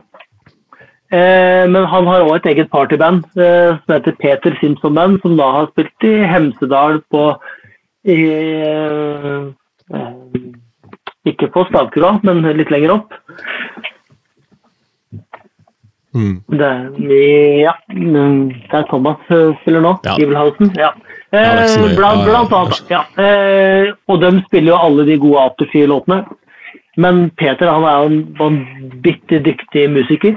[1.13, 5.37] Eh, men han har òg et eget partyband eh, som heter Peter Simpson Band, som
[5.37, 7.27] da har spilt i Hemsedal på
[8.09, 8.17] i,
[8.65, 9.51] eh,
[11.29, 13.17] Ikke på Stavkroa, men litt lenger opp.
[16.13, 16.43] Mm.
[16.59, 16.71] Det,
[17.63, 19.95] ja, det er Thomas som spiller nå.
[20.05, 20.17] Ja.
[20.21, 20.73] Gibelhausen.
[20.77, 20.93] Ja.
[21.33, 22.83] Eh, blant, blant annet.
[22.93, 23.03] Ja.
[23.17, 26.25] Eh, og de spiller jo alle de gode Afterfear-låtene.
[27.01, 30.37] Men Peter han er jo en vanvittig dyktig musiker.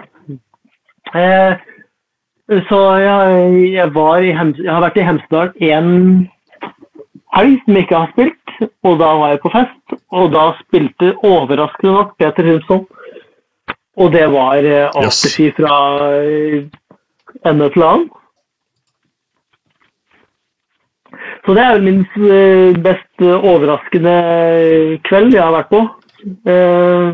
[1.16, 1.57] Eh,
[2.70, 5.91] så jeg, jeg, var i Hems, jeg har vært i Hemsedal én
[7.36, 8.44] helg som jeg ikke har spilt,
[8.88, 9.95] og da var jeg på fest.
[10.11, 12.86] Og da spilte overraskende nok Peter Simpson.
[13.98, 15.22] Og det var eh, Yes.
[15.57, 15.76] fra
[16.19, 16.65] eh,
[17.45, 18.10] ende til annen.
[21.45, 24.15] Så det er min eh, best eh, overraskende
[25.07, 25.82] kveld jeg har vært på.
[26.49, 27.14] Eh,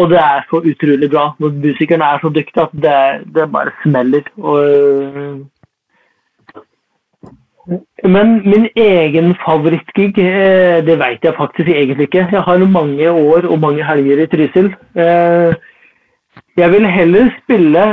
[0.00, 1.26] og det er så utrolig bra.
[1.42, 3.00] Når musikeren er så dyktig at det,
[3.34, 4.30] det bare smeller.
[4.38, 5.59] Og, eh,
[8.04, 12.28] men min egen favorittgig, eh, det vet jeg faktisk egentlig ikke.
[12.32, 14.72] Jeg har mange år og mange helger i Trysil.
[14.96, 15.54] Eh,
[16.56, 17.84] jeg vil heller spille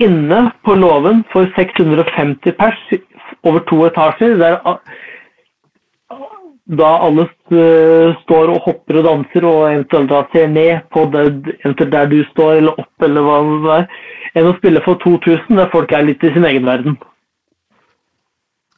[0.00, 2.80] inne på låven for 650 pers
[3.44, 4.36] over to etasjer.
[4.40, 4.80] Der
[6.68, 12.06] da alle eh, står og hopper og danser og eventuelt ser ned på det, der
[12.06, 13.86] du står, eller opp, eller hva det er,
[14.36, 16.98] enn å spille for 2000 der folk er litt i sin egen verden.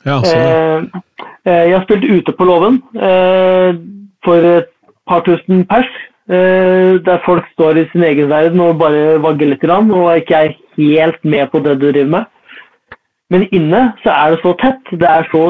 [0.07, 0.37] Ja, sånn.
[0.37, 3.81] Eh, eh, jeg har spilt ute på låven eh,
[4.25, 4.71] for et
[5.09, 5.91] par tusen pers.
[6.31, 10.53] der folk står i sin egen verden og bare vagger litt grann, og ikke er
[10.77, 12.29] helt med på det du driver med.
[13.31, 14.93] Men inne så er det så tett.
[15.01, 15.43] Det er så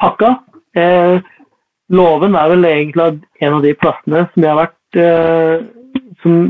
[0.00, 0.34] pakka.
[0.76, 1.20] Eh,
[1.88, 3.08] låven er vel egentlig
[3.40, 5.66] en av de plassene som jeg har vært eh,
[6.22, 6.40] som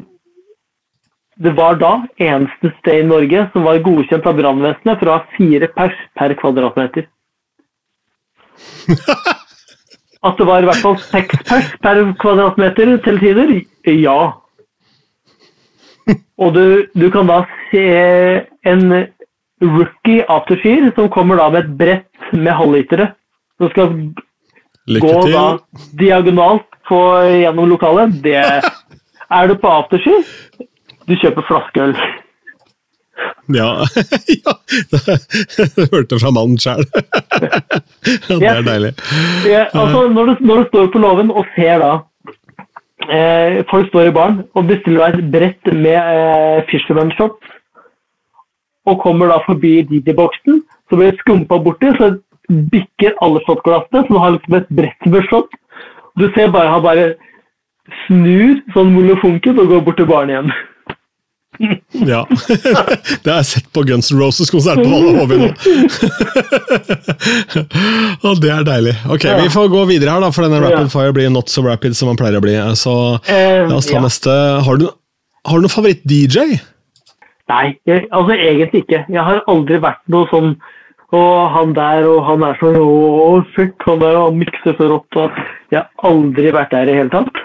[1.36, 1.92] det var da
[2.22, 6.34] eneste sted i Norge som var godkjent av brannvesenet for å ha fire pers per
[6.40, 7.08] kvadratmeter.
[10.26, 13.52] At det var i hvert fall seks pers per kvadratmeter til tider,
[13.92, 14.20] ja.
[16.40, 16.64] Og du,
[16.96, 17.84] du kan da se
[18.66, 18.86] en
[19.62, 23.10] rookie afterskier som kommer da med et brett med halvlitere.
[23.60, 23.92] Som skal
[25.00, 25.44] gå da
[26.00, 27.00] diagonalt på,
[27.42, 28.16] gjennom lokalet.
[28.24, 28.40] Det
[29.38, 30.16] er du på afterski.
[31.06, 31.94] Du kjøper flaskeøl.
[33.54, 33.70] Ja.
[34.44, 34.54] ja.
[35.56, 36.82] Jeg hørte fra mannen sjøl.
[38.42, 38.92] det er deilig.
[39.46, 41.92] Ja, altså, når, du, når du står på låven og ser da
[43.06, 47.54] eh, Folk står i baren og bestiller deg et brett med eh, Fisherman shots
[48.86, 52.12] og kommer da forbi DJ-boksen, så blir det skumpa borti, så
[52.70, 55.56] bikker alle shotglassene, så du har liksom et brett med shot.
[56.14, 57.08] Du ser bare han bare
[58.04, 60.54] snur sånn molefonken og går bort til baren igjen.
[62.12, 62.22] Ja.
[63.24, 65.48] Det har jeg sett på Guns N' Roses-konsert på Valle HV nå.
[68.28, 68.94] Og det er deilig.
[69.12, 69.24] Ok.
[69.40, 72.10] Vi får gå videre her, da, for denne rapid fire blir not so rapid som
[72.12, 72.56] man pleier å bli.
[72.78, 72.94] Så
[73.32, 74.32] Eh, la oss ta neste.
[74.66, 74.86] Har du,
[75.48, 76.58] har du noen favoritt-DJ?
[77.50, 79.04] Nei, jeg, altså egentlig ikke.
[79.08, 80.56] Jeg har aldri vært noe sånn
[81.14, 85.18] og han der og han er så Å, fuck, han der han mikser så rått.
[85.22, 85.36] Og
[85.70, 87.42] jeg har aldri vært der i det hele tatt.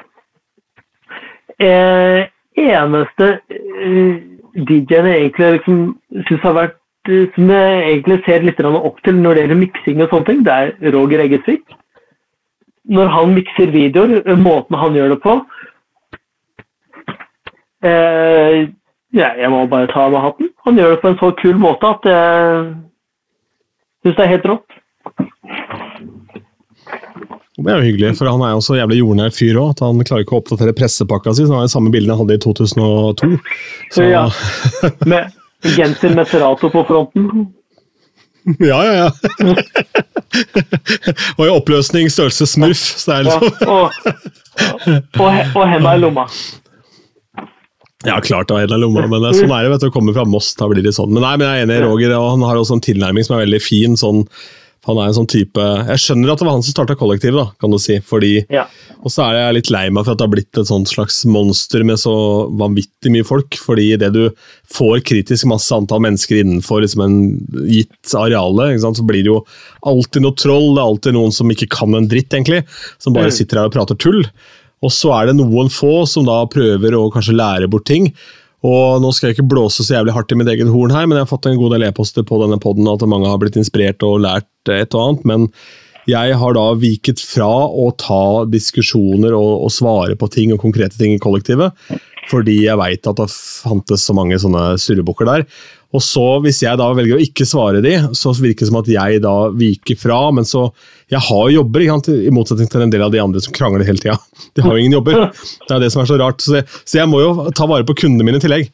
[1.61, 2.25] Eh,
[2.60, 4.22] eneste eh,
[4.56, 5.82] DJ-en jeg egentlig liksom
[6.28, 10.02] syns har vært eh, Som jeg egentlig ser litt opp til når det gjelder miksing
[10.02, 11.64] og sånne ting, det er Roger Eggesvik.
[12.91, 15.40] Når han mikser videoer, eh, måten han gjør det på,
[17.82, 18.69] Eh,
[19.14, 20.52] jeg må bare ta av meg hatten.
[20.65, 22.68] Han gjør det på en så kul måte at jeg
[24.03, 24.78] syns det er helt rått.
[27.65, 30.25] Det er jo hyggelig, for han er jo så jævlig jordnær fyr òg, han klarer
[30.25, 31.45] ikke å oppdatere pressepakka si.
[31.45, 33.31] så Han har de samme bildene han hadde i 2002.
[33.95, 34.25] Så, Ja.
[35.05, 35.31] Med
[35.77, 37.51] genser med Serato på fronten.
[38.71, 39.09] ja, ja, ja.
[41.38, 42.81] og i oppløsning størrelse smurf.
[42.97, 43.85] Så det er Ja, liksom og,
[45.21, 46.25] og, og henda i lomma.
[48.01, 49.93] Ja, klart det var en av lomma, men er sånn er det vet du, å
[49.93, 50.55] komme fra Moss.
[50.57, 51.11] da blir det sånn.
[51.13, 53.38] Men nei, men jeg er enig i Roger, og han har også en tilnærming som
[53.38, 53.93] er veldig fin.
[53.99, 54.23] sånn
[54.87, 57.51] han er en sånn type Jeg skjønner at det var han som starta kollektivet, da,
[57.61, 57.99] kan du si.
[57.99, 58.63] fordi Ja.
[59.03, 61.19] Og så er jeg litt lei meg for at det har blitt et sånt slags
[61.25, 62.13] monster med så
[62.49, 63.49] vanvittig mye folk.
[63.61, 64.29] fordi idet du
[64.73, 67.17] får kritisk masse antall mennesker innenfor liksom en
[67.69, 69.45] gitt areale, så blir det jo
[69.85, 70.73] alltid noe troll.
[70.75, 72.63] Det er alltid noen som ikke kan en dritt, egentlig.
[72.99, 73.37] Som bare Mm.
[73.37, 74.25] sitter her og prater tull.
[74.81, 78.13] Og så er det noen få som da prøver å kanskje lære bort ting.
[78.67, 81.17] Og nå skal jeg ikke blåse så jævlig hardt i mitt eget horn her, men
[81.17, 84.05] jeg har fått en god del e-poster på denne podden at mange har blitt inspirert
[84.05, 85.25] og lært et og annet.
[85.31, 85.47] Men
[86.09, 90.97] jeg har da viket fra å ta diskusjoner og, og svare på ting og konkrete
[90.97, 91.73] ting i kollektivet,
[92.29, 95.45] fordi jeg veit at det fantes så mange sånne surrebukker der.
[95.91, 98.91] Og så, hvis jeg da velger å ikke svare de, så virker det som at
[98.91, 100.22] jeg da viker fra.
[100.35, 100.69] Men så
[101.11, 102.09] Jeg har jobber, ikke sant?
[102.15, 104.15] i motsetning til en del av de andre som krangler hele tida.
[104.55, 105.27] De har jo ingen jobber.
[105.68, 106.39] Det er det som er så rart.
[106.39, 108.72] Så jeg, så jeg må jo ta vare på kundene mine i tillegg.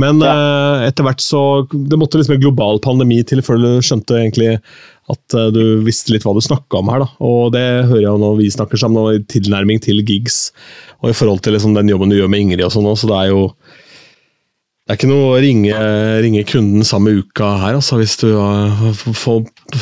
[0.00, 4.16] Men eh, etter hvert så Det måtte liksom en global pandemi til før du skjønte
[4.18, 4.56] egentlig
[5.12, 7.02] at uh, du visste litt hva du snakka om her.
[7.04, 7.08] da.
[7.20, 10.46] Og det hører jeg jo når vi snakker sammen, og i tilnærming til gigs.
[11.02, 13.18] Og i forhold til liksom den jobben du gjør med Ingrid og sånn så det
[13.18, 13.42] er jo
[14.84, 15.76] det er ikke noe å ringe,
[16.20, 18.26] ringe kunden samme uka her, altså, hvis du
[19.16, 19.38] får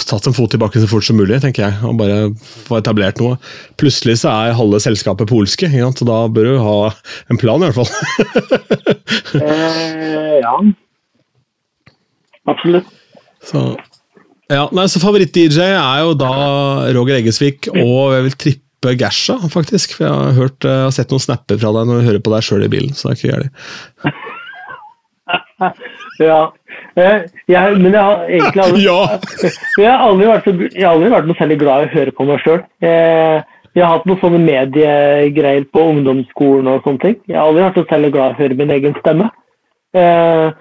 [0.06, 1.74] tatt en fot tilbake så fort som mulig, tenker jeg.
[1.88, 2.28] Og bare
[2.68, 3.34] få etablert noe.
[3.82, 6.76] Plutselig så er halve selskapet polske, ja, så da bør du ha
[7.34, 7.90] en plan, i hvert fall.
[9.42, 10.54] Eh, ja.
[12.50, 12.88] Absolutt.
[13.48, 13.62] Så,
[14.52, 16.32] ja, nei, så Favoritt-DJ er jo da
[16.94, 19.96] Roger Eggesvik og jeg vil trippe Gasha, faktisk.
[19.96, 22.22] For jeg har, hørt, eh, jeg har sett noen snapper fra deg når du hører
[22.22, 22.94] på deg sjøl i bilen.
[22.94, 24.38] så det er ikke gærent.
[26.22, 26.40] Ja.
[27.00, 28.98] Eh, jeg, men jeg har egentlig aldri, Ja!
[29.80, 32.14] jeg har aldri, vært, så, jeg har aldri vært noe særlig glad i å høre
[32.18, 32.60] på meg sjøl.
[33.72, 37.16] Jeg har hatt noen sånne mediegreier på ungdomsskolen og sånne ting.
[37.30, 39.30] Jeg har aldri vært så særlig glad i å høre min egen stemme.
[39.96, 40.52] Eh,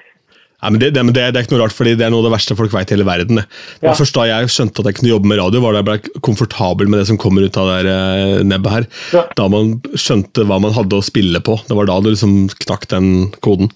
[0.61, 2.36] Nei, men det, det, det, er ikke noe rart, fordi det er noe av det
[2.36, 3.40] verste folk vet i hele verden.
[3.41, 3.45] Det.
[3.82, 3.95] Det Ja.
[3.98, 6.91] først da jeg skjønte at jeg kunne jobbe med radio, var da jeg ble komfortabel
[6.91, 8.86] med det som kommer ut av det der, eh, nebbet her.
[9.11, 9.23] Ja.
[9.36, 11.57] Da man skjønte hva man hadde å spille på.
[11.65, 13.10] Det var da det liksom knakk den
[13.41, 13.72] koden.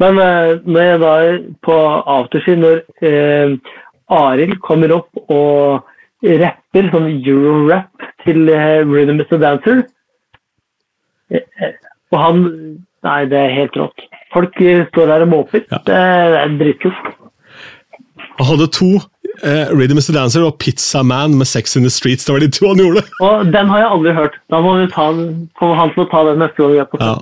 [0.00, 1.14] Men eh, når jeg da
[1.66, 1.76] på
[2.16, 3.56] afterski, når eh,
[4.12, 5.82] Arild kommer opp og
[6.22, 9.82] rapper sånn euro-rap til eh, Rhythm is a Dancer
[11.32, 11.74] eh, eh,
[12.12, 12.42] Og han
[13.02, 13.98] Nei, det er helt rått.
[14.30, 14.54] Folk
[14.92, 15.64] står der og måper.
[15.72, 15.80] Ja.
[15.88, 17.08] Det, er- det er dritkult.
[18.38, 18.90] Han hadde to.
[19.42, 22.24] Eh, Rhythm is a Dancer og Pizza Man med Sex in the Streets.
[22.28, 23.02] Det var de to han gjorde.
[23.26, 24.38] Og den har jeg aldri hørt.
[24.54, 25.08] Da må vi ta,
[25.58, 27.16] få han til å ta den neste gang vi er på Ja.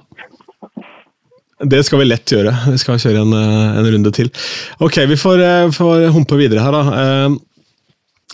[1.60, 2.54] Det skal vi lett gjøre.
[2.72, 4.30] Vi skal kjøre en, eh, en runde til.
[4.80, 6.82] Ok, vi får, eh, får humpe videre her, da.
[7.02, 7.38] Eh,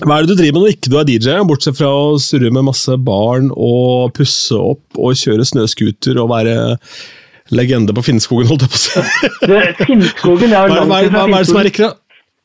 [0.05, 2.51] Hva er det du driver med når ikke du er DJ, bortsett fra å surre
[2.53, 6.77] med masse barn og pusse opp og kjøre snøscooter og være
[7.51, 9.85] legende på Finnskogen, holdt jeg på å si?
[9.89, 11.17] Finnskogen er jo langt er, Finnskogen.
[11.17, 11.95] hva er det som er Finnskogen.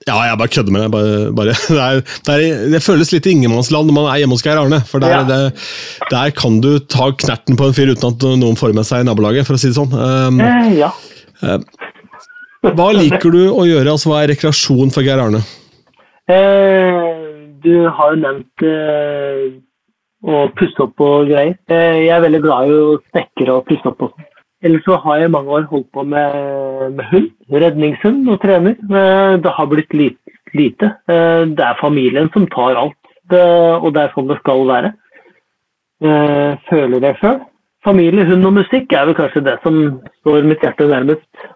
[0.08, 0.92] Ja, jeg bare kødder med deg.
[0.96, 1.54] Bare, bare.
[1.70, 4.80] Det, er, det, er, det føles litt ingenmannsland når man er hjemme hos Geir Arne.
[4.90, 5.24] For der, Ja.
[5.30, 5.40] det,
[6.10, 9.08] der kan du ta knerten på en fyr uten at noen får med seg i
[9.10, 9.94] nabolaget, for å si det sånn.
[9.94, 10.90] Um, Eh, ja.
[12.62, 13.94] hva liker du å gjøre?
[13.94, 15.42] altså Hva er rekreasjon for Geir Arne?
[16.30, 17.08] Eh,
[17.64, 19.48] du har jo nevnt eh,
[20.26, 21.56] å pusse opp og greier.
[21.70, 24.06] Eh, jeg er veldig glad i å snekre og pusse opp.
[24.10, 24.28] Også.
[24.62, 28.76] Ellers så har jeg i mange år holdt på med, med hund, redningshund og trener.
[28.78, 30.92] Eh, det har blitt lite.
[31.10, 33.00] Eh, det er familien som tar alt,
[33.32, 34.92] og det er sånn det skal være.
[36.02, 37.42] Eh, føler jeg sjøl.
[37.86, 39.82] Familie, hund og musikk er vel kanskje det som
[40.22, 41.48] står mitt hjerte nærmest.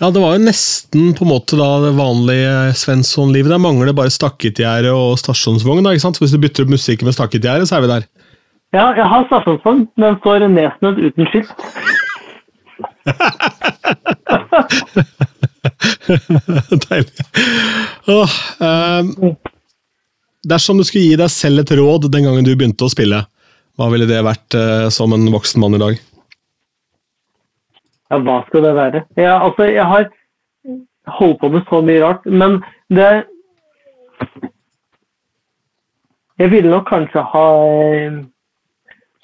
[0.00, 3.50] Ja, Det var jo nesten på en måte da det vanlige Svensson-livet.
[3.52, 5.84] Der mangler det bare stakketgjerde og stasjonsvogn.
[5.84, 6.16] ikke sant?
[6.22, 8.06] Hvis du bytter opp musikken med stakketgjerde, så er vi der.
[8.70, 11.50] Ja, jeg har stasjonsvogn, men står nedsnødd uten skilt.
[16.86, 17.24] Deilig.
[18.06, 18.30] Oh,
[18.62, 19.34] um,
[20.46, 23.18] dersom du skulle gi deg selv et råd den gangen du begynte å spille,
[23.74, 25.94] hva ville det vært uh, som en voksen mann i dag?
[28.10, 28.98] Ja, hva skal det være?
[29.18, 30.04] Ja, altså, jeg har
[31.18, 33.24] holdt på med så mye rart, men det
[36.40, 37.48] Jeg ville nok kanskje ha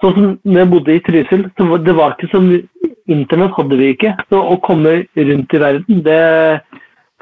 [0.06, 3.88] Sånn som når bodde i Trysil, så det var ikke så mye internett hadde vi
[3.90, 4.12] ikke.
[4.30, 6.18] Så å komme rundt i verden det,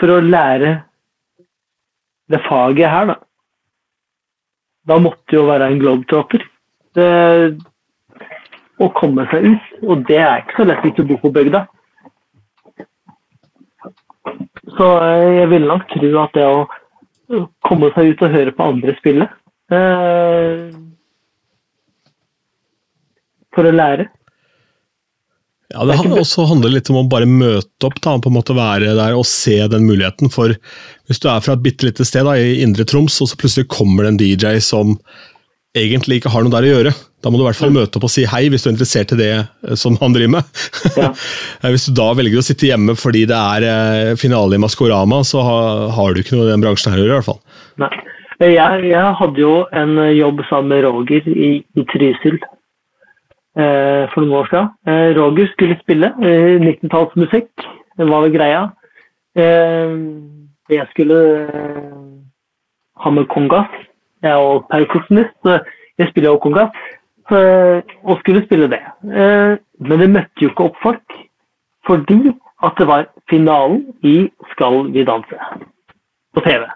[0.00, 0.74] for å lære
[2.28, 3.16] det faget her, da
[4.84, 6.44] Da måtte jo være en globetrotter.
[8.76, 9.70] Å komme seg ut.
[9.88, 11.62] Og det er ikke så lett hvis du bor på bygda.
[14.76, 18.68] Så eh, jeg ville nok tro at det å komme seg ut og høre på
[18.74, 19.30] andre spille
[19.72, 20.68] eh,
[23.54, 24.08] For å lære.
[25.72, 28.54] Ja, Det handler også handler litt om å bare møte opp, da, på en måte
[28.54, 30.30] være der og se den muligheten.
[30.30, 30.54] For
[31.08, 33.70] hvis du er fra et bitte lite sted da, i Indre Troms, og så plutselig
[33.72, 34.94] kommer det en DJ som
[35.74, 36.92] egentlig ikke har noe der å gjøre,
[37.24, 39.14] da må du i hvert fall møte opp og si hei hvis du er interessert
[39.16, 40.50] i det eh, som han driver med.
[41.00, 41.10] Ja.
[41.72, 45.42] hvis du da velger å sitte hjemme fordi det er eh, finale i Maskorama, så
[45.42, 47.16] har, du ikke noe i den bransjen her å gjøre.
[47.16, 47.40] i hvert fall.
[47.82, 47.94] Nei.
[48.42, 52.53] Jeg, jeg hadde jo en jobb sammen med Roger i, i Trysil eh,
[54.10, 54.68] for noen år siden.
[54.88, 57.50] Eh, Roger skulle spille eh, 19-tallsmusikk,
[57.98, 58.62] det var vel greia.
[59.38, 59.94] Eh,
[60.74, 62.02] jeg skulle eh,
[63.04, 63.70] ha med kongas.
[64.22, 65.58] Jeg er jo perkusjonist, så
[65.98, 66.70] jeg spiller jo kongas.
[67.30, 68.82] eh, og skulle spille det.
[69.04, 71.18] Eh, men det møtte jo ikke opp folk,
[71.86, 72.32] fordi
[72.64, 75.36] at det var finalen i Skal vi danse
[76.34, 76.64] på TV.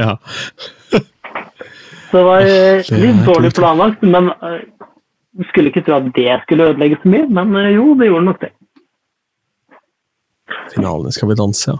[0.00, 0.12] Ja.
[2.10, 4.60] Så det var eh, litt dårlig planlagt, men eh,
[5.50, 8.40] skulle ikke tro at det skulle ødelegge så mye, men eh, jo, det gjorde nok
[8.42, 8.52] det.
[10.74, 11.78] Finalen Skal vi danse, ja.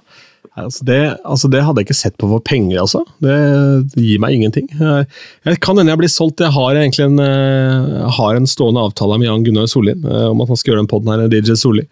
[0.59, 3.02] Altså det, altså det hadde jeg ikke sett på for penger, altså.
[3.22, 3.35] Det,
[3.98, 4.68] gir meg ingenting.
[4.78, 6.43] Jeg, kan hende jeg blir solgt.
[6.43, 10.44] Jeg har egentlig en, eh, har en stående avtale med Jan Gunnar Sollien eh, om
[10.44, 11.86] at han skal gjøre den podden her, DJ Solli.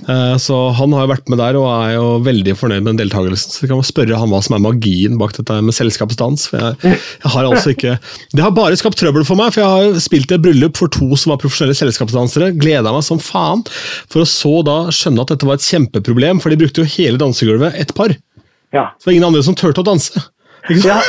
[0.00, 3.02] Eh, Så han har jo vært med der og er jo veldig fornøyd med den
[3.04, 3.52] deltakelsen.
[3.52, 6.48] Så jeg kan spørre han hva som er magien bak dette med selskapsdans.
[6.52, 7.98] For jeg, jeg har altså ikke
[8.32, 10.90] Det har bare skapt trøbbel for meg, for jeg har spilt spilt et bryllup for
[10.92, 12.52] to som var profesjonelle selskapsdansere.
[12.58, 13.64] Gleda meg som faen,
[14.10, 17.18] for å så da skjønne at dette var et kjempeproblem, for de brukte jo hele
[17.20, 18.11] dansegulvet et par.
[18.72, 18.90] Ja.
[18.98, 20.22] Så det er ingen andre som turte å danse.
[20.80, 21.08] Sant?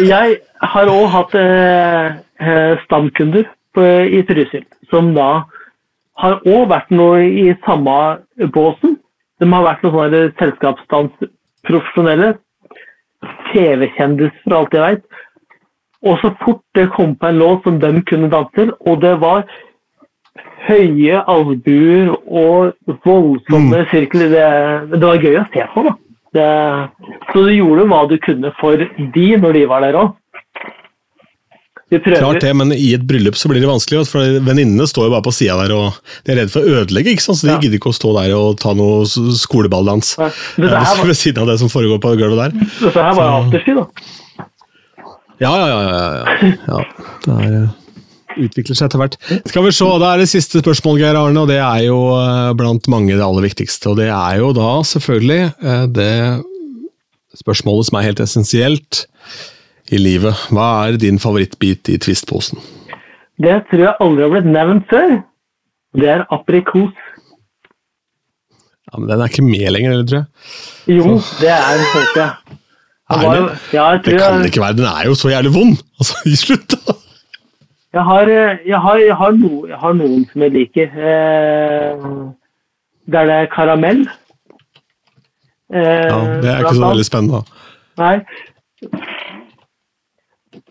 [0.00, 3.44] Jeg, har òg hatt eh, eh, stamkunder
[3.76, 5.44] på, i Trysil, som da
[6.22, 7.98] har òg vært noe i samme
[8.54, 8.96] båsen.
[9.42, 12.34] De har vært noen sånne selskapsdansprofesjonelle.
[13.52, 15.04] TV-kjendiser, for alt jeg veit.
[16.04, 19.14] Og så fort det kom på en låt som de kunne danse til, og det
[19.22, 19.46] var
[20.64, 24.48] høye albuer og voldsomme sirkler, det,
[24.96, 25.94] det var gøy å se på, da.
[26.34, 26.44] Det,
[27.30, 28.76] så du gjorde hva du kunne for
[29.14, 30.12] de når de var der òg.
[31.94, 35.22] Klart det, men i et bryllup så blir det vanskelig, for venninnene står jo bare
[35.28, 37.38] på sida der og de er redde for å ødelegge, ikke sant?
[37.38, 37.60] så de Ja.
[37.62, 41.44] gidder ikke å stå der og ta noe skoleballdans Ja, det eh, var- ved siden
[41.44, 42.66] av det som foregår på gulvet der.
[42.80, 43.86] Dette her var jo afterski, da.
[45.44, 45.80] Ja, ja, ja.
[45.86, 46.24] ja, ja.
[46.66, 46.82] ja
[47.28, 47.70] det er, eh,
[48.40, 49.16] utvikler seg etter hvert.
[49.50, 52.52] Skal vi se, Da er det siste spørsmål, Geir Arne, og det er jo eh,
[52.58, 53.92] blant mange det aller viktigste.
[53.92, 56.12] Og det er jo da selvfølgelig eh, det
[57.38, 59.04] spørsmålet som er helt essensielt
[59.92, 60.34] i livet.
[60.54, 62.60] Hva er din favorittbit i Twist-posen?
[63.42, 65.16] Det tror jeg aldri har blitt nevnt før.
[65.98, 66.94] Det er aprikos.
[68.90, 70.98] Ja, men Den er ikke med lenger, eller, tror jeg.
[70.98, 72.60] Jo, det er den, tenker jeg.
[73.14, 73.56] Var det?
[73.74, 75.74] ja, Det kan det ikke være, den er jo så jævlig vond!
[76.00, 76.14] Altså,
[76.46, 76.93] slutt da!
[77.94, 80.94] Jeg har, eh, jeg har, jeg har, no, jeg har noen som jeg liker.
[80.98, 82.06] Eh,
[83.06, 84.00] der det er karamell.
[85.72, 87.42] Eh, Ja, det er ikke så veldig spennende.
[88.00, 88.16] Nei.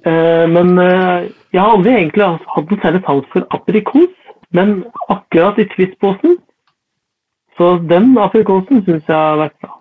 [0.03, 4.11] Eh, men eh, jeg har aldri egentlig hatt noe særlig sans for aprikos.
[4.53, 6.35] Men akkurat i Twist-posen,
[7.57, 9.77] så den aprikosen syns jeg har vært bra.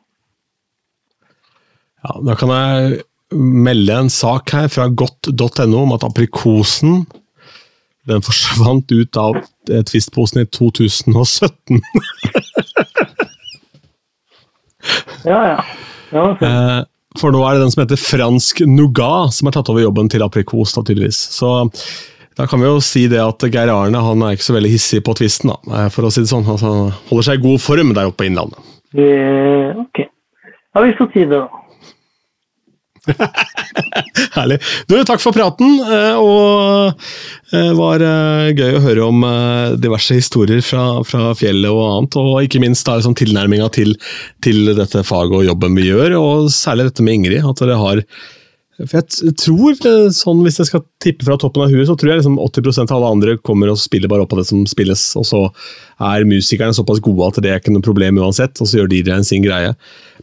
[2.02, 3.02] Ja, da kan jeg
[3.32, 7.02] melde en sak her fra godt.no om at aprikosen
[8.08, 9.38] den forsvant ut av
[9.68, 11.82] Twist-posen i 2017.
[15.24, 15.64] Ja, ja.
[16.10, 16.48] ja okay.
[16.48, 16.80] Eh,
[17.20, 20.24] For nå er det den som heter fransk nougat som har tatt over jobben til
[20.24, 20.74] aprikos.
[20.74, 21.20] da tydeligvis.
[21.36, 21.52] Så
[22.38, 25.02] da kan vi jo si det at Geir Arne han er ikke så veldig hissig
[25.04, 26.48] på twisten, da, eh, for å si det sånn.
[26.48, 28.70] Altså, han holder seg i god form der oppe i Innlandet.
[28.96, 30.06] Eh, ok.
[30.72, 31.61] Ja, vi får si det, da.
[34.36, 34.58] Herlig.
[34.86, 36.94] Du, takk for praten, eh, og
[37.52, 42.18] det var eh, gøy å høre om eh, diverse historier fra, fra fjellet og annet,
[42.20, 43.96] og ikke minst da liksom tilnærminga til,
[44.44, 47.42] til dette faget og jobben vi gjør, og særlig dette med Ingrid.
[47.48, 48.04] at dere har
[48.88, 52.12] for jeg tror, eh, sånn Hvis jeg skal tippe fra toppen av huet, så tror
[52.12, 55.02] jeg liksom 80% av alle andre kommer og spiller bare opp av det som spilles.
[55.18, 55.42] Og så
[56.02, 59.26] er musikerne såpass gode at det er ikke noe problem uansett, og så gjør DJ-en
[59.26, 59.74] sin greie.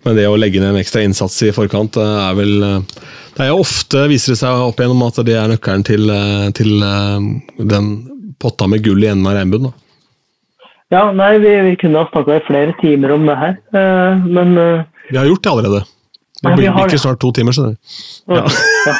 [0.06, 3.04] Men det å legge ned en ekstra innsats i forkant eh, er vel eh,
[3.36, 6.10] Det er jo ofte, viser det seg opp igjennom, at det er nøkkelen til,
[6.58, 6.74] til
[7.72, 7.94] den
[8.40, 9.70] potta med gull i enden av regnbuen.
[10.92, 13.56] Ja, nei, vi, vi kunne ha snakka i flere timer om det her,
[14.26, 14.58] men
[15.08, 15.82] Vi har gjort det allerede.
[16.40, 17.02] Det blir ikke det.
[17.04, 17.80] snart to timer, skjønner du.
[18.36, 18.44] Ja.
[18.88, 18.96] ja.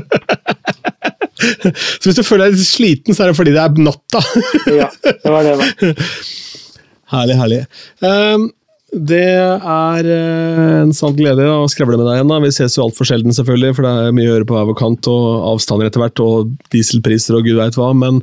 [1.42, 4.20] Så hvis du føler deg sliten, så er det fordi det er natta.
[4.70, 5.94] ja, det var det, da.
[7.14, 7.60] herlig, herlig.
[8.04, 8.50] Um,
[8.92, 12.28] det er eh, en sann glede å skravle med deg igjen.
[12.28, 12.40] da.
[12.44, 14.76] Vi ses jo altfor sjelden, selvfølgelig, for det er mye å gjøre på hver vår
[14.82, 17.88] kant, og avstander etter hvert, og dieselpriser og gud veit hva.
[17.96, 18.20] Men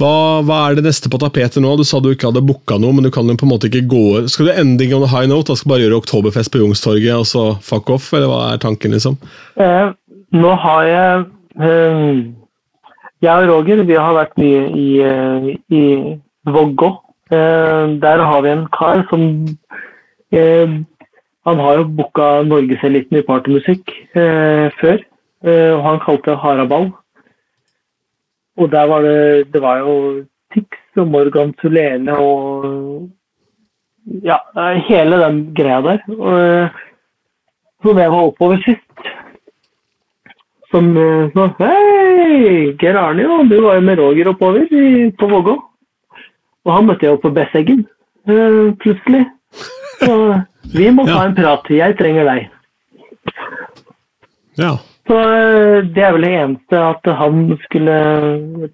[0.00, 1.70] hva, hva er det neste på tapetet nå?
[1.78, 3.86] Du sa du ikke hadde booka noe, men du kan jo på en måte ikke
[3.88, 5.48] gå Skal du ending on a high note?
[5.48, 8.10] Da skal du bare gjøre oktoberfest på Youngstorget, og så fuck off?
[8.12, 9.16] Eller hva er tanken, liksom?
[9.56, 9.94] Eh,
[10.36, 11.24] nå har jeg
[11.64, 12.20] eh,
[13.24, 15.84] Jeg og Roger vi har vært mye i, eh, i
[16.46, 16.92] Vågå.
[17.32, 19.22] Eh, der har vi en kar som
[20.30, 20.76] eh,
[21.46, 25.00] Han har jo booka norgeseliten i partymusikk eh, før.
[25.46, 26.88] Og han kalte det Haraball.
[28.56, 30.24] Og der var det Det var jo
[30.54, 33.10] Tix og Morgan Solene og
[34.22, 34.36] Ja,
[34.86, 35.98] hele den greia der.
[36.14, 36.68] Og,
[37.82, 38.86] som jeg var oppover sist
[40.70, 45.28] som eh, sa Hei, Geir Arne, jo, du var jo med Roger oppover i, på
[45.30, 45.56] Vågå.
[46.66, 47.84] Og han møtte jeg jo på Besseggen
[48.28, 49.24] eh, plutselig.
[50.02, 50.16] Så
[50.74, 51.70] vi må ta en prat.
[51.70, 52.50] Jeg trenger deg.
[54.58, 54.76] Ja.
[55.06, 57.96] Så eh, det er vel det eneste at han skulle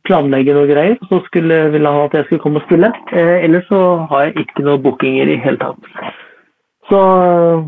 [0.08, 0.96] planlegge noe greier.
[1.10, 2.92] Så skulle, ville han at jeg skulle komme og spille.
[3.12, 5.90] Eh, ellers så har jeg ikke noen bookinger i hele tatt.
[6.88, 7.66] Så eh,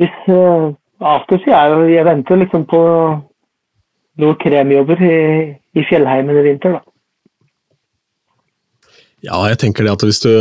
[0.00, 0.70] hvis eh,
[1.00, 2.80] Afterski er jo Jeg venter liksom på
[4.20, 5.18] noen kremjobber i,
[5.74, 6.80] i fjellheimen i vinter, da.
[9.24, 10.32] Ja, jeg tenker det at hvis du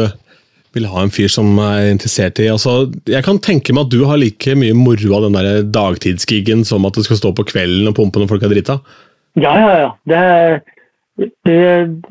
[0.78, 4.04] vil ha en fyr som er interessert i altså, Jeg kan tenke meg at du
[4.06, 7.90] har like mye moro av den der dagtidsgiggen som at du skal stå på kvelden
[7.90, 8.80] og pumpe når folk er drita.
[9.40, 9.90] Ja, ja, ja.
[10.10, 11.58] Det, det,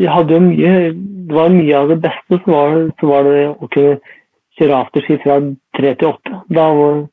[0.00, 0.72] jo mye
[1.28, 3.98] Det var mye av det beste, som var, så var det å kunne
[4.58, 5.38] kjøre afterski fra
[5.78, 6.40] tre til åtte.
[6.48, 7.06] Da, var-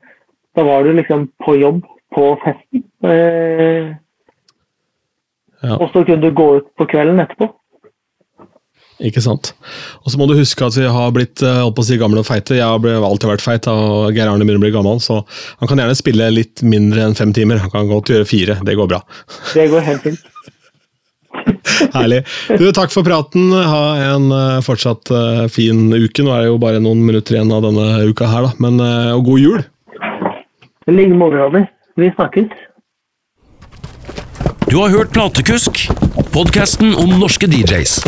[0.55, 1.83] da var du liksom på jobb
[2.15, 2.83] på festen.
[3.03, 3.93] Eh,
[5.65, 5.77] Ja.
[5.81, 7.47] Og så kunne du gå ut på kvelden etterpå.
[9.03, 9.51] Ikke sant?
[10.05, 12.21] Og så må du huske at vi har blitt eh, holdt på å si, gamle
[12.21, 12.55] og feite.
[12.55, 15.19] Jeg har alltid vært feit, og Geir Arne begynner å bli gammel, så
[15.59, 17.59] han kan gjerne spille litt mindre enn fem timer.
[17.65, 18.55] Han kan godt gjøre fire.
[18.63, 19.01] Det går bra.
[19.51, 20.31] Det går helt fint.
[21.97, 22.21] Herlig.
[22.55, 23.51] Du, takk for praten.
[23.51, 26.23] Ha en eh, fortsatt eh, fin uke.
[26.23, 28.55] Nå er det jo bare noen minutter igjen av denne uka her, da.
[28.63, 28.79] Men,
[29.17, 29.65] og god jul!
[30.85, 31.67] I like måte, Robin.
[31.99, 32.64] Vi snakkes.
[34.69, 35.89] Du har hørt Platekusk,
[36.33, 37.99] podkasten om norske DJs.